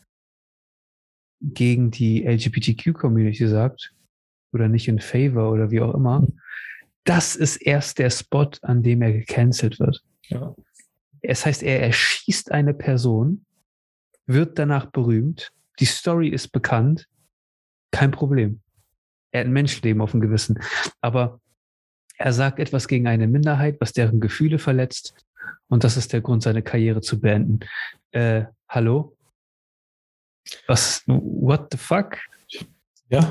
gegen 1.40 1.90
die 1.90 2.24
LGBTQ-Community 2.24 3.48
sagt 3.48 3.92
oder 4.52 4.68
nicht 4.68 4.88
in 4.88 5.00
favor 5.00 5.50
oder 5.50 5.70
wie 5.70 5.80
auch 5.80 5.94
immer, 5.94 6.26
das 7.04 7.34
ist 7.34 7.56
erst 7.56 7.98
der 7.98 8.10
Spot, 8.10 8.50
an 8.62 8.82
dem 8.82 9.02
er 9.02 9.12
gecancelt 9.12 9.80
wird. 9.80 10.02
Ja. 10.28 10.54
Es 11.20 11.46
heißt, 11.46 11.62
er 11.62 11.80
erschießt 11.82 12.52
eine 12.52 12.74
Person, 12.74 13.44
wird 14.26 14.58
danach 14.58 14.87
berühmt, 14.87 15.52
die 15.80 15.85
Story 15.85 16.28
ist 16.28 16.48
bekannt, 16.48 17.08
kein 17.90 18.10
Problem. 18.10 18.60
Er 19.30 19.40
hat 19.40 19.46
ein 19.46 19.52
Menschenleben 19.52 20.02
auf 20.02 20.12
dem 20.12 20.20
Gewissen. 20.20 20.58
Aber 21.00 21.40
er 22.18 22.33
sagt 22.33 22.58
etwas 22.58 22.87
gegen 22.87 23.06
eine 23.06 23.26
Minderheit, 23.26 23.80
was 23.80 23.92
deren 23.92 24.20
Gefühle 24.20 24.58
verletzt, 24.58 25.14
und 25.68 25.84
das 25.84 25.96
ist 25.96 26.12
der 26.12 26.20
Grund, 26.20 26.42
seine 26.42 26.62
Karriere 26.62 27.00
zu 27.00 27.20
beenden. 27.20 27.60
Äh, 28.10 28.44
hallo? 28.68 29.16
Was? 30.66 31.02
What 31.06 31.68
the 31.72 31.78
fuck? 31.78 32.18
Ja, 33.08 33.30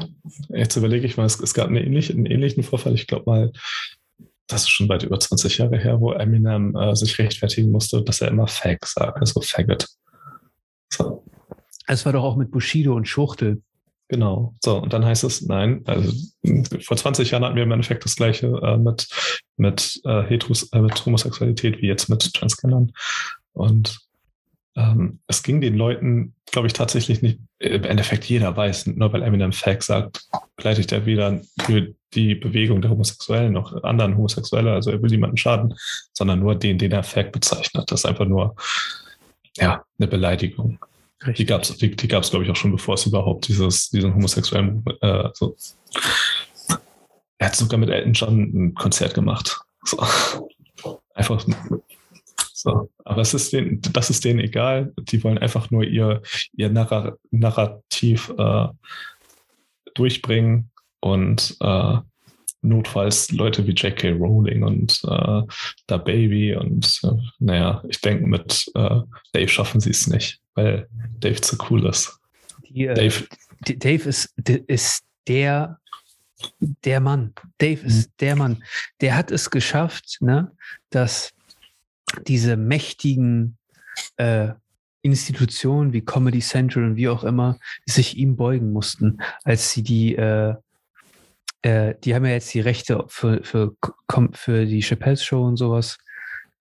jetzt 0.49 0.75
überlege 0.75 1.05
ich 1.05 1.17
mal, 1.17 1.25
es, 1.25 1.39
es 1.39 1.53
gab 1.53 1.67
eine 1.67 1.83
ähnliche, 1.83 2.13
einen 2.13 2.27
ähnlichen 2.27 2.63
Vorfall. 2.63 2.93
Ich 2.93 3.07
glaube 3.07 3.23
mal, 3.25 3.51
das 4.47 4.63
ist 4.63 4.69
schon 4.69 4.89
weit 4.89 5.03
über 5.03 5.19
20 5.19 5.57
Jahre 5.57 5.77
her, 5.77 5.99
wo 5.99 6.11
Eminem 6.11 6.75
äh, 6.75 6.95
sich 6.95 7.17
rechtfertigen 7.17 7.71
musste, 7.71 8.03
dass 8.03 8.21
er 8.21 8.27
immer 8.27 8.47
Fag 8.47 8.85
sagt, 8.85 9.17
also 9.19 9.41
Faggot. 9.41 9.87
So. 10.93 11.25
Es 11.87 12.05
war 12.05 12.13
doch 12.13 12.23
auch 12.23 12.35
mit 12.35 12.51
Bushido 12.51 12.95
und 12.95 13.07
Schuchtel. 13.07 13.61
Genau. 14.11 14.53
So, 14.59 14.75
und 14.75 14.91
dann 14.91 15.05
heißt 15.05 15.23
es, 15.23 15.41
nein, 15.43 15.83
also 15.85 16.11
vor 16.81 16.97
20 16.97 17.31
Jahren 17.31 17.45
hatten 17.45 17.55
wir 17.55 17.63
im 17.63 17.71
Endeffekt 17.71 18.03
das 18.03 18.17
gleiche 18.17 18.47
äh, 18.61 18.75
mit, 18.77 19.07
mit, 19.55 20.01
äh, 20.03 20.23
Heteros, 20.23 20.63
äh, 20.73 20.81
mit 20.81 21.05
Homosexualität 21.05 21.81
wie 21.81 21.87
jetzt 21.87 22.09
mit 22.09 22.33
Transgendern. 22.33 22.91
Und 23.53 24.01
ähm, 24.75 25.19
es 25.27 25.43
ging 25.43 25.61
den 25.61 25.77
Leuten, 25.77 26.35
glaube 26.51 26.67
ich, 26.67 26.73
tatsächlich 26.73 27.21
nicht, 27.21 27.39
im 27.59 27.85
Endeffekt 27.85 28.25
jeder 28.25 28.57
weiß, 28.57 28.87
nur 28.87 29.13
weil 29.13 29.23
Eminem 29.23 29.53
Fact 29.53 29.83
sagt, 29.83 30.27
begleitet 30.57 30.91
er 30.91 31.05
weder 31.05 31.39
für 31.61 31.95
die 32.13 32.35
Bewegung 32.35 32.81
der 32.81 32.91
Homosexuellen 32.91 33.53
noch 33.53 33.81
anderen 33.83 34.17
Homosexuelle, 34.17 34.73
also 34.73 34.91
er 34.91 35.01
will 35.01 35.09
niemanden 35.09 35.37
schaden, 35.37 35.73
sondern 36.11 36.39
nur 36.39 36.55
den, 36.55 36.77
den 36.77 36.91
er 36.91 37.03
Fact 37.03 37.31
bezeichnet. 37.31 37.89
Das 37.89 38.01
ist 38.01 38.05
einfach 38.05 38.25
nur, 38.25 38.57
ja, 39.55 39.85
eine 39.97 40.07
Beleidigung. 40.09 40.79
Richtig. 41.21 41.35
Die 41.35 41.45
gab 41.45 41.61
es, 41.61 41.77
die, 41.77 41.95
die 41.95 42.07
gab's, 42.07 42.31
glaube 42.31 42.45
ich, 42.45 42.51
auch 42.51 42.55
schon, 42.55 42.71
bevor 42.71 42.95
es 42.95 43.05
überhaupt 43.05 43.47
dieses, 43.47 43.89
diesen 43.91 44.13
homosexuellen, 44.15 44.83
äh, 45.01 45.29
so. 45.33 45.55
Er 47.37 47.47
hat 47.47 47.55
sogar 47.55 47.79
mit 47.79 47.89
Elton 47.89 48.13
John 48.13 48.39
ein 48.53 48.73
Konzert 48.73 49.13
gemacht. 49.13 49.59
So. 49.83 49.99
Einfach 51.13 51.45
so. 52.53 52.89
Aber 53.03 53.21
es 53.21 53.33
ist 53.33 53.53
denen, 53.53 53.81
das 53.93 54.09
ist 54.09 54.23
denen 54.23 54.39
egal. 54.39 54.93
Die 54.97 55.23
wollen 55.23 55.37
einfach 55.37 55.69
nur 55.71 55.83
ihr, 55.83 56.21
ihr 56.53 56.69
Narra 56.69 57.17
Narrativ 57.31 58.33
äh, 58.37 58.67
durchbringen 59.93 60.71
und 61.01 61.57
äh, 61.59 61.97
notfalls 62.61 63.31
Leute 63.31 63.65
wie 63.65 63.71
J.K. 63.71 64.11
Rowling 64.11 64.63
und 64.63 65.01
äh, 65.03 65.41
Da 65.87 65.97
Baby 65.97 66.55
und 66.55 66.99
äh, 67.03 67.11
naja, 67.39 67.83
ich 67.89 68.01
denke, 68.01 68.27
mit 68.27 68.71
äh, 68.75 69.01
Dave 69.33 69.47
schaffen 69.47 69.81
sie 69.81 69.89
es 69.89 70.07
nicht 70.07 70.40
weil 70.55 70.87
Dave 71.19 71.41
zu 71.41 71.57
cool 71.69 71.85
ist. 71.87 72.19
Die, 72.69 72.85
äh, 72.85 72.93
Dave. 72.93 73.27
Dave 73.61 74.09
ist, 74.09 74.33
ist 74.67 75.03
der, 75.27 75.79
der 76.59 76.99
Mann. 76.99 77.33
Dave 77.57 77.85
ist 77.85 78.07
mhm. 78.07 78.13
der 78.19 78.35
Mann. 78.35 78.63
Der 79.01 79.15
hat 79.15 79.31
es 79.31 79.49
geschafft, 79.49 80.17
ne, 80.19 80.51
dass 80.89 81.33
diese 82.27 82.57
mächtigen 82.57 83.57
äh, 84.17 84.49
Institutionen 85.03 85.93
wie 85.93 86.01
Comedy 86.01 86.39
Central 86.39 86.83
und 86.83 86.95
wie 86.95 87.09
auch 87.09 87.23
immer 87.23 87.59
sich 87.85 88.17
ihm 88.17 88.35
beugen 88.35 88.71
mussten, 88.71 89.21
als 89.43 89.71
sie 89.71 89.83
die, 89.83 90.15
äh, 90.15 90.55
äh, 91.63 91.95
die 92.03 92.13
haben 92.13 92.25
ja 92.25 92.31
jetzt 92.31 92.53
die 92.53 92.59
Rechte 92.59 93.03
für, 93.07 93.43
für, 93.43 93.75
für 94.33 94.65
die 94.65 94.81
Chappelle's 94.81 95.23
Show 95.23 95.43
und 95.43 95.57
sowas 95.57 95.97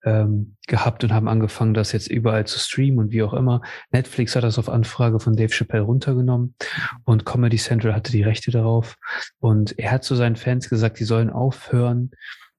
ähm, 0.03 0.55
gehabt 0.67 1.03
und 1.03 1.13
haben 1.13 1.27
angefangen, 1.27 1.73
das 1.73 1.91
jetzt 1.91 2.07
überall 2.09 2.45
zu 2.45 2.59
streamen 2.59 2.99
und 2.99 3.11
wie 3.11 3.23
auch 3.23 3.33
immer. 3.33 3.61
Netflix 3.91 4.35
hat 4.35 4.43
das 4.43 4.57
auf 4.57 4.69
Anfrage 4.69 5.19
von 5.19 5.35
Dave 5.35 5.51
Chappelle 5.51 5.83
runtergenommen 5.83 6.55
und 7.03 7.25
Comedy 7.25 7.57
Central 7.57 7.93
hatte 7.93 8.11
die 8.11 8.23
Rechte 8.23 8.51
darauf. 8.51 8.97
Und 9.39 9.77
er 9.77 9.91
hat 9.91 10.03
zu 10.03 10.15
seinen 10.15 10.35
Fans 10.35 10.69
gesagt, 10.69 10.99
die 10.99 11.05
sollen 11.05 11.29
aufhören, 11.29 12.11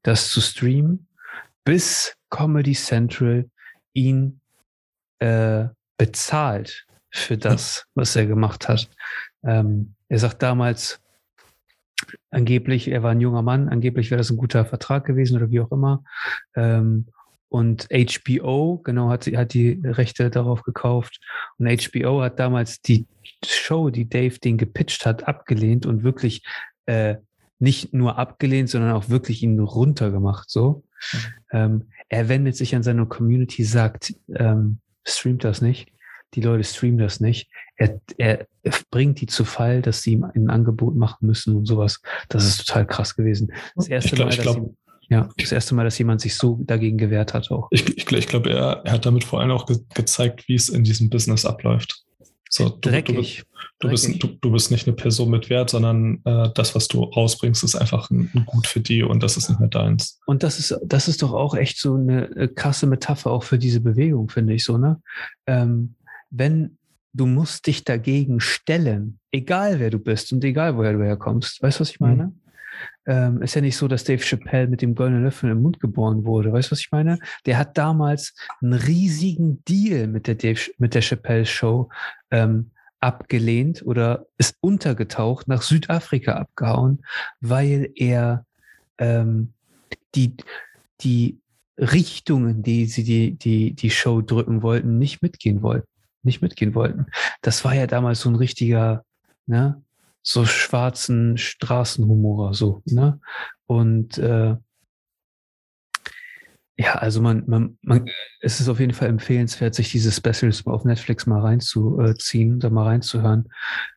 das 0.02 0.30
zu 0.30 0.40
streamen, 0.40 1.08
bis 1.64 2.16
Comedy 2.30 2.74
Central 2.74 3.50
ihn 3.92 4.40
äh, 5.18 5.66
bezahlt 5.96 6.86
für 7.10 7.36
das, 7.36 7.86
was 7.94 8.16
er 8.16 8.26
gemacht 8.26 8.68
hat. 8.68 8.88
Ähm, 9.44 9.94
er 10.08 10.18
sagt 10.18 10.42
damals, 10.42 11.00
angeblich, 12.30 12.88
er 12.88 13.02
war 13.02 13.12
ein 13.12 13.20
junger 13.20 13.42
Mann, 13.42 13.68
angeblich 13.68 14.10
wäre 14.10 14.18
das 14.18 14.30
ein 14.30 14.36
guter 14.36 14.64
Vertrag 14.64 15.04
gewesen 15.04 15.36
oder 15.36 15.50
wie 15.50 15.60
auch 15.60 15.70
immer. 15.70 16.02
Ähm, 16.54 17.08
und 17.52 17.86
HBO, 17.92 18.78
genau, 18.78 19.10
hat, 19.10 19.26
hat 19.26 19.52
die 19.52 19.78
Rechte 19.84 20.30
darauf 20.30 20.62
gekauft. 20.62 21.20
Und 21.58 21.68
HBO 21.68 22.22
hat 22.22 22.38
damals 22.38 22.80
die 22.80 23.06
Show, 23.44 23.90
die 23.90 24.08
Dave 24.08 24.38
den 24.38 24.56
gepitcht 24.56 25.04
hat, 25.04 25.28
abgelehnt 25.28 25.84
und 25.84 26.02
wirklich 26.02 26.46
äh, 26.86 27.16
nicht 27.58 27.92
nur 27.92 28.18
abgelehnt, 28.18 28.70
sondern 28.70 28.92
auch 28.92 29.10
wirklich 29.10 29.42
ihn 29.42 29.60
runtergemacht. 29.60 30.48
So. 30.48 30.82
Mhm. 31.12 31.18
Ähm, 31.52 31.84
er 32.08 32.30
wendet 32.30 32.56
sich 32.56 32.74
an 32.74 32.82
seine 32.82 33.04
Community, 33.04 33.64
sagt, 33.64 34.14
ähm, 34.34 34.78
streamt 35.06 35.44
das 35.44 35.60
nicht. 35.60 35.92
Die 36.32 36.40
Leute 36.40 36.64
streamen 36.64 36.96
das 36.96 37.20
nicht. 37.20 37.50
Er, 37.76 38.00
er 38.16 38.46
bringt 38.90 39.20
die 39.20 39.26
zu 39.26 39.44
Fall, 39.44 39.82
dass 39.82 40.00
sie 40.00 40.12
ihm 40.12 40.24
ein 40.24 40.48
Angebot 40.48 40.96
machen 40.96 41.26
müssen 41.26 41.54
und 41.54 41.66
sowas. 41.66 42.00
Das 42.30 42.46
ist 42.46 42.66
total 42.66 42.86
krass 42.86 43.14
gewesen. 43.14 43.52
Das 43.76 43.88
erste 43.88 44.08
ich 44.08 44.14
glaub, 44.14 44.28
Mal, 44.28 44.34
ich 44.34 44.40
glaub, 44.40 44.74
ja, 45.12 45.28
das 45.36 45.52
erste 45.52 45.74
Mal, 45.74 45.84
dass 45.84 45.98
jemand 45.98 46.22
sich 46.22 46.36
so 46.36 46.58
dagegen 46.62 46.96
gewehrt 46.96 47.34
hat 47.34 47.50
auch. 47.50 47.68
Ich, 47.70 47.86
ich, 47.98 48.10
ich 48.10 48.26
glaube, 48.26 48.50
er, 48.50 48.80
er, 48.84 48.92
hat 48.92 49.04
damit 49.04 49.24
vor 49.24 49.40
allem 49.40 49.50
auch 49.50 49.66
ge 49.66 49.76
gezeigt, 49.92 50.48
wie 50.48 50.54
es 50.54 50.70
in 50.70 50.84
diesem 50.84 51.10
Business 51.10 51.44
abläuft. 51.44 52.02
So, 52.48 52.70
du, 52.70 52.90
Dreckig. 52.90 53.44
Du, 53.78 53.88
du, 53.88 53.90
bist, 53.90 54.22
du, 54.22 54.28
du, 54.28 54.50
bist 54.50 54.70
nicht 54.70 54.86
eine 54.86 54.96
Person 54.96 55.28
mit 55.28 55.50
Wert, 55.50 55.68
sondern 55.68 56.22
äh, 56.24 56.48
das, 56.54 56.74
was 56.74 56.88
du 56.88 57.02
rausbringst, 57.02 57.62
ist 57.62 57.74
einfach 57.74 58.08
ein, 58.10 58.30
ein, 58.34 58.46
Gut 58.46 58.66
für 58.66 58.80
die 58.80 59.02
und 59.02 59.22
das 59.22 59.36
ist 59.36 59.50
nicht 59.50 59.60
mehr 59.60 59.68
deins. 59.68 60.18
Und 60.24 60.42
das 60.42 60.58
ist, 60.58 60.78
das 60.82 61.08
ist 61.08 61.22
doch 61.22 61.34
auch 61.34 61.54
echt 61.54 61.78
so 61.78 61.94
eine 61.94 62.34
äh, 62.34 62.48
krasse 62.48 62.86
Metapher 62.86 63.30
auch 63.30 63.42
für 63.42 63.58
diese 63.58 63.80
Bewegung, 63.80 64.30
finde 64.30 64.54
ich 64.54 64.64
so, 64.64 64.78
ne? 64.78 65.02
Ähm, 65.46 65.94
wenn 66.30 66.78
du 67.12 67.26
musst 67.26 67.66
dich 67.66 67.84
dagegen 67.84 68.40
stellen, 68.40 69.18
egal 69.30 69.78
wer 69.78 69.90
du 69.90 69.98
bist 69.98 70.32
und 70.32 70.42
egal 70.42 70.78
woher 70.78 70.94
du 70.94 71.02
herkommst. 71.02 71.62
Weißt 71.62 71.78
du, 71.78 71.80
was 71.82 71.90
ich 71.90 72.00
mhm. 72.00 72.06
meine? 72.06 72.24
Mhm 72.28 72.41
ähm, 73.06 73.42
ist 73.42 73.54
ja 73.54 73.60
nicht 73.60 73.76
so, 73.76 73.88
dass 73.88 74.04
Dave 74.04 74.22
Chappelle 74.22 74.68
mit 74.68 74.82
dem 74.82 74.94
goldenen 74.94 75.24
Löffel 75.24 75.50
im 75.50 75.62
Mund 75.62 75.80
geboren 75.80 76.24
wurde. 76.24 76.52
Weißt 76.52 76.70
du, 76.70 76.72
was 76.72 76.80
ich 76.80 76.92
meine? 76.92 77.18
Der 77.46 77.58
hat 77.58 77.76
damals 77.76 78.34
einen 78.60 78.74
riesigen 78.74 79.62
Deal 79.64 80.06
mit 80.06 80.26
der, 80.26 80.36
Dave, 80.36 80.70
mit 80.78 80.94
der 80.94 81.02
Chappelle 81.02 81.46
Show 81.46 81.88
ähm, 82.30 82.70
abgelehnt 83.00 83.84
oder 83.84 84.26
ist 84.38 84.56
untergetaucht, 84.60 85.48
nach 85.48 85.62
Südafrika 85.62 86.34
abgehauen, 86.34 87.04
weil 87.40 87.90
er 87.96 88.46
ähm, 88.98 89.52
die, 90.14 90.36
die 91.00 91.40
Richtungen, 91.78 92.62
die 92.62 92.86
sie 92.86 93.02
die, 93.02 93.34
die, 93.34 93.74
die 93.74 93.90
Show 93.90 94.22
drücken 94.22 94.62
wollten, 94.62 94.98
nicht 94.98 95.22
mitgehen 95.22 95.62
wollten. 95.62 95.88
Nicht 96.22 96.40
mitgehen 96.40 96.76
wollten. 96.76 97.06
Das 97.40 97.64
war 97.64 97.74
ja 97.74 97.88
damals 97.88 98.20
so 98.20 98.30
ein 98.30 98.36
richtiger, 98.36 99.04
ne, 99.46 99.82
so 100.22 100.44
schwarzen 100.44 101.36
Straßenhumor, 101.36 102.54
so, 102.54 102.82
ne? 102.86 103.20
Und 103.66 104.18
äh, 104.18 104.56
ja, 106.76 106.94
also 106.94 107.20
man, 107.20 107.44
man, 107.46 107.78
man, 107.82 108.08
es 108.40 108.60
ist 108.60 108.68
auf 108.68 108.80
jeden 108.80 108.94
Fall 108.94 109.08
empfehlenswert, 109.08 109.74
sich 109.74 109.90
diese 109.90 110.10
Specials 110.10 110.66
auf 110.66 110.84
Netflix 110.84 111.26
mal 111.26 111.40
reinzuziehen, 111.40 112.60
da 112.60 112.70
mal 112.70 112.84
reinzuhören. 112.84 113.48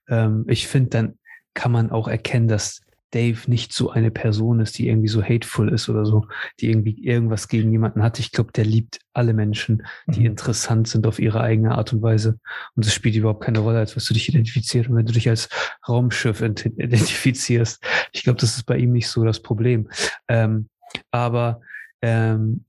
Ähm, 0.08 0.46
ich 0.48 0.68
finde, 0.68 0.90
dann 0.90 1.20
kann 1.54 1.72
man 1.72 1.90
auch 1.90 2.08
erkennen, 2.08 2.48
dass 2.48 2.82
Dave 3.16 3.50
nicht 3.50 3.72
so 3.72 3.90
eine 3.92 4.12
Person 4.12 4.60
ist, 4.60 4.78
die 4.78 4.90
irgendwie 4.90 5.08
so 5.08 5.24
hateful 5.24 5.70
ist 5.70 5.88
oder 5.88 6.06
so, 6.06 6.28
die 6.60 6.70
irgendwie 6.70 7.02
irgendwas 7.02 7.48
gegen 7.48 7.72
jemanden 7.72 8.04
hat. 8.04 8.20
Ich 8.20 8.34
glaube, 8.34 8.52
der 8.52 8.66
liebt 8.66 9.00
alle 9.14 9.34
Menschen, 9.34 9.88
die 10.08 10.20
mhm. 10.20 10.26
interessant 10.26 10.90
sind 10.90 11.08
auf 11.08 11.18
ihre 11.18 11.40
eigene 11.40 11.72
Art 11.72 11.94
und 11.94 12.02
Weise. 12.02 12.38
Und 12.76 12.86
es 12.86 12.94
spielt 12.94 13.16
überhaupt 13.16 13.42
keine 13.44 13.60
Rolle, 13.60 13.80
als 13.80 13.96
was 13.96 14.04
du 14.04 14.14
dich 14.14 14.28
identifizierst. 14.28 14.90
Und 14.90 14.98
wenn 14.98 15.06
du 15.06 15.14
dich 15.14 15.30
als 15.30 15.48
Raumschiff 15.88 16.42
identifizierst, 16.42 17.82
ich 18.12 18.24
glaube, 18.24 18.40
das 18.42 18.58
ist 18.58 18.66
bei 18.66 18.78
ihm 18.78 18.92
nicht 18.92 19.08
so 19.08 19.24
das 19.24 19.40
Problem. 19.40 19.90
Ähm, 20.28 20.68
aber 21.12 21.62
ähm, 22.02 22.66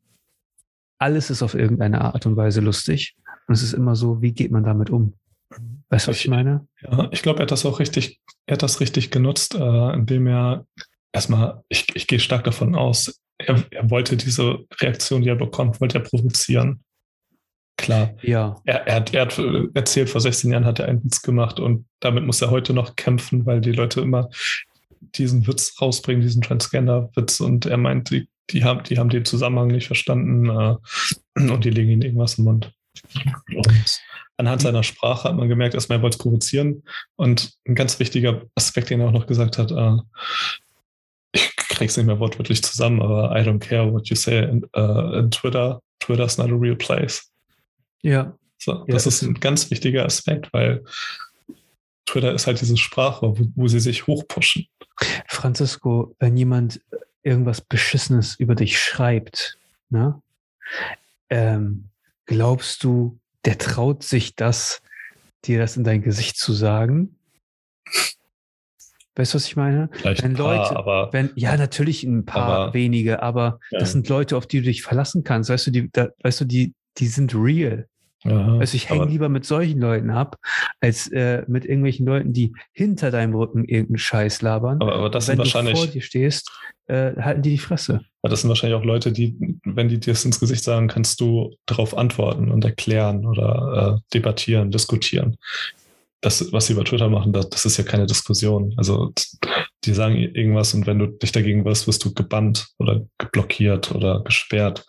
alles 0.98 1.28
ist 1.28 1.42
auf 1.42 1.54
irgendeine 1.54 2.02
Art 2.02 2.24
und 2.24 2.36
Weise 2.36 2.60
lustig. 2.60 3.16
Und 3.48 3.54
es 3.54 3.64
ist 3.64 3.72
immer 3.72 3.96
so, 3.96 4.22
wie 4.22 4.32
geht 4.32 4.52
man 4.52 4.62
damit 4.62 4.90
um? 4.90 5.14
Weißt 5.88 6.06
du, 6.06 6.10
was 6.10 6.18
ich, 6.18 6.28
meine? 6.28 6.66
Ja, 6.82 7.08
ich 7.12 7.22
glaube, 7.22 7.40
er 7.40 7.42
hat 7.42 7.50
das 7.50 7.66
auch 7.66 7.78
richtig, 7.78 8.20
er 8.46 8.54
hat 8.54 8.62
das 8.62 8.80
richtig 8.80 9.10
genutzt, 9.10 9.54
äh, 9.54 9.92
indem 9.92 10.26
er 10.26 10.66
erstmal, 11.12 11.62
ich, 11.68 11.86
ich 11.94 12.06
gehe 12.06 12.20
stark 12.20 12.44
davon 12.44 12.74
aus, 12.74 13.20
er, 13.38 13.64
er 13.70 13.90
wollte 13.90 14.16
diese 14.16 14.64
Reaktion, 14.80 15.22
die 15.22 15.28
er 15.28 15.36
bekommt, 15.36 15.80
wollte 15.80 15.98
er 15.98 16.04
provozieren. 16.04 16.82
Klar. 17.76 18.14
Ja. 18.22 18.60
Er, 18.64 18.86
er, 18.86 18.94
hat, 18.96 19.14
er 19.14 19.26
hat 19.26 19.38
erzählt, 19.74 20.08
vor 20.08 20.20
16 20.20 20.50
Jahren 20.50 20.64
hat 20.64 20.78
er 20.78 20.88
einen 20.88 21.04
Witz 21.04 21.22
gemacht 21.22 21.60
und 21.60 21.86
damit 22.00 22.24
muss 22.24 22.40
er 22.40 22.50
heute 22.50 22.72
noch 22.72 22.96
kämpfen, 22.96 23.44
weil 23.44 23.60
die 23.60 23.72
Leute 23.72 24.00
immer 24.00 24.30
diesen 25.00 25.46
Witz 25.46 25.80
rausbringen, 25.80 26.22
diesen 26.22 26.42
Transgender-Witz 26.42 27.40
und 27.40 27.66
er 27.66 27.76
meint, 27.76 28.10
die, 28.10 28.28
die, 28.50 28.64
haben, 28.64 28.82
die 28.84 28.98
haben 28.98 29.10
den 29.10 29.24
Zusammenhang 29.24 29.68
nicht 29.68 29.86
verstanden 29.86 30.48
äh, 30.48 30.76
und 31.40 31.64
die 31.64 31.70
legen 31.70 31.90
ihm 31.90 32.02
irgendwas 32.02 32.38
im 32.38 32.44
Mund. 32.44 32.72
Und 33.54 34.00
anhand 34.36 34.62
seiner 34.62 34.82
Sprache 34.82 35.28
hat 35.28 35.36
man 35.36 35.48
gemerkt, 35.48 35.74
erstmal 35.74 35.98
er 35.98 36.02
wollte 36.02 36.16
es 36.16 36.22
provozieren. 36.22 36.82
Und 37.16 37.54
ein 37.66 37.74
ganz 37.74 37.98
wichtiger 37.98 38.42
Aspekt, 38.54 38.90
den 38.90 39.00
er 39.00 39.08
auch 39.08 39.12
noch 39.12 39.26
gesagt 39.26 39.58
hat, 39.58 39.70
äh, 39.70 39.96
ich 41.32 41.54
krieg's 41.56 41.96
nicht 41.96 42.06
mehr 42.06 42.20
wortwörtlich 42.20 42.62
zusammen, 42.62 43.02
aber 43.02 43.36
I 43.36 43.42
don't 43.42 43.58
care 43.58 43.92
what 43.92 44.08
you 44.08 44.16
say 44.16 44.42
in, 44.42 44.64
uh, 44.76 45.18
in 45.18 45.30
Twitter. 45.30 45.82
Twitter's 46.00 46.38
not 46.38 46.50
a 46.50 46.54
real 46.54 46.76
place. 46.76 47.30
Ja. 48.02 48.36
So, 48.58 48.84
das 48.86 49.04
ja, 49.04 49.08
ist 49.08 49.22
ein 49.22 49.34
ganz 49.34 49.70
wichtiger 49.70 50.04
Aspekt, 50.04 50.52
weil 50.52 50.84
Twitter 52.06 52.32
ist 52.32 52.46
halt 52.46 52.60
diese 52.60 52.76
Sprache, 52.76 53.26
wo, 53.26 53.46
wo 53.54 53.68
sie 53.68 53.80
sich 53.80 54.06
hochpushen. 54.06 54.66
Francisco, 55.26 56.14
wenn 56.18 56.36
jemand 56.36 56.80
irgendwas 57.22 57.60
Beschissenes 57.60 58.36
über 58.36 58.54
dich 58.54 58.80
schreibt, 58.80 59.58
ne? 59.90 60.22
Ähm, 61.28 61.90
glaubst 62.24 62.84
du, 62.84 63.18
der 63.46 63.58
traut 63.58 64.02
sich 64.02 64.34
das, 64.34 64.82
dir 65.44 65.58
das 65.58 65.76
in 65.76 65.84
dein 65.84 66.02
Gesicht 66.02 66.36
zu 66.36 66.52
sagen? 66.52 67.16
Weißt 69.14 69.32
du, 69.32 69.36
was 69.36 69.46
ich 69.46 69.56
meine? 69.56 69.88
Vielleicht 69.92 70.22
wenn 70.22 70.32
ein 70.32 70.36
paar, 70.36 70.56
Leute, 70.56 70.76
aber. 70.76 71.12
Wenn, 71.12 71.30
ja, 71.36 71.56
natürlich 71.56 72.04
ein 72.04 72.26
paar 72.26 72.48
aber, 72.48 72.74
wenige, 72.74 73.22
aber 73.22 73.60
ja. 73.70 73.78
das 73.78 73.92
sind 73.92 74.08
Leute, 74.08 74.36
auf 74.36 74.46
die 74.46 74.58
du 74.58 74.64
dich 74.64 74.82
verlassen 74.82 75.24
kannst. 75.24 75.48
Weißt 75.48 75.68
du, 75.68 75.70
die, 75.70 75.90
da, 75.90 76.08
weißt 76.22 76.42
du, 76.42 76.44
die, 76.44 76.74
die 76.98 77.06
sind 77.06 77.34
real. 77.34 77.88
Ja, 78.28 78.58
also 78.58 78.74
ich 78.76 78.88
hänge 78.88 79.06
lieber 79.06 79.28
mit 79.28 79.44
solchen 79.44 79.80
Leuten 79.80 80.10
ab, 80.10 80.36
als 80.80 81.08
äh, 81.08 81.42
mit 81.46 81.64
irgendwelchen 81.64 82.06
Leuten, 82.06 82.32
die 82.32 82.52
hinter 82.72 83.10
deinem 83.10 83.34
Rücken 83.34 83.64
irgendeinen 83.64 83.98
Scheiß 83.98 84.42
labern. 84.42 84.80
Aber, 84.80 84.94
aber 84.94 85.10
das 85.10 85.26
sind 85.26 85.38
wahrscheinlich. 85.38 85.74
Wenn 85.74 85.80
du 85.80 85.86
vor 85.86 85.92
dir 85.92 86.02
stehst, 86.02 86.50
äh, 86.86 87.12
halten 87.16 87.42
die 87.42 87.50
die 87.50 87.58
Fresse. 87.58 88.00
Aber 88.22 88.30
das 88.30 88.40
sind 88.40 88.48
wahrscheinlich 88.48 88.78
auch 88.78 88.84
Leute, 88.84 89.12
die, 89.12 89.36
wenn 89.64 89.88
die 89.88 89.98
dir 89.98 90.12
das 90.12 90.24
ins 90.24 90.40
Gesicht 90.40 90.64
sagen, 90.64 90.88
kannst 90.88 91.20
du 91.20 91.54
darauf 91.66 91.96
antworten 91.96 92.50
und 92.50 92.64
erklären 92.64 93.26
oder 93.26 93.96
äh, 93.96 94.00
debattieren, 94.14 94.70
diskutieren. 94.70 95.36
Das, 96.20 96.52
was 96.52 96.66
sie 96.66 96.72
über 96.72 96.84
Twitter 96.84 97.08
machen, 97.08 97.32
das, 97.32 97.50
das 97.50 97.66
ist 97.66 97.76
ja 97.76 97.84
keine 97.84 98.06
Diskussion. 98.06 98.74
Also 98.76 99.12
die 99.84 99.94
sagen 99.94 100.16
irgendwas 100.16 100.74
und 100.74 100.86
wenn 100.86 100.98
du 100.98 101.06
dich 101.06 101.30
dagegen 101.32 101.64
wirst, 101.64 101.86
wirst 101.86 102.04
du 102.04 102.14
gebannt 102.14 102.68
oder 102.78 103.06
geblockiert 103.18 103.94
oder 103.94 104.22
gesperrt. 104.24 104.84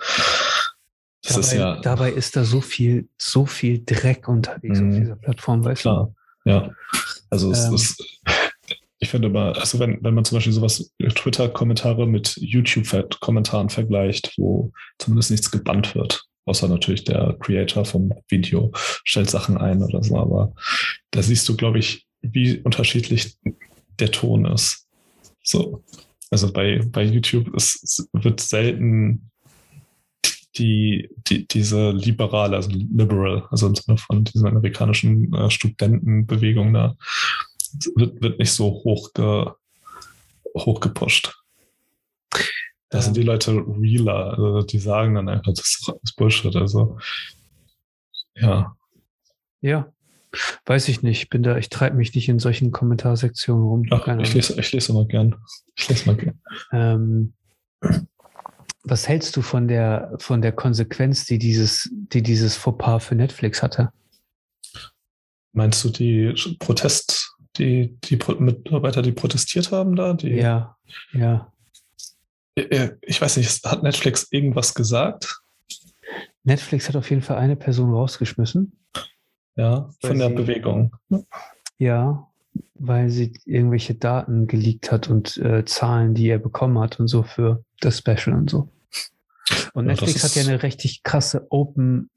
Dabei, 1.27 1.39
ist 1.39 1.53
ja, 1.53 1.81
dabei 1.81 2.11
ist 2.11 2.35
da 2.35 2.43
so 2.43 2.61
viel, 2.61 3.09
so 3.17 3.45
viel 3.45 3.83
Dreck 3.85 4.27
unterwegs 4.27 4.79
auf 4.79 4.85
mhm. 4.85 4.99
dieser 4.99 5.15
Plattform, 5.15 5.63
weißt 5.63 5.81
klar, 5.81 6.13
du? 6.43 6.49
Ja. 6.49 6.71
Also 7.29 7.51
es 7.51 7.65
ähm, 7.65 7.75
ist, 7.75 8.21
ich 8.99 9.09
finde 9.09 9.27
immer, 9.27 9.55
also 9.57 9.79
wenn, 9.79 10.01
wenn 10.01 10.13
man 10.13 10.25
zum 10.25 10.37
Beispiel 10.37 10.53
sowas 10.53 10.93
Twitter-Kommentare 10.99 12.07
mit 12.07 12.35
YouTube-Kommentaren 12.37 13.69
vergleicht, 13.69 14.33
wo 14.37 14.71
zumindest 14.97 15.31
nichts 15.31 15.51
gebannt 15.51 15.93
wird, 15.95 16.23
außer 16.45 16.67
natürlich 16.67 17.03
der 17.03 17.35
Creator 17.39 17.85
vom 17.85 18.13
Video 18.29 18.71
stellt 19.03 19.29
Sachen 19.29 19.57
ein 19.57 19.83
oder 19.83 20.01
so, 20.03 20.17
aber 20.17 20.53
da 21.11 21.21
siehst 21.21 21.47
du, 21.49 21.57
glaube 21.57 21.79
ich, 21.79 22.07
wie 22.21 22.59
unterschiedlich 22.59 23.37
der 23.99 24.11
Ton 24.11 24.45
ist. 24.45 24.87
So. 25.43 25.83
Also 26.29 26.51
bei, 26.51 26.81
bei 26.85 27.03
YouTube 27.03 27.53
ist, 27.55 28.07
wird 28.13 28.39
selten 28.39 29.29
die, 30.57 31.09
die, 31.27 31.47
diese 31.47 31.91
liberale, 31.91 32.55
also 32.55 32.69
liberal, 32.71 33.47
also 33.49 33.67
im 33.67 33.75
Sinne 33.75 33.97
von 33.97 34.23
dieser 34.23 34.47
amerikanischen 34.47 35.33
äh, 35.33 35.49
Studentenbewegung 35.49 36.73
da, 36.73 36.95
wird, 37.95 38.21
wird 38.21 38.39
nicht 38.39 38.51
so 38.51 38.65
hoch, 38.65 39.13
ge, 39.13 39.47
hoch 40.55 40.79
gepusht. 40.79 41.35
Da 42.89 43.01
sind 43.01 43.17
die 43.17 43.23
Leute 43.23 43.51
realer, 43.51 44.37
also 44.37 44.61
die 44.61 44.79
sagen 44.79 45.15
dann 45.15 45.27
einfach, 45.27 45.53
das 45.53 45.89
ist 46.01 46.15
Bullshit. 46.15 46.55
Also, 46.55 46.97
ja. 48.35 48.75
Ja, 49.59 49.91
weiß 50.65 50.87
ich 50.87 51.01
nicht. 51.01 51.29
Bin 51.29 51.43
da, 51.43 51.57
ich 51.57 51.69
treibe 51.69 51.97
mich 51.97 52.15
nicht 52.15 52.29
in 52.29 52.39
solchen 52.39 52.71
Kommentarsektionen 52.71 53.63
rum. 53.63 53.85
Ach, 53.91 54.07
ich 54.19 54.33
lese, 54.33 54.59
ich 54.59 54.71
lese 54.71 54.93
mal 54.93 55.05
gern. 55.05 55.35
Ich 55.75 55.89
lese 55.89 56.05
mal 56.05 56.15
gern. 56.15 56.41
Ähm, 56.71 57.33
was 58.89 59.07
hältst 59.07 59.35
du 59.35 59.41
von 59.41 59.67
der, 59.67 60.13
von 60.17 60.41
der 60.41 60.53
Konsequenz, 60.53 61.25
die 61.25 61.37
dieses, 61.37 61.89
die 61.91 62.23
dieses 62.23 62.55
Fauxpas 62.55 62.99
für 62.99 63.15
Netflix 63.15 63.61
hatte? 63.61 63.91
Meinst 65.53 65.83
du 65.83 65.89
die 65.89 66.33
Protest, 66.59 67.35
die, 67.57 67.97
die 68.03 68.17
Mitarbeiter, 68.39 69.01
die 69.01 69.11
protestiert 69.11 69.71
haben 69.71 69.95
da? 69.95 70.13
Die, 70.13 70.29
ja, 70.29 70.77
ja. 71.11 71.51
Ich 73.01 73.21
weiß 73.21 73.37
nicht, 73.37 73.65
hat 73.65 73.83
Netflix 73.83 74.27
irgendwas 74.31 74.73
gesagt? 74.73 75.41
Netflix 76.43 76.87
hat 76.87 76.95
auf 76.95 77.09
jeden 77.09 77.21
Fall 77.21 77.37
eine 77.37 77.55
Person 77.55 77.93
rausgeschmissen. 77.93 78.71
Ja, 79.55 79.89
von 80.01 80.17
der 80.17 80.29
sie, 80.29 80.35
Bewegung. 80.35 80.95
Ja, 81.77 82.27
weil 82.75 83.09
sie 83.09 83.33
irgendwelche 83.45 83.95
Daten 83.95 84.47
geleakt 84.47 84.91
hat 84.91 85.09
und 85.09 85.37
äh, 85.37 85.65
Zahlen, 85.65 86.13
die 86.13 86.29
er 86.29 86.39
bekommen 86.39 86.79
hat 86.79 86.99
und 86.99 87.07
so 87.07 87.23
für 87.23 87.63
das 87.79 87.97
Special 87.97 88.35
und 88.35 88.49
so. 88.49 88.69
Und 89.73 89.85
ja, 89.85 89.91
Netflix 89.91 90.23
hat 90.23 90.35
ja 90.35 90.43
eine 90.43 90.63
richtig 90.63 91.03
krasse 91.03 91.47
Open, 91.49 92.09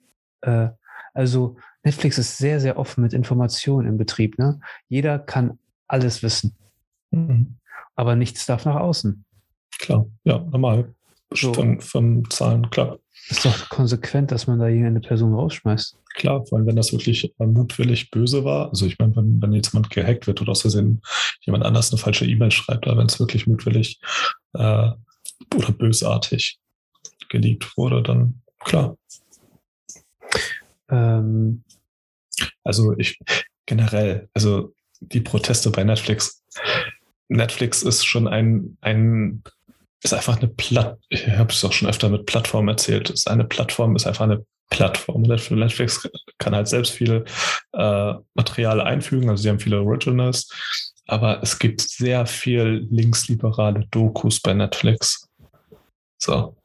äh, 0.43 0.68
also 1.14 1.57
Netflix 1.83 2.18
ist 2.18 2.39
sehr, 2.39 2.61
sehr 2.61 2.78
offen 2.78 3.03
mit 3.03 3.12
Informationen 3.12 3.89
im 3.89 3.97
Betrieb. 3.97 4.39
Ne? 4.39 4.61
Jeder 4.89 5.18
kann 5.18 5.59
alles 5.89 6.22
wissen. 6.22 6.57
Mhm. 7.11 7.57
Aber 7.95 8.16
nichts 8.16 8.47
darf 8.47 8.64
nach 8.64 8.76
außen. 8.76 9.24
Klar, 9.78 10.07
ja, 10.24 10.39
normal. 10.39 10.95
So. 11.33 11.55
Von, 11.55 11.81
von 11.81 12.28
Zahlen, 12.28 12.68
klar. 12.70 12.99
Ist 13.28 13.45
doch 13.45 13.68
konsequent, 13.68 14.33
dass 14.33 14.47
man 14.47 14.59
da 14.59 14.66
irgendeine 14.66 15.01
Person 15.01 15.35
rausschmeißt. 15.35 15.97
Klar, 16.14 16.45
vor 16.45 16.59
allem 16.59 16.66
wenn 16.66 16.76
das 16.76 16.93
wirklich 16.93 17.33
äh, 17.39 17.47
mutwillig 17.47 18.11
böse 18.11 18.45
war. 18.45 18.70
Also 18.70 18.87
ich 18.87 18.99
meine, 18.99 19.14
wenn, 19.14 19.41
wenn 19.41 19.53
jetzt 19.53 19.72
jemand 19.72 19.91
gehackt 19.91 20.26
wird 20.26 20.41
oder 20.41 20.51
aus 20.51 20.62
Versehen 20.62 21.01
jemand 21.43 21.64
anders 21.64 21.93
eine 21.93 21.99
falsche 21.99 22.26
E-Mail 22.26 22.51
schreibt, 22.51 22.89
aber 22.89 22.99
wenn 22.99 23.07
es 23.07 23.20
wirklich 23.20 23.47
mutwillig 23.47 24.01
äh, 24.55 24.91
oder 25.55 25.72
bösartig 25.78 26.59
geleakt 27.31 27.76
wurde, 27.76 28.03
dann 28.03 28.43
klar. 28.59 28.97
Ähm. 30.91 31.64
Also 32.62 32.97
ich 32.99 33.18
generell, 33.66 34.28
also 34.35 34.74
die 35.01 35.20
Proteste 35.20 35.70
bei 35.70 35.85
Netflix. 35.85 36.45
Netflix 37.28 37.83
ist 37.83 38.05
schon 38.05 38.28
ein, 38.28 38.76
ein 38.81 39.43
ist 40.03 40.14
einfach 40.14 40.39
eine 40.39 40.49
Platt, 40.49 40.99
ich 41.09 41.26
habe 41.28 41.53
es 41.53 41.64
auch 41.64 41.72
schon 41.72 41.89
öfter 41.89 42.09
mit 42.09 42.26
Plattform 42.26 42.68
erzählt, 42.68 43.11
ist 43.11 43.28
eine 43.28 43.45
Plattform, 43.45 43.95
ist 43.97 44.07
einfach 44.07 44.24
eine 44.24 44.45
Plattform. 44.70 45.22
Netflix 45.22 46.09
kann 46.39 46.55
halt 46.55 46.68
selbst 46.68 46.93
viel 46.93 47.24
äh, 47.72 48.14
Material 48.35 48.81
einfügen, 48.81 49.28
also 49.28 49.43
sie 49.43 49.51
haben 49.51 49.61
viele 49.61 49.81
Originals, 49.81 50.49
aber 51.07 51.43
es 51.43 51.59
gibt 51.59 51.83
sehr 51.83 52.26
viel 52.26 52.87
linksliberale 52.91 53.87
Dokus 53.91 54.41
bei 54.41 54.55
Netflix. 54.55 55.28
So 56.18 56.57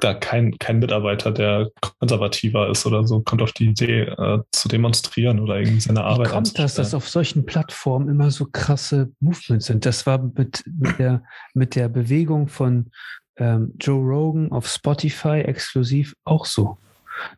da 0.00 0.14
kein, 0.14 0.58
kein 0.58 0.78
Mitarbeiter, 0.78 1.32
der 1.32 1.70
konservativer 1.80 2.68
ist 2.70 2.86
oder 2.86 3.06
so, 3.06 3.20
kommt 3.20 3.42
auf 3.42 3.52
die 3.52 3.66
Idee, 3.66 4.02
äh, 4.02 4.40
zu 4.52 4.68
demonstrieren 4.68 5.40
oder 5.40 5.58
irgendwie 5.58 5.80
seine 5.80 6.04
Arbeit 6.04 6.28
Wie 6.28 6.32
kommt 6.32 6.58
das, 6.58 6.74
dass 6.74 6.94
auf 6.94 7.08
solchen 7.08 7.46
Plattformen 7.46 8.08
immer 8.08 8.30
so 8.30 8.46
krasse 8.46 9.10
Movements 9.20 9.66
sind? 9.66 9.86
Das 9.86 10.06
war 10.06 10.18
mit, 10.18 10.64
mit, 10.66 10.98
der, 10.98 11.22
mit 11.54 11.74
der 11.74 11.88
Bewegung 11.88 12.48
von 12.48 12.90
ähm, 13.36 13.74
Joe 13.80 14.02
Rogan 14.02 14.52
auf 14.52 14.66
Spotify 14.66 15.40
exklusiv 15.40 16.14
auch 16.24 16.46
so. 16.46 16.78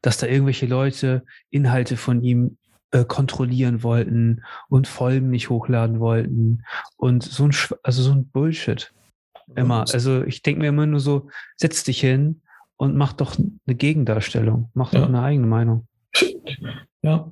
Dass 0.02 0.18
da 0.18 0.26
irgendwelche 0.26 0.66
Leute 0.66 1.24
Inhalte 1.50 1.96
von 1.96 2.22
ihm 2.22 2.56
äh, 2.90 3.04
kontrollieren 3.04 3.82
wollten 3.82 4.42
und 4.68 4.88
Folgen 4.88 5.30
nicht 5.30 5.50
hochladen 5.50 6.00
wollten 6.00 6.64
und 6.96 7.22
so 7.22 7.44
ein, 7.44 7.54
also 7.82 8.02
so 8.02 8.12
ein 8.12 8.28
Bullshit. 8.28 8.92
Immer. 9.54 9.84
Also 9.92 10.24
ich 10.24 10.42
denke 10.42 10.60
mir 10.60 10.68
immer 10.68 10.86
nur 10.86 11.00
so, 11.00 11.28
setz 11.56 11.84
dich 11.84 12.00
hin, 12.00 12.42
und 12.78 12.96
mach 12.96 13.12
doch 13.12 13.36
eine 13.36 13.76
Gegendarstellung, 13.76 14.70
mach 14.72 14.92
doch 14.92 15.00
ja. 15.00 15.06
eine 15.06 15.22
eigene 15.22 15.46
Meinung. 15.46 15.86
Ja, 17.02 17.28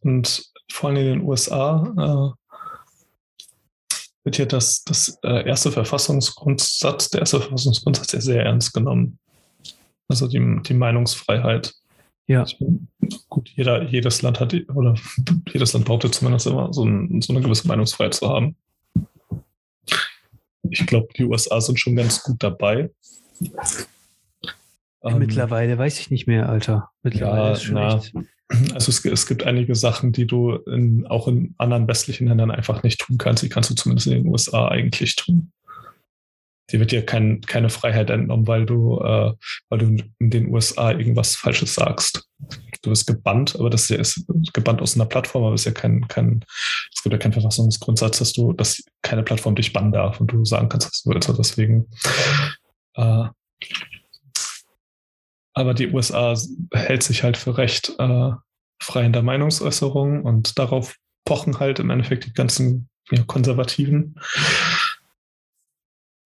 und 0.00 0.50
vor 0.72 0.90
allem 0.90 0.98
in 0.98 1.04
den 1.04 1.22
USA 1.22 2.34
äh, 2.34 3.94
wird 4.24 4.36
hier 4.36 4.46
das, 4.46 4.82
das 4.84 5.18
äh, 5.22 5.46
erste 5.46 5.70
Verfassungsgrundsatz, 5.70 7.10
der 7.10 7.20
erste 7.20 7.40
Verfassungsgrundsatz 7.40 8.12
ja 8.12 8.20
sehr 8.20 8.44
ernst 8.44 8.72
genommen. 8.72 9.18
Also 10.08 10.26
die, 10.26 10.60
die 10.62 10.74
Meinungsfreiheit. 10.74 11.74
Ja. 12.26 12.46
Gut, 13.28 13.50
jeder, 13.54 13.82
jedes 13.82 14.22
Land 14.22 14.40
hat, 14.40 14.54
oder 14.74 14.94
jedes 15.52 15.74
Land 15.74 15.84
behauptet 15.84 16.14
zumindest 16.14 16.46
immer, 16.46 16.72
so, 16.72 16.84
ein, 16.84 17.20
so 17.20 17.32
eine 17.34 17.42
gewisse 17.42 17.68
Meinungsfreiheit 17.68 18.14
zu 18.14 18.28
haben. 18.28 18.56
Ich 20.70 20.86
glaube, 20.86 21.08
die 21.16 21.24
USA 21.24 21.60
sind 21.60 21.78
schon 21.78 21.96
ganz 21.96 22.22
gut 22.22 22.42
dabei. 22.42 22.90
Ähm, 25.04 25.18
Mittlerweile 25.18 25.76
weiß 25.76 26.00
ich 26.00 26.10
nicht 26.10 26.26
mehr, 26.26 26.48
Alter. 26.48 26.90
Mittlerweile 27.02 27.42
ja, 27.42 27.52
ist 27.52 27.62
schon 27.62 27.74
na, 27.74 27.96
echt. 27.96 28.12
Also 28.74 28.90
es, 28.90 29.04
es, 29.04 29.26
gibt 29.26 29.42
einige 29.44 29.74
Sachen, 29.74 30.12
die 30.12 30.26
du 30.26 30.52
in, 30.52 31.06
auch 31.06 31.28
in 31.28 31.54
anderen 31.58 31.88
westlichen 31.88 32.28
Ländern 32.28 32.50
einfach 32.50 32.82
nicht 32.82 33.00
tun 33.00 33.18
kannst. 33.18 33.42
Die 33.42 33.48
kannst 33.48 33.70
du 33.70 33.74
zumindest 33.74 34.06
in 34.06 34.14
den 34.14 34.26
USA 34.26 34.68
eigentlich 34.68 35.16
tun. 35.16 35.52
Die 36.70 36.78
wird 36.78 36.92
dir 36.92 37.04
kein, 37.04 37.40
keine 37.42 37.68
Freiheit 37.68 38.10
entnommen, 38.10 38.46
weil 38.46 38.64
du, 38.64 38.98
äh, 39.00 39.32
weil 39.68 39.78
du 39.78 39.86
in 40.18 40.30
den 40.30 40.48
USA 40.48 40.92
irgendwas 40.92 41.36
Falsches 41.36 41.74
sagst. 41.74 42.26
Du 42.82 42.90
wirst 42.90 43.06
gebannt, 43.06 43.56
aber 43.58 43.70
das 43.70 43.90
ist 43.90 44.26
gebannt 44.52 44.80
aus 44.80 44.94
einer 44.94 45.06
Plattform, 45.06 45.44
aber 45.44 45.54
es 45.54 45.62
ist 45.62 45.66
ja 45.66 45.72
kein, 45.72 46.06
kein, 46.08 46.44
es 46.94 47.02
gibt 47.02 47.12
ja 47.12 47.18
keinen 47.18 47.32
Verfassungsgrundsatz, 47.32 48.18
dass 48.18 48.32
du, 48.32 48.52
dass 48.52 48.82
keine 49.02 49.22
Plattform 49.22 49.54
dich 49.54 49.72
bannen 49.72 49.92
darf 49.92 50.20
und 50.20 50.32
du 50.32 50.44
sagen 50.44 50.68
kannst, 50.68 50.88
was 50.88 51.02
du 51.02 51.10
willst. 51.10 51.28
Also 51.28 51.42
deswegen 51.42 51.86
äh, 52.94 53.24
aber 55.54 55.74
die 55.74 55.88
USA 55.88 56.36
hält 56.72 57.02
sich 57.02 57.22
halt 57.22 57.36
für 57.36 57.56
recht 57.56 57.92
äh, 57.98 58.30
frei 58.82 59.04
in 59.04 59.12
der 59.12 59.22
Meinungsäußerung 59.22 60.24
und 60.24 60.58
darauf 60.58 60.96
pochen 61.24 61.58
halt 61.58 61.78
im 61.78 61.90
Endeffekt 61.90 62.26
die 62.26 62.32
ganzen 62.32 62.88
ja, 63.10 63.22
Konservativen. 63.22 64.16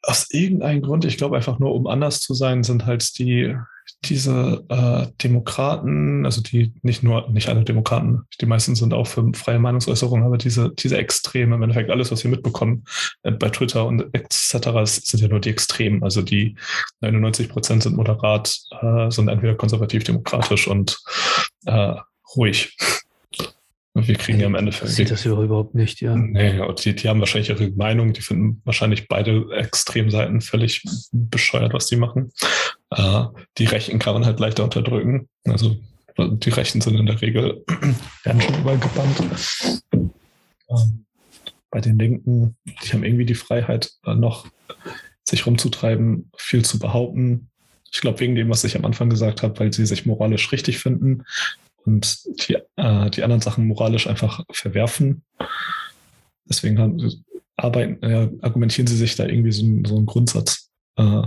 Aus 0.09 0.26
irgendeinem 0.30 0.80
Grund, 0.80 1.04
ich 1.04 1.18
glaube 1.18 1.36
einfach 1.36 1.59
nur, 1.59 1.74
um 1.74 1.86
anders 1.86 2.20
zu 2.20 2.32
sein, 2.32 2.62
sind 2.62 2.86
halt 2.86 3.18
die, 3.18 3.54
diese 4.06 4.64
äh, 4.70 5.12
Demokraten, 5.22 6.24
also 6.24 6.40
die 6.40 6.72
nicht 6.80 7.02
nur, 7.02 7.28
nicht 7.30 7.50
alle 7.50 7.62
Demokraten, 7.62 8.22
die 8.40 8.46
meisten 8.46 8.74
sind 8.74 8.94
auch 8.94 9.06
für 9.06 9.30
freie 9.34 9.59
Meinungsäußerung, 9.59 10.22
aber 10.22 10.38
diese, 10.38 10.70
diese 10.70 10.96
Extreme, 10.96 11.56
im 11.56 11.62
Endeffekt 11.62 11.90
alles, 11.90 12.11
was 12.11 12.24
wir 12.24 12.30
mitbekommen 12.30 12.84
äh, 13.22 13.32
bei 13.32 13.50
Twitter 13.50 13.84
und 13.84 14.06
etc., 14.14 14.70
sind 14.84 15.20
ja 15.20 15.28
nur 15.28 15.40
die 15.40 15.50
Extremen. 15.50 16.02
Also 16.02 16.22
die 16.22 16.56
99 17.02 17.50
Prozent 17.50 17.82
sind 17.82 17.94
moderat, 17.94 18.59
äh, 18.80 19.11
sind 19.11 19.28
entweder 19.28 19.56
konservativ-demokratisch 19.56 20.68
und 20.68 20.98
äh, 21.66 21.96
ruhig. 22.34 22.74
Wir 24.07 24.14
kriegen 24.16 24.40
ja 24.40 24.46
am 24.46 24.55
Ende. 24.55 24.72
Sieht 24.72 25.11
das 25.11 25.24
überhaupt 25.24 25.74
nicht, 25.74 26.01
ja. 26.01 26.14
Nee, 26.14 26.61
die, 26.84 26.94
die 26.94 27.09
haben 27.09 27.20
wahrscheinlich 27.20 27.51
ihre 27.51 27.70
Meinung, 27.70 28.12
die 28.12 28.20
finden 28.20 28.61
wahrscheinlich 28.64 29.09
beide 29.09 29.46
Extremseiten 29.57 30.40
völlig 30.40 30.84
bescheuert, 31.12 31.72
was 31.72 31.86
die 31.86 31.96
machen. 31.96 32.32
Äh, 32.90 33.24
die 33.59 33.66
Rechten 33.66 33.99
kann 33.99 34.14
man 34.14 34.26
halt 34.26 34.40
leichter 34.40 34.64
unterdrücken. 34.64 35.28
Also 35.44 35.76
die 36.18 36.51
Rechten 36.51 36.80
sind 36.80 36.96
in 36.96 37.07
der 37.07 37.20
Regel, 37.20 37.64
werden 38.24 38.40
schon 38.40 38.59
überall 38.61 38.78
gebannt. 38.78 39.22
Ähm, 39.92 41.05
bei 41.70 41.80
den 41.80 41.99
Linken, 41.99 42.57
die 42.64 42.92
haben 42.92 43.05
irgendwie 43.05 43.26
die 43.26 43.34
Freiheit, 43.34 43.92
äh, 44.05 44.14
noch 44.14 44.46
sich 45.24 45.46
rumzutreiben, 45.46 46.30
viel 46.36 46.64
zu 46.64 46.78
behaupten. 46.78 47.49
Ich 47.92 48.01
glaube, 48.01 48.20
wegen 48.20 48.34
dem, 48.34 48.49
was 48.49 48.64
ich 48.64 48.76
am 48.76 48.84
Anfang 48.84 49.11
gesagt 49.11 49.42
habe, 49.42 49.59
weil 49.61 49.72
sie 49.72 49.86
sich 49.86 50.07
moralisch 50.07 50.53
richtig 50.53 50.78
finden 50.78 51.24
und 51.84 52.24
die, 52.48 52.56
äh, 52.76 53.10
die 53.10 53.22
anderen 53.22 53.40
Sachen 53.40 53.66
moralisch 53.66 54.06
einfach 54.06 54.44
verwerfen. 54.52 55.24
Deswegen 56.48 56.78
haben, 56.78 57.24
arbeiten, 57.56 58.02
äh, 58.02 58.30
argumentieren 58.40 58.86
sie 58.86 58.96
sich 58.96 59.16
da 59.16 59.26
irgendwie 59.26 59.52
so, 59.52 59.64
so 59.86 59.96
einen 59.96 60.06
Grundsatz 60.06 60.70
äh, 60.96 61.22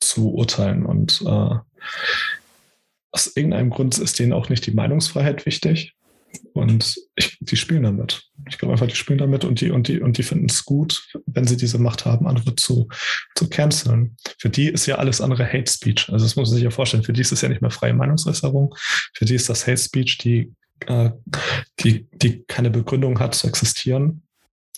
zu 0.00 0.32
urteilen. 0.32 0.86
Und 0.86 1.22
äh, 1.22 1.56
aus 3.12 3.36
irgendeinem 3.36 3.70
Grund 3.70 3.98
ist 3.98 4.18
denen 4.18 4.32
auch 4.32 4.48
nicht 4.48 4.66
die 4.66 4.72
Meinungsfreiheit 4.72 5.46
wichtig. 5.46 5.94
Und 6.52 6.96
ich, 7.14 7.38
die 7.40 7.56
spielen 7.56 7.82
damit. 7.82 8.22
Ich 8.48 8.58
glaube 8.58 8.72
einfach, 8.72 8.86
die 8.86 8.96
spielen 8.96 9.18
damit 9.18 9.44
und 9.44 9.60
die, 9.60 9.70
und 9.70 9.88
die, 9.88 10.00
und 10.00 10.18
die 10.18 10.22
finden 10.22 10.46
es 10.46 10.64
gut, 10.64 11.08
wenn 11.26 11.46
sie 11.46 11.56
diese 11.56 11.78
Macht 11.78 12.04
haben, 12.04 12.26
andere 12.26 12.54
zu, 12.56 12.88
zu 13.34 13.48
canceln. 13.48 14.16
Für 14.38 14.50
die 14.50 14.68
ist 14.68 14.86
ja 14.86 14.96
alles 14.96 15.20
andere 15.20 15.46
Hate 15.46 15.70
Speech. 15.70 16.08
Also 16.10 16.24
das 16.24 16.36
muss 16.36 16.48
man 16.48 16.54
sich 16.56 16.64
ja 16.64 16.70
vorstellen. 16.70 17.02
Für 17.02 17.12
die 17.12 17.20
ist 17.20 17.32
es 17.32 17.40
ja 17.40 17.48
nicht 17.48 17.62
mehr 17.62 17.70
freie 17.70 17.94
Meinungsäußerung. 17.94 18.74
Für 19.14 19.24
die 19.24 19.34
ist 19.34 19.48
das 19.48 19.66
Hate 19.66 19.78
Speech, 19.78 20.18
die, 20.18 20.52
äh, 20.86 21.10
die, 21.80 22.08
die 22.12 22.44
keine 22.44 22.70
Begründung 22.70 23.18
hat 23.18 23.34
zu 23.34 23.46
existieren. 23.46 24.22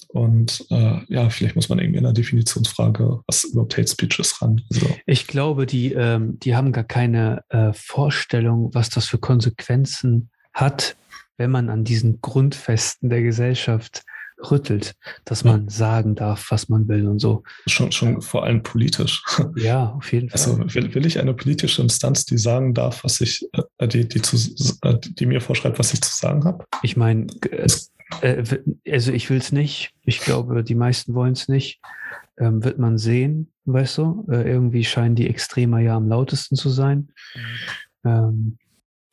Und 0.09 0.65
äh, 0.71 1.01
ja, 1.09 1.29
vielleicht 1.29 1.57
muss 1.57 1.69
man 1.69 1.81
irgendwie 1.81 1.99
in 1.99 2.05
der 2.05 2.13
Definitionsfrage, 2.13 3.21
was 3.27 3.45
überhaupt 3.45 3.77
Hate 3.77 3.91
Speech 3.91 4.21
ist, 4.21 4.41
ran. 4.41 4.61
Also. 4.73 4.95
Ich 5.07 5.27
glaube, 5.27 5.67
die, 5.67 5.93
ähm, 5.93 6.39
die 6.39 6.55
haben 6.55 6.71
gar 6.71 6.85
keine 6.85 7.43
äh, 7.49 7.73
Vorstellung, 7.73 8.73
was 8.73 8.91
das 8.91 9.07
für 9.07 9.19
Konsequenzen 9.19 10.31
hat, 10.53 10.95
wenn 11.37 11.51
man 11.51 11.69
an 11.71 11.85
diesen 11.85 12.21
Grundfesten 12.21 13.11
der 13.11 13.23
Gesellschaft 13.23 14.05
rüttelt, 14.51 14.95
dass 15.25 15.45
man 15.45 15.69
sagen 15.69 16.15
darf, 16.15 16.51
was 16.51 16.69
man 16.69 16.89
will 16.89 17.07
und 17.07 17.19
so. 17.19 17.43
Schon, 17.67 17.93
schon 17.93 18.21
vor 18.21 18.45
allem 18.45 18.63
politisch. 18.63 19.23
Ja, 19.57 19.91
auf 19.91 20.13
jeden 20.13 20.29
Fall. 20.29 20.41
Also 20.41 20.75
will, 20.75 20.95
will 20.95 21.07
ich 21.07 21.19
eine 21.19 21.35
politische 21.35 21.83
Instanz, 21.83 22.25
die 22.25 22.39
sagen 22.39 22.75
darf, 22.75 23.05
was 23.05 23.21
ich, 23.21 23.49
äh, 23.79 23.89
die, 23.89 24.09
die, 24.09 24.23
zu, 24.23 24.37
äh, 24.83 24.99
die 25.01 25.27
mir 25.27 25.41
vorschreibt, 25.41 25.79
was 25.79 25.95
ich 25.95 26.03
zu 26.03 26.15
sagen 26.15 26.45
habe? 26.45 26.65
Ich 26.83 26.97
meine, 26.97 27.27
äh, 28.21 28.45
also 28.91 29.13
ich 29.13 29.31
will 29.31 29.39
es 29.39 29.53
nicht. 29.53 29.93
Ich 30.03 30.21
glaube, 30.21 30.63
die 30.65 30.75
meisten 30.75 31.15
wollen 31.15 31.33
es 31.33 31.49
nicht. 31.49 31.81
Ähm, 32.37 32.65
wird 32.65 32.79
man 32.79 32.99
sehen, 32.99 33.53
weißt 33.65 33.99
du? 33.99 34.27
Äh, 34.29 34.51
irgendwie 34.51 34.85
scheinen 34.85 35.15
die 35.15 35.29
Extremer 35.29 35.79
ja 35.79 35.97
am 35.97 36.09
lautesten 36.09 36.57
zu 36.57 36.69
sein. 36.69 37.09
Mhm. 37.35 37.41
Ähm, 38.05 38.59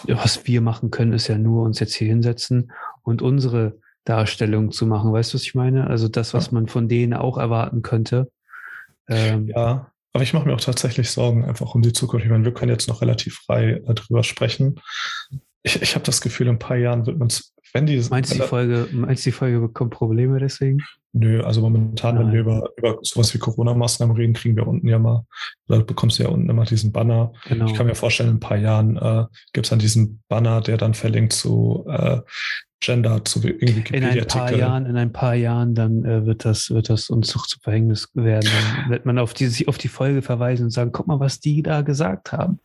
was 0.07 0.45
wir 0.47 0.61
machen 0.61 0.91
können, 0.91 1.13
ist 1.13 1.27
ja 1.27 1.37
nur 1.37 1.63
uns 1.63 1.79
jetzt 1.79 1.93
hier 1.93 2.07
hinsetzen 2.07 2.71
und 3.03 3.21
unsere 3.21 3.79
Darstellung 4.03 4.71
zu 4.71 4.85
machen. 4.85 5.13
Weißt 5.13 5.33
du, 5.33 5.35
was 5.35 5.43
ich 5.43 5.55
meine? 5.55 5.87
Also 5.87 6.07
das, 6.07 6.33
was 6.33 6.51
man 6.51 6.67
von 6.67 6.87
denen 6.87 7.13
auch 7.13 7.37
erwarten 7.37 7.81
könnte. 7.81 8.31
Ähm, 9.07 9.47
ja, 9.47 9.91
aber 10.13 10.23
ich 10.23 10.33
mache 10.33 10.47
mir 10.47 10.53
auch 10.53 10.61
tatsächlich 10.61 11.09
Sorgen 11.11 11.45
einfach 11.45 11.75
um 11.75 11.81
die 11.81 11.93
Zukunft. 11.93 12.25
Ich 12.25 12.31
meine, 12.31 12.45
wir 12.45 12.53
können 12.53 12.71
jetzt 12.71 12.87
noch 12.87 13.01
relativ 13.01 13.35
frei 13.35 13.81
äh, 13.85 13.93
drüber 13.93 14.23
sprechen. 14.23 14.79
Ich, 15.63 15.81
ich 15.81 15.95
habe 15.95 16.05
das 16.05 16.21
Gefühl, 16.21 16.47
in 16.47 16.55
ein 16.55 16.59
paar 16.59 16.77
Jahren 16.77 17.05
wird 17.05 17.17
man 17.17 17.27
es, 17.27 17.53
wenn 17.73 17.85
die. 17.85 18.01
Meinst 18.09 18.31
du, 18.31 18.35
die 18.35 18.41
Folge, 18.41 18.87
meinst 18.91 19.25
die 19.25 19.31
Folge 19.31 19.59
bekommt 19.59 19.91
Probleme 19.91 20.39
deswegen? 20.39 20.79
Nö, 21.13 21.43
also 21.43 21.61
momentan, 21.61 22.15
Nein. 22.15 22.27
wenn 22.27 22.33
wir 22.33 22.39
über, 22.39 22.69
über 22.77 22.99
sowas 23.01 23.33
wie 23.33 23.37
Corona-Maßnahmen 23.37 24.15
reden, 24.15 24.33
kriegen 24.33 24.55
wir 24.55 24.67
unten 24.67 24.87
ja 24.87 24.97
mal, 24.97 25.25
da 25.67 25.79
bekommst 25.79 26.19
du 26.19 26.23
ja 26.23 26.29
unten 26.29 26.49
immer 26.49 26.63
diesen 26.63 26.93
Banner. 26.93 27.33
Genau. 27.47 27.65
Ich 27.65 27.73
kann 27.73 27.85
mir 27.85 27.95
vorstellen, 27.95 28.29
in 28.29 28.35
ein 28.37 28.39
paar 28.39 28.57
Jahren 28.57 28.95
äh, 28.97 29.25
gibt 29.51 29.65
es 29.65 29.69
dann 29.71 29.79
diesen 29.79 30.23
Banner, 30.29 30.61
der 30.61 30.77
dann 30.77 30.93
verlinkt 30.93 31.33
zu 31.33 31.85
äh, 31.89 32.21
Gender, 32.79 33.23
zu 33.23 33.45
irgendwie 33.45 33.95
In 33.95 34.03
ein 34.03 34.25
paar 34.25 34.55
Jahren, 34.55 34.85
in 34.87 34.97
ein 34.97 35.11
paar 35.11 35.35
Jahren, 35.35 35.75
dann 35.75 36.03
äh, 36.03 36.25
wird 36.25 36.45
das, 36.45 36.71
wird 36.71 36.89
das 36.89 37.09
uns 37.09 37.31
doch 37.31 37.45
zu 37.45 37.59
Verhängnis 37.59 38.09
werden. 38.15 38.49
Dann 38.49 38.89
wird 38.89 39.05
man 39.05 39.19
auf 39.19 39.33
die, 39.33 39.67
auf 39.67 39.77
die 39.77 39.87
Folge 39.87 40.21
verweisen 40.21 40.63
und 40.63 40.71
sagen, 40.71 40.91
guck 40.91 41.07
mal, 41.07 41.19
was 41.19 41.39
die 41.39 41.61
da 41.61 41.81
gesagt 41.81 42.31
haben. 42.31 42.59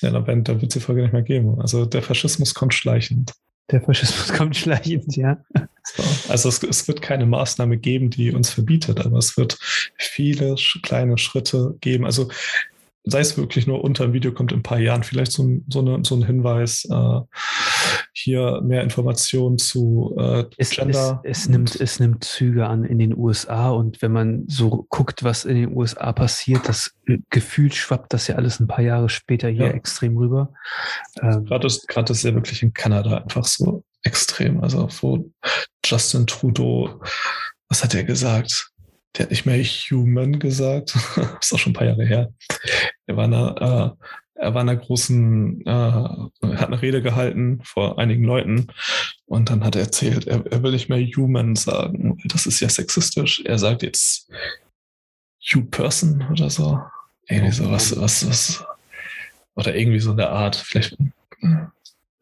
Ja, 0.00 0.10
dann, 0.10 0.44
dann 0.44 0.60
wird 0.60 0.70
es 0.70 0.74
die 0.74 0.80
Folge 0.80 1.02
nicht 1.02 1.12
mehr 1.12 1.22
geben. 1.22 1.60
Also 1.60 1.84
der 1.84 2.02
Faschismus 2.02 2.54
kommt 2.54 2.74
schleichend. 2.74 3.32
Der 3.70 3.80
Faschismus 3.80 4.32
kommt 4.36 4.56
schleichend, 4.56 5.16
ja. 5.16 5.38
So. 5.84 6.02
Also 6.30 6.48
es, 6.48 6.62
es, 6.62 6.86
wird 6.86 7.02
keine 7.02 7.26
Maßnahme 7.26 7.76
geben, 7.76 8.10
die 8.10 8.32
uns 8.32 8.50
verbietet, 8.50 9.00
aber 9.04 9.18
es 9.18 9.36
wird 9.36 9.58
viele 9.96 10.56
kleine 10.82 11.18
Schritte 11.18 11.76
geben. 11.80 12.04
Also 12.04 12.28
sei 13.04 13.20
es 13.20 13.36
wirklich 13.36 13.66
nur 13.66 13.82
unter 13.82 14.04
dem 14.04 14.12
Video 14.12 14.32
kommt 14.32 14.52
in 14.52 14.58
ein 14.58 14.62
paar 14.62 14.78
Jahren 14.78 15.02
vielleicht 15.02 15.32
so 15.32 15.42
ein, 15.42 15.64
so 15.68 15.80
eine, 15.80 16.04
so 16.04 16.14
ein 16.14 16.24
Hinweis, 16.24 16.86
äh, 16.90 17.20
hier 18.12 18.60
mehr 18.62 18.82
Informationen 18.82 19.58
zu 19.58 20.14
äh, 20.18 20.44
es, 20.56 20.70
Gender. 20.70 21.20
Es, 21.24 21.40
es, 21.40 21.48
nimmt, 21.48 21.80
es 21.80 21.98
nimmt 21.98 22.24
Züge 22.24 22.66
an 22.66 22.84
in 22.84 22.98
den 22.98 23.16
USA 23.16 23.70
und 23.70 24.02
wenn 24.02 24.12
man 24.12 24.44
so 24.46 24.86
guckt, 24.88 25.24
was 25.24 25.44
in 25.44 25.56
den 25.56 25.76
USA 25.76 26.12
passiert, 26.12 26.68
das 26.68 26.94
Gefühl 27.30 27.72
schwappt 27.72 28.12
das 28.12 28.28
ja 28.28 28.36
alles 28.36 28.60
ein 28.60 28.68
paar 28.68 28.82
Jahre 28.82 29.08
später 29.08 29.48
hier 29.48 29.66
ja. 29.66 29.72
extrem 29.72 30.16
rüber. 30.16 30.52
Ähm, 31.20 31.44
Gerade 31.44 31.66
ist, 31.66 31.88
gerade 31.88 32.12
ist 32.12 32.22
ja 32.22 32.34
wirklich 32.34 32.62
in 32.62 32.72
Kanada 32.72 33.18
einfach 33.18 33.44
so 33.44 33.84
extrem. 34.02 34.62
Also 34.62 34.88
wo 35.00 35.30
Justin 35.84 36.26
Trudeau, 36.26 37.00
was 37.68 37.82
hat 37.82 37.94
er 37.94 38.04
gesagt? 38.04 38.71
Der 39.16 39.24
hat 39.24 39.30
nicht 39.30 39.46
mehr 39.46 39.62
Human 39.62 40.38
gesagt. 40.38 40.94
das 40.94 41.16
ist 41.40 41.52
auch 41.52 41.58
schon 41.58 41.72
ein 41.72 41.74
paar 41.74 41.86
Jahre 41.86 42.04
her. 42.04 42.32
Er 43.06 43.16
war 43.16 43.24
in 43.26 43.34
einer, 43.34 43.96
äh, 43.98 44.06
er 44.34 44.54
war 44.54 44.62
in 44.62 44.68
einer 44.68 44.80
großen, 44.80 45.60
äh, 45.66 45.70
hat 45.70 46.68
eine 46.68 46.82
Rede 46.82 47.02
gehalten 47.02 47.60
vor 47.62 47.98
einigen 47.98 48.24
Leuten 48.24 48.68
und 49.26 49.50
dann 49.50 49.64
hat 49.64 49.76
er 49.76 49.82
erzählt, 49.82 50.26
er, 50.26 50.44
er 50.46 50.62
will 50.62 50.72
nicht 50.72 50.88
mehr 50.88 51.00
Human 51.00 51.56
sagen. 51.56 52.18
Das 52.24 52.46
ist 52.46 52.60
ja 52.60 52.68
sexistisch. 52.68 53.42
Er 53.44 53.58
sagt 53.58 53.82
jetzt 53.82 54.30
You 55.40 55.64
Person 55.64 56.26
oder 56.30 56.48
so. 56.50 56.80
Irgendwie 57.28 57.52
so 57.52 57.70
was, 57.70 57.98
was, 58.00 58.28
was. 58.28 58.64
Oder 59.54 59.74
irgendwie 59.74 60.00
so 60.00 60.12
in 60.12 60.16
der 60.16 60.30
Art. 60.30 60.56
Vielleicht. 60.56 60.96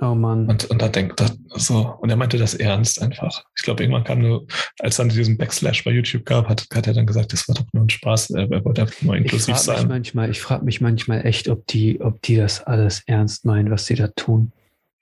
Oh 0.02 0.14
Mann. 0.14 0.48
Und, 0.48 0.64
und 0.70 0.80
da 0.80 0.88
denkt 0.88 1.20
er 1.20 1.30
so, 1.56 1.94
und 2.00 2.08
er 2.08 2.16
meinte 2.16 2.38
das 2.38 2.54
ernst 2.54 3.02
einfach. 3.02 3.44
Ich 3.54 3.62
glaube, 3.62 3.82
irgendwann 3.82 4.04
kam 4.04 4.20
nur, 4.20 4.46
als 4.78 4.96
dann 4.96 5.10
diesen 5.10 5.36
Backslash 5.36 5.84
bei 5.84 5.90
YouTube 5.90 6.24
gab, 6.24 6.48
hat, 6.48 6.66
hat 6.74 6.86
er 6.86 6.94
dann 6.94 7.06
gesagt, 7.06 7.34
das 7.34 7.46
war 7.48 7.54
doch 7.54 7.66
nur 7.72 7.84
ein 7.84 7.90
Spaß, 7.90 8.30
er, 8.30 8.50
er 8.50 8.64
wollte 8.64 8.82
einfach 8.82 9.02
nur 9.02 9.14
inklusiv 9.14 9.56
ich 9.56 9.60
sein. 9.60 9.76
Mich 9.80 9.88
manchmal, 9.88 10.30
ich 10.30 10.40
frage 10.40 10.64
mich 10.64 10.80
manchmal 10.80 11.26
echt, 11.26 11.48
ob 11.48 11.66
die, 11.66 12.00
ob 12.00 12.22
die 12.22 12.36
das 12.36 12.62
alles 12.62 13.02
ernst 13.06 13.44
meinen, 13.44 13.70
was 13.70 13.84
sie 13.86 13.94
da 13.94 14.08
tun. 14.08 14.52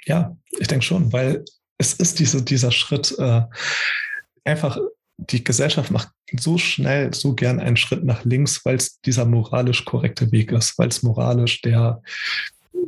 Ja, 0.05 0.36
ich 0.59 0.66
denke 0.66 0.84
schon, 0.84 1.12
weil 1.12 1.44
es 1.78 1.92
ist 1.94 2.18
diese, 2.18 2.42
dieser 2.42 2.72
Schritt, 2.72 3.16
äh, 3.18 3.42
einfach 4.44 4.78
die 5.16 5.44
Gesellschaft 5.44 5.90
macht 5.90 6.09
so 6.38 6.59
schnell, 6.59 7.12
so 7.14 7.34
gern 7.34 7.61
einen 7.61 7.76
Schritt 7.76 8.05
nach 8.05 8.24
links, 8.24 8.64
weil 8.64 8.76
es 8.76 9.01
dieser 9.01 9.24
moralisch 9.24 9.84
korrekte 9.84 10.30
Weg 10.32 10.53
ist, 10.53 10.78
weil 10.78 10.88
es 10.88 11.03
moralisch 11.03 11.61
der 11.62 12.03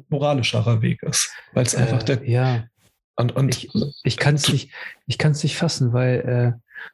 moralischerer 0.08 0.82
Weg 0.82 1.02
ist, 1.02 1.32
weil 1.52 1.64
es 1.64 1.74
äh, 1.74 1.78
einfach 1.78 2.02
der 2.02 2.28
ja 2.28 2.64
und, 3.20 3.36
und 3.36 3.54
ich, 3.54 3.70
ich 4.02 4.16
kann 4.16 4.34
es 4.34 4.50
nicht, 4.50 4.72
ich 5.06 5.18
kann 5.18 5.32
es 5.32 5.42
nicht 5.42 5.56
fassen, 5.56 5.92
weil 5.92 6.20
äh, 6.20 6.52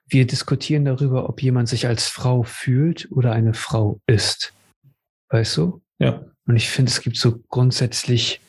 wir 0.09 0.27
diskutieren 0.27 0.85
darüber, 0.85 1.29
ob 1.29 1.41
jemand 1.41 1.69
sich 1.69 1.87
als 1.87 2.09
Frau 2.09 2.43
fühlt 2.43 3.11
oder 3.13 3.33
eine 3.33 3.55
Frau 3.55 4.01
ist. 4.07 4.53
Weißt 5.29 5.57
du? 5.57 5.83
Ja. 5.99 6.25
Und 6.47 6.57
ich 6.57 6.69
finde, 6.69 6.91
es 6.91 7.01
gibt 7.01 7.17
so 7.17 7.39
grundsätzlich 7.49 8.41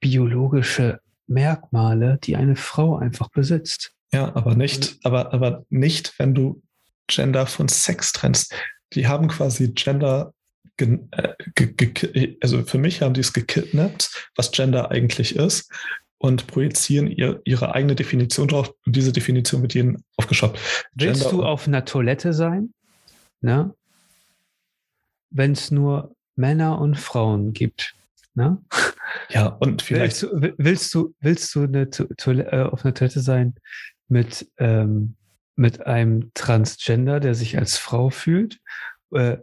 biologische 0.00 1.00
Merkmale, 1.26 2.18
die 2.22 2.36
eine 2.36 2.56
Frau 2.56 2.96
einfach 2.96 3.30
besitzt. 3.30 3.92
Ja, 4.12 4.34
aber 4.36 4.54
nicht, 4.54 4.98
aber, 5.04 5.32
aber 5.32 5.64
nicht, 5.70 6.18
wenn 6.18 6.34
du 6.34 6.62
Gender 7.06 7.46
von 7.46 7.68
Sex 7.68 8.12
trennst. 8.12 8.54
Die 8.92 9.06
haben 9.06 9.28
quasi 9.28 9.72
Gender 9.72 10.34
also 12.40 12.62
für 12.62 12.78
mich 12.78 13.02
haben 13.02 13.14
die 13.14 13.20
es 13.20 13.32
gekidnappt, 13.32 14.30
was 14.36 14.52
Gender 14.52 14.90
eigentlich 14.90 15.36
ist, 15.36 15.70
und 16.18 16.46
projizieren 16.46 17.06
ihr, 17.06 17.40
ihre 17.44 17.74
eigene 17.74 17.94
Definition 17.94 18.48
drauf. 18.48 18.74
Und 18.84 18.96
diese 18.96 19.12
Definition 19.12 19.62
wird 19.62 19.74
ihnen 19.74 20.04
aufgeschafft. 20.16 20.58
Willst 20.94 21.30
du 21.30 21.44
auf 21.44 21.66
einer 21.66 21.84
Toilette 21.84 22.32
sein? 22.32 22.74
Ne? 23.40 23.74
Wenn 25.30 25.52
es 25.52 25.70
nur 25.70 26.14
Männer 26.34 26.80
und 26.80 26.96
Frauen 26.96 27.52
gibt. 27.52 27.94
Ne? 28.34 28.58
Ja, 29.30 29.46
und 29.46 29.82
vielleicht. 29.82 30.22
Willst 30.22 30.22
du, 30.22 30.54
willst 30.58 30.94
du, 30.94 31.14
willst 31.20 31.54
du 31.54 31.62
eine 31.62 31.90
Toilette, 31.90 32.52
äh, 32.52 32.62
auf 32.62 32.84
einer 32.84 32.94
Toilette 32.94 33.20
sein 33.20 33.54
mit, 34.08 34.50
ähm, 34.58 35.16
mit 35.56 35.86
einem 35.86 36.30
Transgender, 36.34 37.20
der 37.20 37.34
sich 37.34 37.58
als 37.58 37.76
Frau 37.78 38.10
fühlt? 38.10 38.58
Äh, 39.12 39.38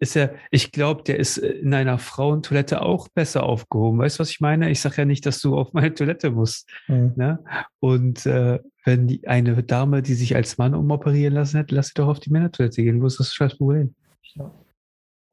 ist 0.00 0.16
er, 0.16 0.34
ich 0.50 0.70
glaube, 0.70 1.02
der 1.02 1.18
ist 1.18 1.38
in 1.38 1.74
einer 1.74 1.98
Frauentoilette 1.98 2.82
auch 2.82 3.08
besser 3.08 3.42
aufgehoben. 3.42 3.98
Weißt 3.98 4.18
du, 4.18 4.20
was 4.20 4.30
ich 4.30 4.40
meine? 4.40 4.70
Ich 4.70 4.80
sage 4.80 4.96
ja 4.98 5.04
nicht, 5.04 5.26
dass 5.26 5.40
du 5.40 5.56
auf 5.56 5.72
meine 5.72 5.92
Toilette 5.92 6.30
musst. 6.30 6.70
Mhm. 6.86 7.14
Ne? 7.16 7.42
Und 7.80 8.26
äh, 8.26 8.60
wenn 8.84 9.08
die, 9.08 9.26
eine 9.26 9.62
Dame, 9.62 10.02
die 10.02 10.14
sich 10.14 10.36
als 10.36 10.58
Mann 10.58 10.74
umoperieren 10.74 11.34
lassen 11.34 11.58
hat, 11.58 11.70
lass 11.70 11.88
sie 11.88 11.94
doch 11.94 12.08
auf 12.08 12.20
die 12.20 12.30
Männertoilette 12.30 12.82
gehen. 12.82 13.02
Wo 13.02 13.06
ist 13.06 13.18
das 13.18 13.34
scheiß 13.34 13.56
Problem? 13.56 13.94
Ja. 14.34 14.52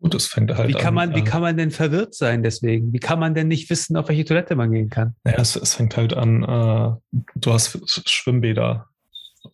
Gut, 0.02 0.14
das 0.14 0.28
fängt 0.28 0.54
halt 0.56 0.68
wie 0.68 0.74
kann 0.74 0.94
man, 0.94 1.10
an. 1.10 1.16
Wie 1.16 1.22
äh, 1.22 1.24
kann 1.24 1.42
man 1.42 1.56
denn 1.56 1.72
verwirrt 1.72 2.14
sein 2.14 2.44
deswegen? 2.44 2.92
Wie 2.92 3.00
kann 3.00 3.20
man 3.20 3.34
denn 3.34 3.48
nicht 3.48 3.70
wissen, 3.70 3.96
auf 3.98 4.10
welche 4.10 4.26
Toilette 4.26 4.56
man 4.56 4.72
gehen 4.72 4.90
kann? 4.90 5.16
Naja, 5.24 5.40
es, 5.40 5.56
es 5.56 5.76
fängt 5.76 5.96
halt 5.96 6.14
an, 6.14 6.44
äh, 6.44 7.20
du 7.36 7.54
hast 7.54 8.10
Schwimmbäder 8.10 8.90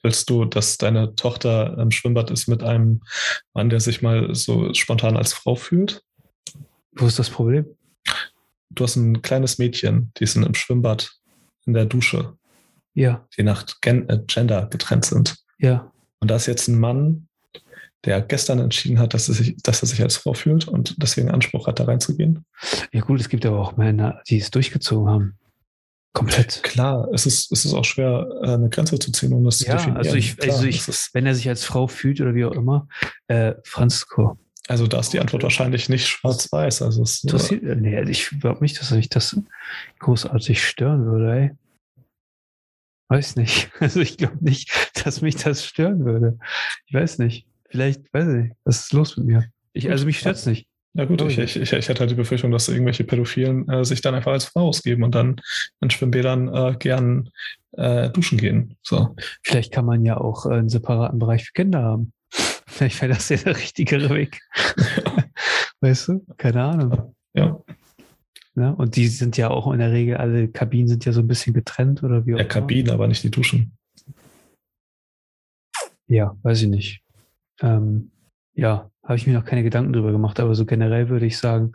willst 0.01 0.29
du, 0.29 0.45
dass 0.45 0.77
deine 0.77 1.15
Tochter 1.15 1.77
im 1.77 1.91
Schwimmbad 1.91 2.31
ist 2.31 2.47
mit 2.47 2.63
einem 2.63 3.01
Mann, 3.53 3.69
der 3.69 3.79
sich 3.79 4.01
mal 4.01 4.33
so 4.33 4.73
spontan 4.73 5.17
als 5.17 5.33
Frau 5.33 5.55
fühlt? 5.55 6.03
Wo 6.93 7.07
ist 7.07 7.19
das 7.19 7.29
Problem? 7.29 7.65
Du 8.69 8.83
hast 8.83 8.95
ein 8.95 9.21
kleines 9.21 9.57
Mädchen, 9.57 10.11
die 10.17 10.25
sind 10.25 10.45
im 10.45 10.53
Schwimmbad 10.53 11.11
in 11.65 11.73
der 11.73 11.85
Dusche. 11.85 12.33
Ja. 12.93 13.25
Die 13.37 13.43
nach 13.43 13.65
Gen 13.81 14.07
äh, 14.09 14.19
Gender 14.27 14.67
getrennt 14.67 15.05
sind. 15.05 15.37
Ja. 15.59 15.91
Und 16.19 16.29
da 16.29 16.35
ist 16.35 16.45
jetzt 16.45 16.67
ein 16.67 16.79
Mann, 16.79 17.27
der 18.05 18.21
gestern 18.21 18.59
entschieden 18.59 18.99
hat, 18.99 19.13
dass 19.13 19.27
er, 19.27 19.35
sich, 19.35 19.55
dass 19.61 19.83
er 19.83 19.87
sich 19.87 20.01
als 20.01 20.17
Frau 20.17 20.33
fühlt 20.33 20.67
und 20.67 21.01
deswegen 21.01 21.29
Anspruch 21.29 21.67
hat, 21.67 21.79
da 21.79 21.85
reinzugehen. 21.85 22.45
Ja 22.91 23.01
gut, 23.01 23.19
es 23.19 23.29
gibt 23.29 23.45
aber 23.45 23.59
auch 23.59 23.77
Männer, 23.77 24.21
die 24.27 24.37
es 24.37 24.51
durchgezogen 24.51 25.09
haben. 25.09 25.37
Komplett. 26.13 26.61
Klar, 26.63 27.07
es 27.13 27.25
ist, 27.25 27.51
es 27.51 27.63
ist 27.63 27.73
auch 27.73 27.85
schwer, 27.85 28.27
äh, 28.41 28.53
eine 28.53 28.69
Grenze 28.69 28.99
zu 28.99 29.11
ziehen, 29.11 29.33
um 29.33 29.45
das 29.45 29.59
ja, 29.61 29.65
zu 29.65 29.71
definieren. 29.77 29.97
Also 29.97 30.15
ich, 30.15 30.37
Klar, 30.37 30.55
also 30.55 30.67
ich, 30.67 30.85
wenn 31.13 31.25
er 31.25 31.35
sich 31.35 31.47
als 31.47 31.63
Frau 31.63 31.87
fühlt 31.87 32.19
oder 32.19 32.35
wie 32.35 32.43
auch 32.45 32.51
immer, 32.51 32.87
äh, 33.27 33.53
Franzko. 33.63 34.37
Also 34.67 34.87
da 34.87 34.99
ist 34.99 35.13
die 35.13 35.19
Antwort 35.19 35.43
wahrscheinlich 35.43 35.89
nicht 35.89 36.07
schwarz-weiß. 36.07 36.81
Also 36.81 37.03
es, 37.03 37.23
Interessiert, 37.23 37.63
äh, 37.63 37.75
nee, 37.75 37.97
also 37.97 38.11
ich 38.11 38.29
glaube 38.41 38.61
nicht, 38.61 38.79
dass 38.79 38.91
mich 38.91 39.09
das 39.09 39.39
großartig 39.99 40.63
stören 40.63 41.05
würde, 41.05 41.33
ey. 41.33 41.51
Weiß 43.07 43.35
nicht. 43.35 43.71
Also 43.79 44.01
ich 44.01 44.17
glaube 44.17 44.37
nicht, 44.41 44.69
dass 45.03 45.21
mich 45.21 45.35
das 45.35 45.65
stören 45.65 46.05
würde. 46.05 46.37
Ich 46.87 46.93
weiß 46.93 47.19
nicht. 47.19 47.47
Vielleicht, 47.69 48.13
weiß 48.13 48.27
ich 48.27 48.35
nicht, 48.35 48.55
was 48.65 48.81
ist 48.81 48.93
los 48.93 49.15
mit 49.15 49.27
mir? 49.27 49.45
Ich, 49.73 49.89
also 49.89 50.05
mich 50.05 50.19
stört 50.19 50.35
es 50.35 50.45
nicht. 50.45 50.67
Ja 50.93 51.05
gut, 51.05 51.21
ich, 51.21 51.37
ich, 51.37 51.55
ich, 51.55 51.71
ich 51.71 51.89
hätte 51.89 52.01
halt 52.01 52.11
die 52.11 52.15
Befürchtung, 52.15 52.51
dass 52.51 52.67
irgendwelche 52.67 53.05
Pädophilen 53.05 53.67
äh, 53.69 53.85
sich 53.85 54.01
dann 54.01 54.13
einfach 54.13 54.33
als 54.33 54.45
Frau 54.45 54.67
ausgeben 54.67 55.03
und 55.03 55.15
dann 55.15 55.39
in 55.79 55.89
Schwimmbädern 55.89 56.53
äh, 56.53 56.75
gern 56.77 57.29
äh, 57.73 58.09
duschen 58.09 58.37
gehen. 58.37 58.75
So. 58.81 59.15
Vielleicht 59.43 59.71
kann 59.71 59.85
man 59.85 60.03
ja 60.03 60.17
auch 60.17 60.45
einen 60.45 60.67
separaten 60.67 61.17
Bereich 61.17 61.45
für 61.45 61.53
Kinder 61.53 61.81
haben. 61.81 62.11
Vielleicht 62.67 63.01
wäre 63.01 63.13
das 63.13 63.29
ja 63.29 63.37
der 63.37 63.55
richtigere 63.55 64.09
Weg. 64.09 64.41
Weißt 65.79 66.09
du? 66.09 66.25
Keine 66.37 66.63
Ahnung. 66.63 67.15
Ja. 67.33 67.63
ja. 68.55 68.69
Und 68.71 68.97
die 68.97 69.07
sind 69.07 69.37
ja 69.37 69.49
auch 69.49 69.71
in 69.71 69.79
der 69.79 69.91
Regel, 69.93 70.17
alle 70.17 70.49
Kabinen 70.49 70.89
sind 70.89 71.05
ja 71.05 71.13
so 71.13 71.21
ein 71.21 71.27
bisschen 71.27 71.53
getrennt 71.53 72.03
oder 72.03 72.25
wie 72.25 72.35
auch 72.35 72.39
Ja, 72.39 72.45
Kabinen, 72.45 72.91
aber 72.91 73.07
nicht 73.07 73.23
die 73.23 73.31
Duschen. 73.31 73.77
Ja, 76.07 76.35
weiß 76.43 76.63
ich 76.63 76.67
nicht. 76.67 77.01
Ähm, 77.61 78.11
ja, 78.53 78.89
habe 79.03 79.15
ich 79.15 79.27
mir 79.27 79.33
noch 79.33 79.45
keine 79.45 79.63
Gedanken 79.63 79.93
drüber 79.93 80.11
gemacht, 80.11 80.39
aber 80.39 80.55
so 80.55 80.65
generell 80.65 81.09
würde 81.09 81.25
ich 81.25 81.37
sagen, 81.37 81.73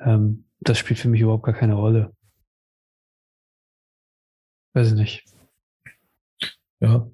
ähm, 0.00 0.44
das 0.60 0.78
spielt 0.78 0.98
für 0.98 1.08
mich 1.08 1.20
überhaupt 1.20 1.44
gar 1.44 1.54
keine 1.54 1.74
Rolle. 1.74 2.14
Weiß 4.74 4.88
ich 4.88 4.94
nicht. 4.94 5.24
Ja. 6.80 7.08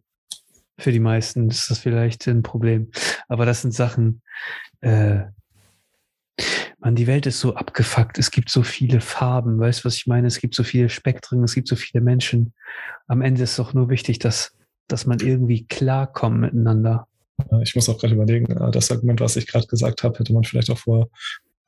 Für 0.79 0.93
die 0.93 1.01
meisten 1.01 1.51
ist 1.51 1.71
das 1.71 1.79
vielleicht 1.79 2.27
ein 2.27 2.43
Problem. 2.43 2.91
Aber 3.29 3.45
das 3.45 3.63
sind 3.63 3.73
Sachen, 3.75 4.23
äh, 4.81 5.25
man, 6.79 6.95
die 6.95 7.07
Welt 7.07 7.27
ist 7.27 7.41
so 7.41 7.55
abgefuckt. 7.55 8.19
Es 8.19 8.31
gibt 8.31 8.49
so 8.49 8.63
viele 8.63 9.03
Farben. 9.03 9.59
Weißt 9.61 9.81
du, 9.81 9.85
was 9.85 9.97
ich 9.97 10.07
meine? 10.07 10.27
Es 10.27 10.41
gibt 10.41 10.55
so 10.55 10.65
viele 10.65 10.89
Spektren. 10.89 11.45
Es 11.45 11.55
gibt 11.55 11.69
so 11.69 11.77
viele 11.77 12.03
Menschen. 12.03 12.55
Am 13.07 13.21
Ende 13.21 13.43
ist 13.43 13.51
es 13.51 13.57
doch 13.57 13.75
nur 13.75 13.91
wichtig, 13.91 14.19
dass, 14.19 14.57
dass 14.89 15.05
man 15.05 15.21
irgendwie 15.21 15.67
klarkommt 15.67 16.41
miteinander. 16.41 17.07
Ich 17.63 17.75
muss 17.75 17.89
auch 17.89 17.99
gerade 17.99 18.15
überlegen, 18.15 18.51
äh, 18.53 18.71
das 18.71 18.91
Argument, 18.91 19.21
was 19.21 19.37
ich 19.37 19.47
gerade 19.47 19.67
gesagt 19.67 20.03
habe, 20.03 20.19
hätte 20.19 20.33
man 20.33 20.45
vielleicht 20.45 20.71
auch 20.71 20.79
vor 20.79 21.09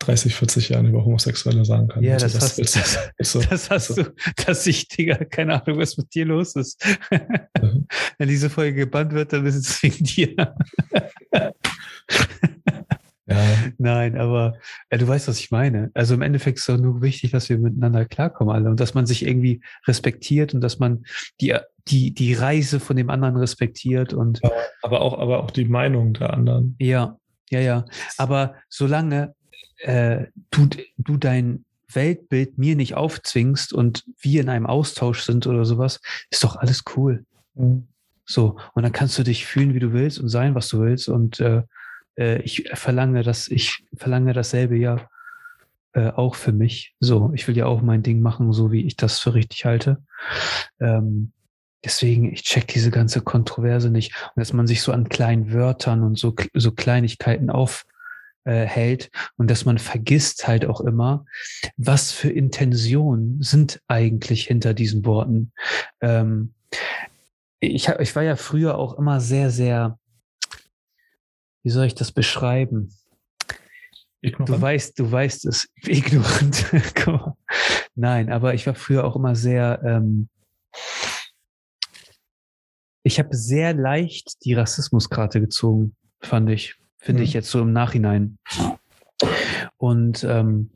30, 0.00 0.34
40 0.34 0.68
Jahren 0.70 0.86
über 0.86 1.04
Homosexuelle 1.04 1.64
sagen 1.64 1.88
können. 1.88 2.04
Ja, 2.04 2.14
also 2.14 2.26
das, 2.26 2.42
hast, 2.42 2.58
das, 2.58 3.12
das, 3.16 3.32
so, 3.32 3.40
das 3.40 3.70
hast 3.70 3.88
so. 3.88 3.94
du, 4.02 4.12
dass 4.46 4.66
ich, 4.66 4.88
Digga, 4.88 5.24
keine 5.24 5.62
Ahnung, 5.62 5.78
was 5.78 5.96
mit 5.96 6.12
dir 6.14 6.26
los 6.26 6.56
ist. 6.56 6.84
Mhm. 7.60 7.86
Wenn 8.18 8.28
diese 8.28 8.50
Folge 8.50 8.80
gebannt 8.80 9.12
wird, 9.12 9.32
dann 9.32 9.46
ist 9.46 9.56
es 9.56 9.82
wegen 9.82 10.04
dir. 10.04 10.54
Ja. 13.26 13.46
Nein, 13.78 14.16
aber 14.16 14.54
ja, 14.90 14.98
du 14.98 15.06
weißt, 15.06 15.28
was 15.28 15.38
ich 15.38 15.50
meine. 15.50 15.90
Also 15.94 16.14
im 16.14 16.22
Endeffekt 16.22 16.58
ist 16.58 16.68
es 16.68 16.74
doch 16.74 16.82
nur 16.82 17.02
wichtig, 17.02 17.30
dass 17.30 17.48
wir 17.48 17.58
miteinander 17.58 18.04
klarkommen 18.04 18.54
alle 18.54 18.68
und 18.68 18.80
dass 18.80 18.94
man 18.94 19.06
sich 19.06 19.24
irgendwie 19.24 19.62
respektiert 19.86 20.54
und 20.54 20.60
dass 20.60 20.78
man 20.78 21.04
die, 21.40 21.56
die, 21.88 22.14
die 22.14 22.34
Reise 22.34 22.80
von 22.80 22.96
dem 22.96 23.10
anderen 23.10 23.36
respektiert 23.36 24.14
und. 24.14 24.40
Aber 24.82 25.00
auch, 25.00 25.18
aber 25.18 25.42
auch 25.42 25.50
die 25.50 25.64
Meinung 25.64 26.14
der 26.14 26.32
anderen. 26.32 26.76
Ja, 26.78 27.18
ja, 27.50 27.60
ja. 27.60 27.84
Aber 28.18 28.54
solange 28.68 29.34
äh, 29.78 30.26
du, 30.50 30.68
du 30.96 31.16
dein 31.16 31.64
Weltbild 31.92 32.58
mir 32.58 32.76
nicht 32.76 32.94
aufzwingst 32.94 33.72
und 33.72 34.04
wir 34.18 34.40
in 34.40 34.48
einem 34.48 34.66
Austausch 34.66 35.22
sind 35.22 35.46
oder 35.46 35.64
sowas, 35.64 36.00
ist 36.30 36.44
doch 36.44 36.56
alles 36.56 36.84
cool. 36.96 37.24
Mhm. 37.54 37.88
So, 38.24 38.58
und 38.74 38.82
dann 38.82 38.92
kannst 38.92 39.18
du 39.18 39.24
dich 39.24 39.46
fühlen, 39.46 39.74
wie 39.74 39.80
du 39.80 39.92
willst 39.92 40.18
und 40.18 40.28
sein, 40.28 40.54
was 40.54 40.68
du 40.68 40.80
willst. 40.80 41.08
Und 41.08 41.40
äh, 41.40 41.62
äh, 42.16 42.40
ich 42.42 42.70
verlange 42.74 43.22
das, 43.22 43.48
ich 43.48 43.84
verlange 43.94 44.32
dasselbe 44.32 44.76
ja 44.76 45.08
äh, 45.92 46.10
auch 46.10 46.34
für 46.34 46.52
mich. 46.52 46.94
So, 47.00 47.32
ich 47.34 47.46
will 47.48 47.56
ja 47.56 47.66
auch 47.66 47.82
mein 47.82 48.02
Ding 48.02 48.20
machen, 48.20 48.52
so 48.52 48.72
wie 48.72 48.86
ich 48.86 48.96
das 48.96 49.18
für 49.18 49.34
richtig 49.34 49.64
halte. 49.64 50.02
Ähm, 50.80 51.32
deswegen, 51.84 52.32
ich 52.32 52.42
check 52.42 52.68
diese 52.68 52.90
ganze 52.90 53.20
Kontroverse 53.20 53.90
nicht. 53.90 54.14
Und 54.34 54.40
dass 54.40 54.52
man 54.52 54.66
sich 54.66 54.82
so 54.82 54.92
an 54.92 55.08
kleinen 55.08 55.52
Wörtern 55.52 56.02
und 56.02 56.18
so, 56.18 56.34
so 56.54 56.72
Kleinigkeiten 56.72 57.50
aufhält 57.50 57.84
äh, 58.44 59.18
und 59.36 59.50
dass 59.50 59.64
man 59.64 59.78
vergisst 59.78 60.46
halt 60.46 60.64
auch 60.66 60.80
immer, 60.80 61.24
was 61.76 62.12
für 62.12 62.30
Intentionen 62.30 63.42
sind 63.42 63.80
eigentlich 63.88 64.46
hinter 64.46 64.74
diesen 64.74 65.04
Worten. 65.04 65.52
Ähm, 66.00 66.54
ich, 67.60 67.88
hab, 67.88 68.00
ich 68.00 68.14
war 68.16 68.22
ja 68.22 68.36
früher 68.36 68.78
auch 68.78 68.98
immer 68.98 69.20
sehr, 69.20 69.50
sehr 69.50 69.98
wie 71.62 71.70
soll 71.70 71.86
ich 71.86 71.94
das 71.94 72.12
beschreiben? 72.12 72.92
Ignorant. 74.20 74.48
Du 74.48 74.60
weißt, 74.60 74.98
du 74.98 75.10
weißt 75.10 75.46
es. 75.46 75.68
Ignorant. 75.82 76.66
Nein, 77.94 78.32
aber 78.32 78.54
ich 78.54 78.66
war 78.66 78.74
früher 78.74 79.04
auch 79.04 79.16
immer 79.16 79.34
sehr, 79.34 79.80
ähm, 79.84 80.28
ich 83.02 83.18
habe 83.18 83.34
sehr 83.36 83.74
leicht 83.74 84.44
die 84.44 84.54
Rassismuskarte 84.54 85.40
gezogen, 85.40 85.96
fand 86.20 86.50
ich. 86.50 86.76
Finde 86.98 87.20
mhm. 87.20 87.24
ich 87.24 87.32
jetzt 87.32 87.50
so 87.50 87.60
im 87.60 87.72
Nachhinein. 87.72 88.38
Und 89.76 90.24
ähm, 90.24 90.70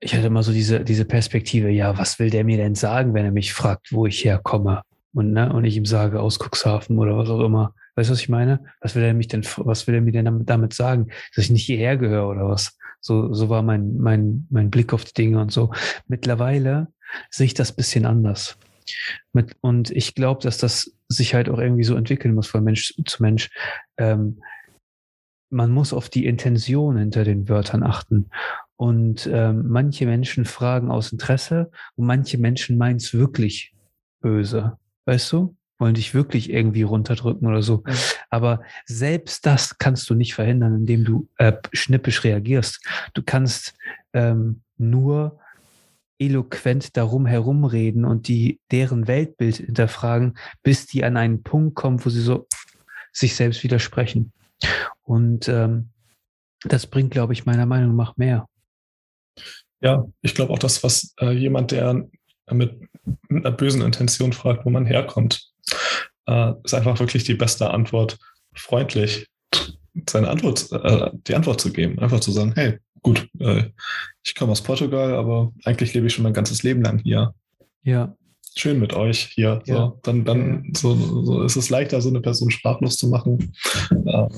ich 0.00 0.14
hatte 0.14 0.26
immer 0.26 0.42
so 0.42 0.52
diese, 0.52 0.84
diese 0.84 1.04
Perspektive, 1.04 1.70
ja, 1.70 1.96
was 1.96 2.18
will 2.18 2.30
der 2.30 2.44
mir 2.44 2.56
denn 2.56 2.74
sagen, 2.74 3.14
wenn 3.14 3.24
er 3.24 3.30
mich 3.30 3.54
fragt, 3.54 3.92
wo 3.92 4.06
ich 4.06 4.24
herkomme? 4.24 4.82
Und, 5.12 5.32
ne, 5.32 5.52
und 5.52 5.64
ich 5.64 5.76
ihm 5.76 5.86
sage, 5.86 6.20
aus 6.20 6.38
Cuxhaven 6.38 6.98
oder 6.98 7.16
was 7.16 7.30
auch 7.30 7.40
immer. 7.40 7.72
Weißt 7.94 8.10
du, 8.10 8.12
was 8.12 8.20
ich 8.20 8.28
meine? 8.28 8.64
Was 8.80 8.96
will 8.96 9.04
er 9.04 9.14
mich 9.14 9.28
denn, 9.28 9.44
was 9.58 9.86
will 9.86 9.94
er 9.94 10.00
mir 10.00 10.10
denn 10.10 10.44
damit 10.44 10.74
sagen? 10.74 11.06
Dass 11.34 11.44
ich 11.44 11.50
nicht 11.52 11.64
hierher 11.64 11.96
gehöre 11.96 12.28
oder 12.28 12.48
was? 12.48 12.76
So, 13.00 13.32
so 13.32 13.48
war 13.48 13.62
mein, 13.62 13.96
mein, 13.98 14.46
mein 14.50 14.70
Blick 14.70 14.92
auf 14.92 15.04
die 15.04 15.14
Dinge 15.14 15.40
und 15.40 15.52
so. 15.52 15.72
Mittlerweile 16.08 16.88
sehe 17.30 17.46
ich 17.46 17.54
das 17.54 17.70
bisschen 17.70 18.06
anders. 18.06 18.58
Mit, 19.32 19.56
und 19.60 19.90
ich 19.90 20.14
glaube, 20.14 20.42
dass 20.42 20.58
das 20.58 20.92
sich 21.08 21.34
halt 21.34 21.48
auch 21.48 21.58
irgendwie 21.58 21.84
so 21.84 21.96
entwickeln 21.96 22.34
muss 22.34 22.46
von 22.46 22.64
Mensch 22.64 22.94
zu 23.04 23.22
Mensch. 23.22 23.50
Ähm, 23.96 24.42
man 25.50 25.70
muss 25.70 25.92
auf 25.92 26.08
die 26.08 26.26
Intention 26.26 26.96
hinter 26.96 27.24
den 27.24 27.48
Wörtern 27.48 27.82
achten. 27.82 28.30
Und 28.76 29.28
ähm, 29.32 29.68
manche 29.68 30.06
Menschen 30.06 30.44
fragen 30.44 30.90
aus 30.90 31.12
Interesse 31.12 31.70
und 31.94 32.06
manche 32.06 32.38
Menschen 32.38 32.76
meinen 32.76 32.96
es 32.96 33.14
wirklich 33.14 33.72
böse. 34.20 34.78
Weißt 35.04 35.30
du? 35.32 35.56
wollen 35.78 35.94
dich 35.94 36.14
wirklich 36.14 36.50
irgendwie 36.50 36.82
runterdrücken 36.82 37.46
oder 37.46 37.62
so. 37.62 37.82
Mhm. 37.86 37.92
Aber 38.30 38.62
selbst 38.86 39.44
das 39.46 39.78
kannst 39.78 40.08
du 40.08 40.14
nicht 40.14 40.34
verhindern, 40.34 40.74
indem 40.74 41.04
du 41.04 41.28
äh, 41.38 41.52
schnippisch 41.72 42.24
reagierst. 42.24 42.86
Du 43.12 43.22
kannst 43.22 43.74
ähm, 44.12 44.62
nur 44.76 45.40
eloquent 46.18 46.96
darum 46.96 47.26
herumreden 47.26 48.04
und 48.04 48.28
die 48.28 48.60
deren 48.70 49.06
Weltbild 49.06 49.56
hinterfragen, 49.56 50.36
bis 50.62 50.86
die 50.86 51.04
an 51.04 51.16
einen 51.16 51.42
Punkt 51.42 51.74
kommen, 51.74 52.04
wo 52.04 52.10
sie 52.10 52.22
so 52.22 52.46
sich 53.12 53.34
selbst 53.36 53.62
widersprechen. 53.62 54.32
Und 55.02 55.48
ähm, 55.48 55.90
das 56.64 56.86
bringt, 56.86 57.10
glaube 57.10 57.32
ich, 57.32 57.46
meiner 57.46 57.66
Meinung 57.66 57.96
nach 57.96 58.16
mehr. 58.16 58.48
Ja, 59.80 60.04
ich 60.22 60.34
glaube 60.34 60.52
auch, 60.52 60.58
dass 60.58 60.82
was 60.82 61.14
äh, 61.20 61.32
jemand, 61.32 61.72
der 61.72 62.06
mit, 62.50 62.80
mit, 63.28 63.44
einer 63.44 63.54
bösen 63.54 63.82
Intention 63.82 64.32
fragt, 64.32 64.64
wo 64.64 64.70
man 64.70 64.86
herkommt, 64.86 65.50
äh, 66.26 66.52
ist 66.64 66.74
einfach 66.74 66.98
wirklich 66.98 67.24
die 67.24 67.34
beste 67.34 67.70
Antwort, 67.70 68.18
freundlich 68.54 69.28
seine 70.08 70.28
Antwort, 70.28 70.70
äh, 70.72 71.10
die 71.26 71.34
Antwort 71.34 71.60
zu 71.60 71.72
geben. 71.72 71.98
Einfach 71.98 72.20
zu 72.20 72.32
sagen, 72.32 72.52
hey, 72.54 72.78
gut, 73.02 73.28
äh, 73.38 73.64
ich 74.22 74.34
komme 74.34 74.52
aus 74.52 74.62
Portugal, 74.62 75.14
aber 75.14 75.52
eigentlich 75.64 75.94
lebe 75.94 76.06
ich 76.06 76.14
schon 76.14 76.24
mein 76.24 76.32
ganzes 76.32 76.62
Leben 76.62 76.82
lang 76.82 76.98
hier. 76.98 77.34
Ja. 77.82 78.16
Schön 78.56 78.78
mit 78.78 78.94
euch 78.94 79.30
hier. 79.34 79.62
Ja. 79.66 79.74
So, 79.74 80.00
dann 80.02 80.24
dann 80.24 80.64
ja. 80.64 80.70
so, 80.76 80.94
so 81.24 81.42
ist 81.42 81.56
es 81.56 81.70
leichter, 81.70 82.00
so 82.00 82.08
eine 82.08 82.20
Person 82.20 82.50
sprachlos 82.50 82.96
zu 82.96 83.08
machen. 83.08 83.52
Äh, 83.90 84.28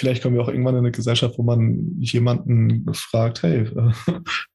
vielleicht 0.00 0.22
kommen 0.22 0.34
wir 0.34 0.42
auch 0.42 0.48
irgendwann 0.48 0.76
in 0.76 0.80
eine 0.80 0.92
Gesellschaft, 0.92 1.36
wo 1.36 1.42
man 1.42 2.00
jemanden 2.00 2.86
fragt, 2.94 3.42
hey, 3.42 3.66
äh, 3.66 3.92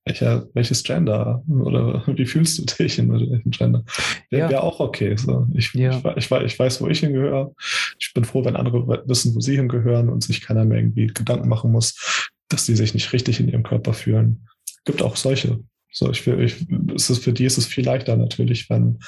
welcher, 0.06 0.48
welches 0.56 0.82
Gender 0.82 1.44
oder 1.48 2.04
wie 2.08 2.26
fühlst 2.26 2.58
du 2.58 2.66
dich 2.66 2.98
in 2.98 3.12
welchem 3.12 3.52
Gender? 3.52 3.86
Wäre 4.32 4.46
ja. 4.46 4.50
wär 4.50 4.64
auch 4.64 4.80
okay. 4.80 5.16
So. 5.16 5.48
Ich, 5.54 5.72
ja. 5.76 6.02
ich, 6.18 6.32
ich, 6.32 6.32
ich, 6.32 6.60
weiß, 6.60 6.82
wo 6.82 6.88
ich 6.88 7.00
hingehöre. 7.00 7.54
Ich 8.00 8.12
bin 8.16 8.26
froh, 8.26 8.44
wenn 8.44 8.56
andere 8.56 9.04
wissen, 9.08 9.36
wo 9.36 9.40
sie 9.40 9.56
hingehören 9.56 10.10
und 10.10 10.24
sich 10.24 10.42
keiner 10.42 10.66
mehr 10.66 10.80
irgendwie 10.80 11.08
Gedanken 11.08 11.48
machen 11.48 11.72
muss, 11.72 12.32
dass 12.50 12.66
sie 12.66 12.76
sich 12.76 12.96
nicht 12.96 13.14
richtig 13.14 13.40
in 13.40 13.48
ihrem 13.48 13.64
Körper 13.64 13.94
fühlen. 13.94 14.48
Gibt 14.84 15.04
auch 15.04 15.16
solche. 15.16 15.60
So, 15.92 16.10
ich, 16.10 16.26
ich, 16.26 16.66
es 16.96 17.12
ist, 17.12 17.24
für 17.24 17.34
die 17.34 17.46
ist 17.46 17.60
es 17.60 17.68
viel 17.68 17.86
leichter 17.86 18.18
natürlich, 18.18 18.68
wenn, 18.72 19.00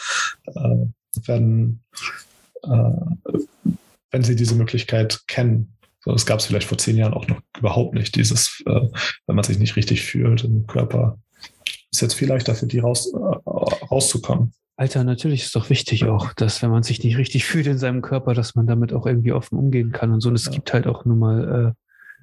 äh, 0.46 0.86
wenn, 1.26 1.80
äh, 2.62 3.40
wenn 4.12 4.24
sie 4.24 4.36
diese 4.36 4.56
Möglichkeit 4.56 5.24
kennen 5.28 5.77
das 6.14 6.26
gab 6.26 6.40
es 6.40 6.46
vielleicht 6.46 6.68
vor 6.68 6.78
zehn 6.78 6.98
Jahren 6.98 7.14
auch 7.14 7.28
noch 7.28 7.42
überhaupt 7.58 7.94
nicht, 7.94 8.16
dieses, 8.16 8.64
äh, 8.66 8.82
wenn 9.28 9.36
man 9.36 9.44
sich 9.44 9.60
nicht 9.60 9.76
richtig 9.76 10.04
fühlt 10.04 10.44
im 10.44 10.68
Körper. 10.68 11.20
Ist 11.92 12.02
jetzt 12.02 12.16
viel 12.16 12.28
leichter 12.28 12.56
für 12.56 12.68
die 12.68 12.80
raus, 12.80 13.12
äh, 13.14 13.18
rauszukommen. 13.18 14.54
Alter, 14.76 15.04
natürlich 15.04 15.44
ist 15.44 15.56
doch 15.56 15.72
wichtig 15.72 16.06
auch, 16.06 16.34
dass 16.34 16.62
wenn 16.62 16.70
man 16.70 16.84
sich 16.84 17.04
nicht 17.04 17.18
richtig 17.18 17.46
fühlt 17.46 17.66
in 17.66 17.80
seinem 17.80 18.04
Körper, 18.04 18.36
dass 18.36 18.54
man 18.54 18.68
damit 18.68 18.94
auch 18.94 19.08
irgendwie 19.08 19.32
offen 19.32 19.58
umgehen 19.58 19.92
kann 19.92 20.12
und 20.12 20.22
so. 20.22 20.30
Und 20.30 20.36
es 20.36 20.46
ja. 20.46 20.52
gibt 20.52 20.72
halt 20.72 20.86
auch 20.86 21.04
nun 21.04 21.18
mal, 21.18 21.74
äh, 21.76 21.82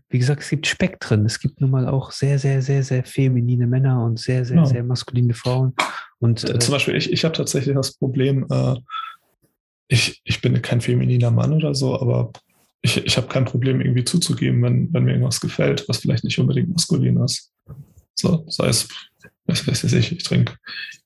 wie 0.09 0.21
gesagt, 0.21 0.43
es 0.43 0.51
gibt 0.51 0.69
Spektren. 0.69 1.27
Es 1.27 1.41
gibt 1.41 1.61
nun 1.61 1.73
mal 1.73 1.89
auch 1.89 2.13
sehr, 2.13 2.39
sehr, 2.39 2.63
sehr, 2.63 2.85
sehr 2.85 3.05
feminine 3.05 3.67
Männer 3.67 4.05
und 4.05 4.21
sehr, 4.21 4.45
sehr, 4.45 4.59
ja. 4.59 4.67
sehr 4.67 4.85
maskuline 4.85 5.35
Frauen. 5.35 5.75
Und 6.21 6.49
äh, 6.49 6.61
zum 6.61 6.73
Beispiel, 6.73 6.95
ich, 6.95 7.13
ich 7.13 7.25
habe 7.25 7.35
tatsächlich 7.35 7.75
das 7.75 7.97
Problem, 7.97 8.47
äh, 8.49 8.77
ich, 9.89 10.21
ich 10.23 10.41
bin 10.41 10.63
kein 10.63 10.81
femininer 10.81 11.33
Mann 11.33 11.53
oder 11.53 11.75
so, 11.75 12.01
aber 12.01 12.31
ich, 12.85 12.99
ich 12.99 13.17
habe 13.17 13.29
kein 13.29 13.47
Problem, 13.47 13.81
irgendwie 13.81 14.05
zuzugeben, 14.05 14.63
wenn, 14.63 14.93
wenn 14.93 15.05
mir 15.05 15.13
irgendwas 15.13 15.41
gefällt, 15.41 15.89
was 15.89 15.99
vielleicht 15.99 16.23
nicht 16.23 16.39
unbedingt 16.39 16.71
maskulin 16.71 17.17
ist. 17.25 17.51
So, 18.15 18.45
sei 18.49 18.69
es, 18.69 18.89
was 19.47 19.67
weiß 19.67 19.93
ich, 19.95 20.13
ich 20.13 20.23
trinke 20.23 20.55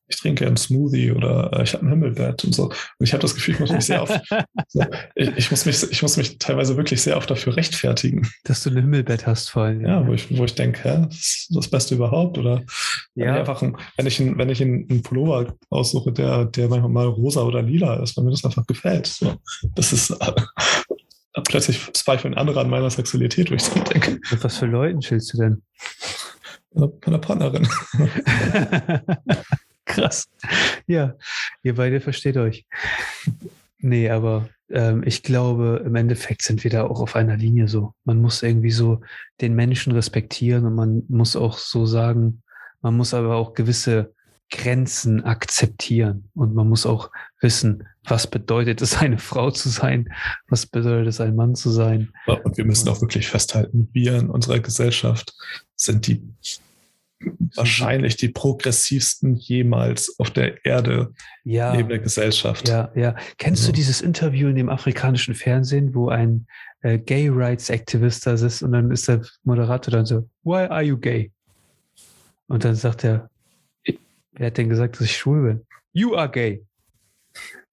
ich 0.08 0.16
trinke 0.16 0.46
einen 0.46 0.56
Smoothie 0.56 1.12
oder 1.12 1.50
äh, 1.52 1.62
ich 1.62 1.74
habe 1.74 1.84
ein 1.84 1.90
Himmelbett 1.90 2.44
und 2.44 2.54
so. 2.54 2.64
Und 2.64 2.74
ich 3.00 3.12
habe 3.12 3.20
das 3.20 3.34
Gefühl, 3.34 3.54
ich 3.54 3.60
muss 3.60 3.70
mich 3.70 3.84
sehr 3.84 4.02
oft, 4.02 4.18
so, 4.68 4.82
ich, 5.14 5.36
ich, 5.36 5.50
muss 5.50 5.66
mich, 5.66 5.82
ich 5.90 6.02
muss 6.02 6.16
mich 6.16 6.38
teilweise 6.38 6.76
wirklich 6.76 7.02
sehr 7.02 7.16
oft 7.16 7.30
dafür 7.30 7.56
rechtfertigen. 7.56 8.26
Dass 8.44 8.62
du 8.62 8.70
ein 8.70 8.76
Himmelbett 8.76 9.26
hast, 9.26 9.50
vor 9.50 9.64
allem. 9.64 9.84
Ja, 9.84 10.06
wo 10.06 10.14
ich, 10.14 10.36
wo 10.36 10.44
ich 10.44 10.54
denke, 10.54 10.82
hä, 10.84 11.06
das 11.08 11.18
ist 11.18 11.48
das 11.50 11.68
Beste 11.68 11.94
überhaupt. 11.94 12.38
Oder 12.38 12.62
ja. 13.14 13.26
wenn 13.26 13.34
ich 13.34 13.38
einfach 13.40 13.62
ein, 13.62 13.76
wenn 13.96 14.06
ich, 14.06 14.18
ein, 14.18 14.38
wenn 14.38 14.48
ich 14.48 14.62
einen 14.62 15.02
Pullover 15.02 15.54
aussuche, 15.68 16.10
der, 16.10 16.46
der 16.46 16.68
manchmal 16.68 16.90
mal 16.90 17.06
rosa 17.06 17.42
oder 17.42 17.62
lila 17.62 18.02
ist, 18.02 18.16
weil 18.16 18.24
mir 18.24 18.30
das 18.30 18.44
einfach 18.44 18.66
gefällt. 18.66 19.06
So, 19.06 19.34
das 19.74 19.92
ist, 19.92 20.16
plötzlich 21.42 21.92
zweifeln 21.92 22.34
andere 22.34 22.60
an 22.60 22.70
meiner 22.70 22.90
Sexualität, 22.90 23.50
wo 23.50 23.54
ich 23.54 23.62
so 23.62 23.80
denke. 23.80 24.20
Mit 24.30 24.44
was 24.44 24.58
für 24.58 24.66
Leuten 24.66 25.00
chillst 25.00 25.32
du 25.32 25.38
denn? 25.38 25.62
Meiner 26.72 27.18
Partnerin. 27.18 27.66
Krass. 29.84 30.28
Ja, 30.86 31.14
ihr 31.62 31.74
beide 31.74 32.00
versteht 32.00 32.36
euch. 32.36 32.66
Nee, 33.78 34.10
aber 34.10 34.48
ähm, 34.70 35.02
ich 35.04 35.22
glaube, 35.22 35.82
im 35.84 35.94
Endeffekt 35.94 36.42
sind 36.42 36.62
wir 36.64 36.70
da 36.70 36.84
auch 36.84 37.00
auf 37.00 37.16
einer 37.16 37.36
Linie 37.36 37.68
so. 37.68 37.94
Man 38.04 38.20
muss 38.20 38.42
irgendwie 38.42 38.70
so 38.70 39.00
den 39.40 39.54
Menschen 39.54 39.92
respektieren 39.92 40.66
und 40.66 40.74
man 40.74 41.02
muss 41.08 41.36
auch 41.36 41.58
so 41.58 41.86
sagen, 41.86 42.42
man 42.80 42.96
muss 42.96 43.14
aber 43.14 43.36
auch 43.36 43.54
gewisse 43.54 44.14
Grenzen 44.50 45.24
akzeptieren 45.24 46.30
und 46.34 46.54
man 46.54 46.68
muss 46.68 46.86
auch 46.86 47.10
wissen, 47.40 47.84
was 48.04 48.26
bedeutet 48.26 48.80
es, 48.80 48.96
eine 48.96 49.18
Frau 49.18 49.50
zu 49.50 49.68
sein, 49.68 50.12
was 50.48 50.66
bedeutet 50.66 51.08
es, 51.08 51.20
ein 51.20 51.36
Mann 51.36 51.54
zu 51.54 51.70
sein. 51.70 52.10
Und 52.26 52.56
wir 52.56 52.64
müssen 52.64 52.88
auch 52.88 53.00
wirklich 53.00 53.28
festhalten, 53.28 53.88
wir 53.92 54.18
in 54.18 54.30
unserer 54.30 54.60
Gesellschaft 54.60 55.34
sind 55.76 56.06
die 56.06 56.22
wahrscheinlich 57.56 58.16
die 58.16 58.28
progressivsten 58.28 59.34
jemals 59.34 60.14
auf 60.18 60.30
der 60.30 60.64
Erde 60.64 61.12
ja, 61.44 61.74
lebende 61.74 62.00
Gesellschaft. 62.00 62.68
Ja, 62.68 62.92
ja. 62.94 63.16
Kennst 63.38 63.62
also. 63.62 63.72
du 63.72 63.76
dieses 63.76 64.00
Interview 64.00 64.48
in 64.48 64.54
dem 64.54 64.68
afrikanischen 64.68 65.34
Fernsehen, 65.34 65.94
wo 65.94 66.08
ein 66.08 66.46
äh, 66.82 66.98
Gay 66.98 67.28
Rights 67.28 67.70
Activist 67.70 68.26
da 68.26 68.36
sitzt 68.36 68.62
und 68.62 68.72
dann 68.72 68.90
ist 68.90 69.08
der 69.08 69.22
Moderator 69.42 69.92
dann 69.92 70.06
so, 70.06 70.28
Why 70.44 70.66
are 70.68 70.82
you 70.82 70.96
gay? 70.96 71.32
Und 72.46 72.64
dann 72.64 72.76
sagt 72.76 73.04
er, 73.04 73.28
wer 74.38 74.48
hat 74.48 74.58
denn 74.58 74.68
gesagt, 74.68 74.96
dass 74.96 75.02
ich 75.02 75.16
schwul 75.16 75.42
bin? 75.42 75.66
You 75.92 76.14
are 76.14 76.30
gay. 76.30 76.64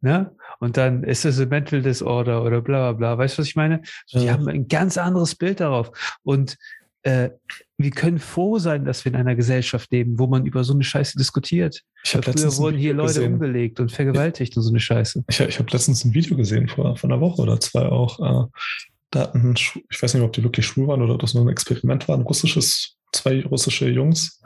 Ne? 0.02 0.32
Und 0.60 0.78
dann 0.78 1.04
ist 1.04 1.26
es 1.26 1.40
ein 1.40 1.50
Mental 1.50 1.82
Disorder 1.82 2.44
oder 2.44 2.62
bla 2.62 2.92
bla 2.92 3.16
bla. 3.16 3.18
Weißt 3.18 3.38
du, 3.38 3.42
was 3.42 3.48
ich 3.48 3.56
meine? 3.56 3.82
Die 4.14 4.26
ja. 4.26 4.34
haben 4.34 4.48
ein 4.48 4.68
ganz 4.68 4.98
anderes 4.98 5.36
Bild 5.36 5.60
darauf. 5.60 5.92
Und 6.24 6.58
äh, 7.04 7.30
wir 7.78 7.92
können 7.92 8.20
froh 8.20 8.58
sein, 8.58 8.86
dass 8.86 9.06
wir 9.06 9.12
in 9.12 9.18
einer 9.18 9.36
Gesellschaft 9.36 9.92
leben, 9.92 10.18
wo 10.18 10.28
man 10.28 10.46
über 10.46 10.64
so 10.64 10.74
eine 10.74 10.84
Scheiße 10.84 11.18
diskutiert. 11.18 11.82
Ich 12.04 12.12
Früher 12.12 12.58
wurden 12.58 12.78
hier 12.78 12.94
Leute 12.94 13.16
gesehen. 13.16 13.34
umgelegt 13.34 13.80
und 13.80 13.92
vergewaltigt 13.92 14.54
ich, 14.54 14.58
und 14.58 14.64
so 14.64 14.70
eine 14.70 14.80
Scheiße. 14.80 15.24
Ich, 15.28 15.40
ich 15.40 15.60
habe 15.60 15.72
letztens 15.72 16.06
ein 16.06 16.14
Video 16.14 16.36
gesehen 16.38 16.68
vor, 16.68 16.96
vor 16.96 17.10
einer 17.10 17.20
Woche 17.20 17.42
oder 17.42 17.60
zwei 17.60 17.86
auch. 17.86 18.20
Äh, 18.20 18.48
da 19.12 19.20
hatten, 19.20 19.54
ich 19.56 20.02
weiß 20.02 20.14
nicht, 20.14 20.24
ob 20.24 20.34
die 20.34 20.44
wirklich 20.44 20.66
schwul 20.66 20.88
waren 20.88 21.02
oder 21.02 21.14
ob 21.14 21.22
das 21.22 21.34
nur 21.34 21.46
ein 21.46 21.50
Experiment 21.50 22.08
war, 22.08 22.18
ein 22.18 22.24
russisches, 22.24 22.96
zwei 23.12 23.44
russische 23.44 23.90
Jungs 23.90 24.42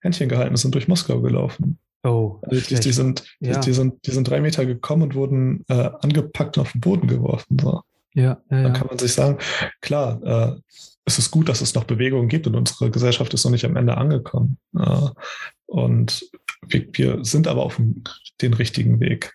Händchen 0.00 0.28
gehalten 0.28 0.56
sind 0.56 0.74
durch 0.74 0.88
Moskau 0.88 1.20
gelaufen. 1.20 1.78
Oh, 2.04 2.38
also 2.42 2.60
die, 2.60 2.80
die, 2.80 2.92
sind, 2.92 3.24
ja. 3.40 3.58
die, 3.58 3.72
sind, 3.72 4.06
die 4.06 4.12
sind 4.12 4.28
drei 4.28 4.40
Meter 4.40 4.64
gekommen 4.64 5.02
und 5.02 5.14
wurden 5.14 5.64
äh, 5.68 5.90
angepackt 6.00 6.56
und 6.56 6.62
auf 6.62 6.72
den 6.72 6.80
Boden 6.80 7.08
geworfen. 7.08 7.58
So. 7.60 7.82
Ja, 8.14 8.40
ja, 8.50 8.62
Dann 8.62 8.72
kann 8.72 8.86
man 8.86 8.98
sich 8.98 9.12
sagen, 9.12 9.38
klar, 9.80 10.22
äh, 10.22 10.60
es 11.04 11.18
ist 11.18 11.30
gut, 11.30 11.48
dass 11.48 11.60
es 11.60 11.74
noch 11.74 11.84
Bewegungen 11.84 12.28
gibt 12.28 12.46
und 12.46 12.54
unsere 12.54 12.90
Gesellschaft 12.90 13.34
ist 13.34 13.44
noch 13.44 13.50
nicht 13.50 13.64
am 13.64 13.76
Ende 13.76 13.96
angekommen. 13.96 14.58
Äh, 14.78 15.08
und 15.66 16.30
wir, 16.66 16.86
wir, 16.92 17.24
sind 17.24 17.48
aber 17.48 17.62
auf 17.62 17.80
den 18.40 18.54
richtigen 18.54 19.00
Weg. 19.00 19.34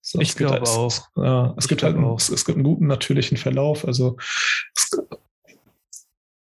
So, 0.00 0.20
ich 0.20 0.36
glaube 0.36 0.60
halt, 0.60 0.68
auch. 0.68 1.08
Ja, 1.16 1.54
es, 1.56 1.66
gibt 1.66 1.82
halt 1.82 1.96
einen, 1.96 2.14
es, 2.14 2.28
es, 2.28 2.44
gibt 2.44 2.56
einen 2.56 2.64
guten 2.64 2.86
natürlichen 2.86 3.36
Verlauf. 3.36 3.84
Also 3.86 4.16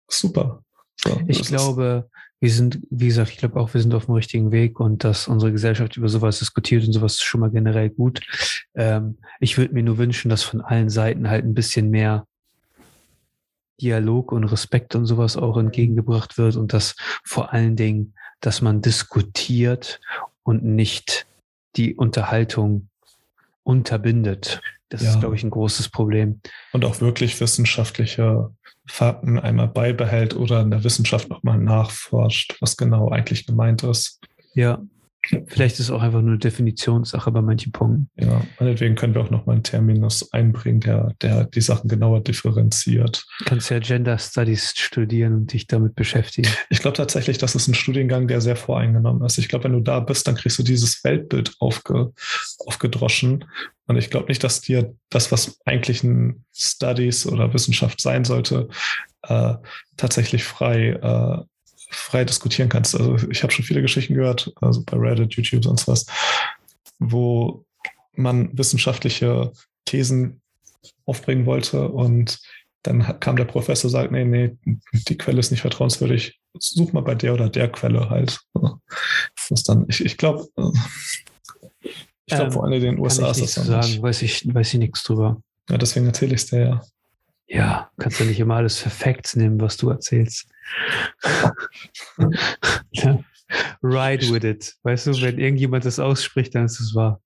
super. 0.08 0.62
So, 0.96 1.20
ich 1.26 1.42
glaube, 1.42 2.08
wir 2.40 2.50
sind, 2.50 2.80
wie 2.90 3.08
gesagt, 3.08 3.30
ich 3.30 3.38
glaube 3.38 3.58
auch, 3.58 3.74
wir 3.74 3.80
sind 3.80 3.94
auf 3.94 4.06
dem 4.06 4.14
richtigen 4.14 4.52
Weg 4.52 4.78
und 4.78 5.02
dass 5.02 5.26
unsere 5.26 5.50
Gesellschaft 5.50 5.96
über 5.96 6.08
sowas 6.08 6.38
diskutiert 6.38 6.86
und 6.86 6.92
sowas 6.92 7.14
ist 7.14 7.24
schon 7.24 7.40
mal 7.40 7.50
generell 7.50 7.90
gut. 7.90 8.20
Ähm, 8.74 9.18
ich 9.40 9.58
würde 9.58 9.74
mir 9.74 9.82
nur 9.82 9.98
wünschen, 9.98 10.28
dass 10.28 10.42
von 10.42 10.60
allen 10.60 10.88
Seiten 10.88 11.28
halt 11.28 11.44
ein 11.44 11.54
bisschen 11.54 11.90
mehr 11.90 12.26
Dialog 13.80 14.32
und 14.32 14.44
Respekt 14.44 14.94
und 14.94 15.06
sowas 15.06 15.36
auch 15.36 15.56
entgegengebracht 15.56 16.38
wird 16.38 16.56
und 16.56 16.72
dass 16.72 16.96
vor 17.24 17.52
allen 17.52 17.76
Dingen, 17.76 18.14
dass 18.40 18.62
man 18.62 18.82
diskutiert 18.82 20.00
und 20.42 20.64
nicht 20.64 21.26
die 21.76 21.94
Unterhaltung 21.94 22.87
unterbindet. 23.62 24.60
Das 24.88 25.02
ja. 25.02 25.10
ist, 25.10 25.20
glaube 25.20 25.34
ich, 25.34 25.44
ein 25.44 25.50
großes 25.50 25.90
Problem. 25.90 26.40
Und 26.72 26.84
auch 26.84 27.00
wirklich 27.00 27.38
wissenschaftliche 27.40 28.50
Fakten 28.86 29.38
einmal 29.38 29.68
beibehält 29.68 30.34
oder 30.34 30.62
in 30.62 30.70
der 30.70 30.82
Wissenschaft 30.84 31.28
nochmal 31.28 31.58
nachforscht, 31.58 32.56
was 32.60 32.76
genau 32.76 33.10
eigentlich 33.10 33.46
gemeint 33.46 33.82
ist. 33.82 34.20
Ja, 34.54 34.80
Vielleicht 35.46 35.74
ist 35.74 35.86
es 35.86 35.90
auch 35.90 36.02
einfach 36.02 36.20
nur 36.20 36.30
eine 36.30 36.38
Definitionssache 36.38 37.30
bei 37.30 37.42
manchen 37.42 37.72
Punkten. 37.72 38.08
Ja, 38.16 38.42
meinetwegen 38.58 38.94
können 38.94 39.14
wir 39.14 39.22
auch 39.22 39.30
nochmal 39.30 39.56
einen 39.56 39.62
Terminus 39.62 40.32
einbringen, 40.32 40.80
der, 40.80 41.14
der 41.20 41.44
die 41.44 41.60
Sachen 41.60 41.88
genauer 41.88 42.20
differenziert. 42.20 43.24
Du 43.40 43.44
kannst 43.44 43.70
ja 43.70 43.78
Gender 43.78 44.18
Studies 44.18 44.72
studieren 44.76 45.34
und 45.34 45.52
dich 45.52 45.66
damit 45.66 45.94
beschäftigen. 45.94 46.48
Ich 46.70 46.80
glaube 46.80 46.96
tatsächlich, 46.96 47.38
das 47.38 47.54
ist 47.54 47.68
ein 47.68 47.74
Studiengang, 47.74 48.28
der 48.28 48.40
sehr 48.40 48.56
voreingenommen 48.56 49.24
ist. 49.24 49.38
Ich 49.38 49.48
glaube, 49.48 49.64
wenn 49.64 49.72
du 49.72 49.80
da 49.80 50.00
bist, 50.00 50.26
dann 50.26 50.34
kriegst 50.34 50.58
du 50.58 50.62
dieses 50.62 51.02
Weltbild 51.04 51.54
aufge, 51.58 52.12
aufgedroschen. 52.66 53.44
Und 53.86 53.96
ich 53.96 54.10
glaube 54.10 54.28
nicht, 54.28 54.44
dass 54.44 54.60
dir 54.60 54.94
das, 55.08 55.32
was 55.32 55.58
eigentlich 55.64 56.02
ein 56.04 56.44
Studies 56.54 57.26
oder 57.26 57.54
Wissenschaft 57.54 58.00
sein 58.00 58.24
sollte, 58.24 58.68
äh, 59.22 59.54
tatsächlich 59.96 60.44
frei 60.44 60.90
äh, 60.90 61.44
frei 61.90 62.24
diskutieren 62.24 62.68
kannst. 62.68 62.94
Also 62.94 63.16
ich 63.30 63.42
habe 63.42 63.52
schon 63.52 63.64
viele 63.64 63.82
Geschichten 63.82 64.14
gehört, 64.14 64.52
also 64.60 64.82
bei 64.84 64.96
Reddit, 64.96 65.34
YouTube, 65.34 65.64
sonst 65.64 65.88
was, 65.88 66.06
wo 66.98 67.64
man 68.12 68.56
wissenschaftliche 68.56 69.52
Thesen 69.84 70.40
aufbringen 71.06 71.46
wollte 71.46 71.88
und 71.88 72.40
dann 72.82 73.20
kam 73.20 73.36
der 73.36 73.44
Professor, 73.44 73.90
sagt, 73.90 74.12
nee, 74.12 74.24
nee, 74.24 74.56
die 74.92 75.18
Quelle 75.18 75.40
ist 75.40 75.50
nicht 75.50 75.60
vertrauenswürdig. 75.62 76.38
Such 76.58 76.92
mal 76.92 77.02
bei 77.02 77.14
der 77.14 77.34
oder 77.34 77.48
der 77.48 77.70
Quelle 77.70 78.08
halt. 78.08 78.40
Das 79.50 79.62
dann, 79.64 79.86
ich, 79.88 80.04
ich 80.04 80.16
glaube, 80.16 80.46
ich 81.82 82.26
glaube, 82.26 82.44
ähm, 82.44 82.52
vor 82.52 82.64
allem 82.64 82.72
in 82.74 82.82
den 82.82 82.98
USA 82.98 83.30
ist 83.30 83.42
das 83.42 83.54
dann 83.54 83.64
sagen, 83.66 83.86
nicht. 83.86 84.02
Weiß 84.02 84.22
ich, 84.22 84.54
weiß 84.54 84.74
ich 84.74 84.80
nichts 84.80 85.02
drüber. 85.02 85.40
Ja, 85.68 85.76
deswegen 85.76 86.06
erzähle 86.06 86.34
ich 86.34 86.42
es 86.42 86.46
dir 86.46 86.60
ja. 86.60 86.82
Ja, 87.48 87.90
kannst 87.98 88.20
du 88.20 88.24
nicht 88.24 88.38
immer 88.40 88.56
alles 88.56 88.78
für 88.78 88.90
Facts 88.90 89.34
nehmen, 89.34 89.60
was 89.60 89.78
du 89.78 89.88
erzählst. 89.88 90.48
ja. 92.92 93.18
Ride 93.82 94.30
with 94.30 94.44
it. 94.44 94.74
Weißt 94.82 95.06
du, 95.06 95.22
wenn 95.22 95.38
irgendjemand 95.38 95.86
das 95.86 95.98
ausspricht, 95.98 96.54
dann 96.54 96.66
ist 96.66 96.78
es 96.78 96.94
wahr. 96.94 97.22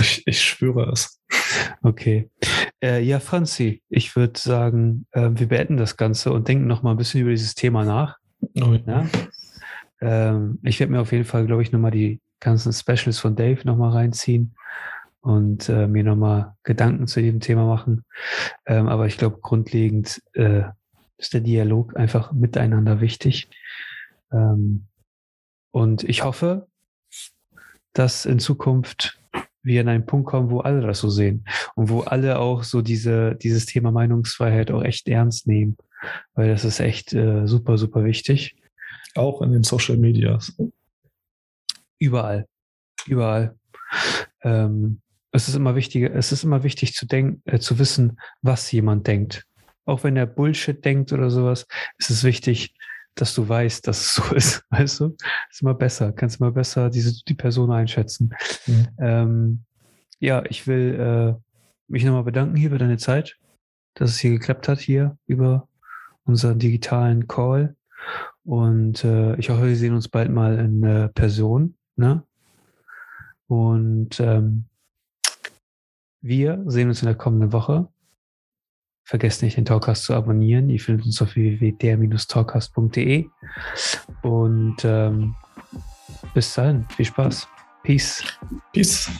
Ich, 0.00 0.26
ich 0.26 0.42
schwöre 0.42 0.90
es. 0.90 1.20
Okay. 1.82 2.28
Äh, 2.82 3.02
ja, 3.02 3.20
Franzi, 3.20 3.82
ich 3.88 4.16
würde 4.16 4.40
sagen, 4.40 5.06
äh, 5.12 5.30
wir 5.32 5.46
beenden 5.46 5.76
das 5.76 5.96
Ganze 5.96 6.32
und 6.32 6.48
denken 6.48 6.66
noch 6.66 6.82
mal 6.82 6.90
ein 6.90 6.96
bisschen 6.96 7.20
über 7.20 7.30
dieses 7.30 7.54
Thema 7.54 7.84
nach. 7.84 8.16
Oh, 8.60 8.76
ja. 8.86 9.06
ähm, 10.00 10.58
ich 10.64 10.80
werde 10.80 10.92
mir 10.92 11.00
auf 11.00 11.12
jeden 11.12 11.24
Fall, 11.24 11.46
glaube 11.46 11.62
ich, 11.62 11.70
nochmal 11.70 11.92
die 11.92 12.20
ganzen 12.40 12.72
Specials 12.72 13.20
von 13.20 13.36
Dave 13.36 13.60
nochmal 13.64 13.92
reinziehen 13.92 14.56
und 15.24 15.70
äh, 15.70 15.86
mir 15.86 16.04
nochmal 16.04 16.54
Gedanken 16.64 17.06
zu 17.06 17.22
dem 17.22 17.40
Thema 17.40 17.64
machen. 17.64 18.04
Ähm, 18.66 18.88
aber 18.88 19.06
ich 19.06 19.16
glaube, 19.16 19.38
grundlegend 19.40 20.22
äh, 20.34 20.64
ist 21.16 21.32
der 21.32 21.40
Dialog 21.40 21.96
einfach 21.96 22.32
miteinander 22.32 23.00
wichtig. 23.00 23.48
Ähm, 24.30 24.86
und 25.70 26.04
ich 26.04 26.24
hoffe, 26.24 26.66
dass 27.94 28.26
in 28.26 28.38
Zukunft 28.38 29.18
wir 29.62 29.80
an 29.80 29.88
einen 29.88 30.04
Punkt 30.04 30.28
kommen, 30.28 30.50
wo 30.50 30.60
alle 30.60 30.82
das 30.82 30.98
so 30.98 31.08
sehen 31.08 31.46
und 31.74 31.88
wo 31.88 32.02
alle 32.02 32.38
auch 32.38 32.62
so 32.62 32.82
diese, 32.82 33.34
dieses 33.34 33.64
Thema 33.64 33.90
Meinungsfreiheit 33.92 34.70
auch 34.70 34.82
echt 34.82 35.08
ernst 35.08 35.46
nehmen, 35.46 35.78
weil 36.34 36.48
das 36.48 36.66
ist 36.66 36.80
echt 36.80 37.14
äh, 37.14 37.46
super, 37.46 37.78
super 37.78 38.04
wichtig. 38.04 38.56
Auch 39.14 39.40
in 39.40 39.52
den 39.52 39.62
Social 39.62 39.96
Medias. 39.96 40.54
Überall. 41.98 42.46
Überall. 43.06 43.56
Ähm, 44.42 45.00
es 45.34 45.48
ist 45.48 45.56
immer 45.56 45.74
wichtig, 45.74 46.04
es 46.14 46.30
ist 46.30 46.44
immer 46.44 46.62
wichtig 46.62 46.94
zu 46.94 47.06
denken, 47.06 47.42
äh, 47.44 47.58
zu 47.58 47.80
wissen, 47.80 48.18
was 48.40 48.70
jemand 48.70 49.08
denkt. 49.08 49.44
Auch 49.84 50.04
wenn 50.04 50.16
er 50.16 50.26
Bullshit 50.26 50.82
denkt 50.84 51.12
oder 51.12 51.28
sowas, 51.28 51.66
ist 51.98 52.10
es 52.10 52.22
wichtig, 52.22 52.76
dass 53.16 53.34
du 53.34 53.48
weißt, 53.48 53.86
dass 53.86 54.00
es 54.00 54.14
so 54.14 54.34
ist. 54.34 54.64
Weißt 54.70 55.00
du? 55.00 55.16
Ist 55.50 55.62
immer 55.62 55.74
besser. 55.74 56.12
Kannst 56.12 56.40
immer 56.40 56.52
besser 56.52 56.88
diese, 56.88 57.24
die 57.24 57.34
Person 57.34 57.72
einschätzen. 57.72 58.32
Mhm. 58.66 58.88
Ähm, 58.98 59.64
ja, 60.20 60.44
ich 60.48 60.68
will 60.68 60.94
äh, 61.00 61.42
mich 61.88 62.04
nochmal 62.04 62.22
bedanken 62.22 62.56
hier 62.56 62.70
für 62.70 62.78
deine 62.78 62.98
Zeit, 62.98 63.36
dass 63.94 64.10
es 64.10 64.18
hier 64.20 64.30
geklappt 64.30 64.68
hat, 64.68 64.78
hier 64.78 65.18
über 65.26 65.68
unseren 66.22 66.60
digitalen 66.60 67.26
Call. 67.26 67.74
Und 68.44 69.02
äh, 69.02 69.34
ich 69.36 69.50
hoffe, 69.50 69.66
wir 69.66 69.76
sehen 69.76 69.94
uns 69.94 70.08
bald 70.08 70.30
mal 70.30 70.60
in 70.60 70.84
äh, 70.84 71.08
Person. 71.08 71.74
Ne? 71.96 72.22
Und 73.48 74.20
ähm, 74.20 74.66
wir 76.24 76.62
sehen 76.66 76.88
uns 76.88 77.02
in 77.02 77.06
der 77.06 77.14
kommenden 77.16 77.52
Woche. 77.52 77.86
Vergesst 79.04 79.42
nicht, 79.42 79.58
den 79.58 79.66
Talkcast 79.66 80.04
zu 80.04 80.14
abonnieren. 80.14 80.70
Ihr 80.70 80.80
findet 80.80 81.04
uns 81.04 81.20
auf 81.20 81.34
www.der-talkcast.de. 81.34 83.26
Und 84.22 84.76
ähm, 84.84 85.34
bis 86.32 86.54
dahin, 86.54 86.86
viel 86.88 87.04
Spaß. 87.04 87.46
Peace. 87.82 88.24
Peace. 88.72 89.10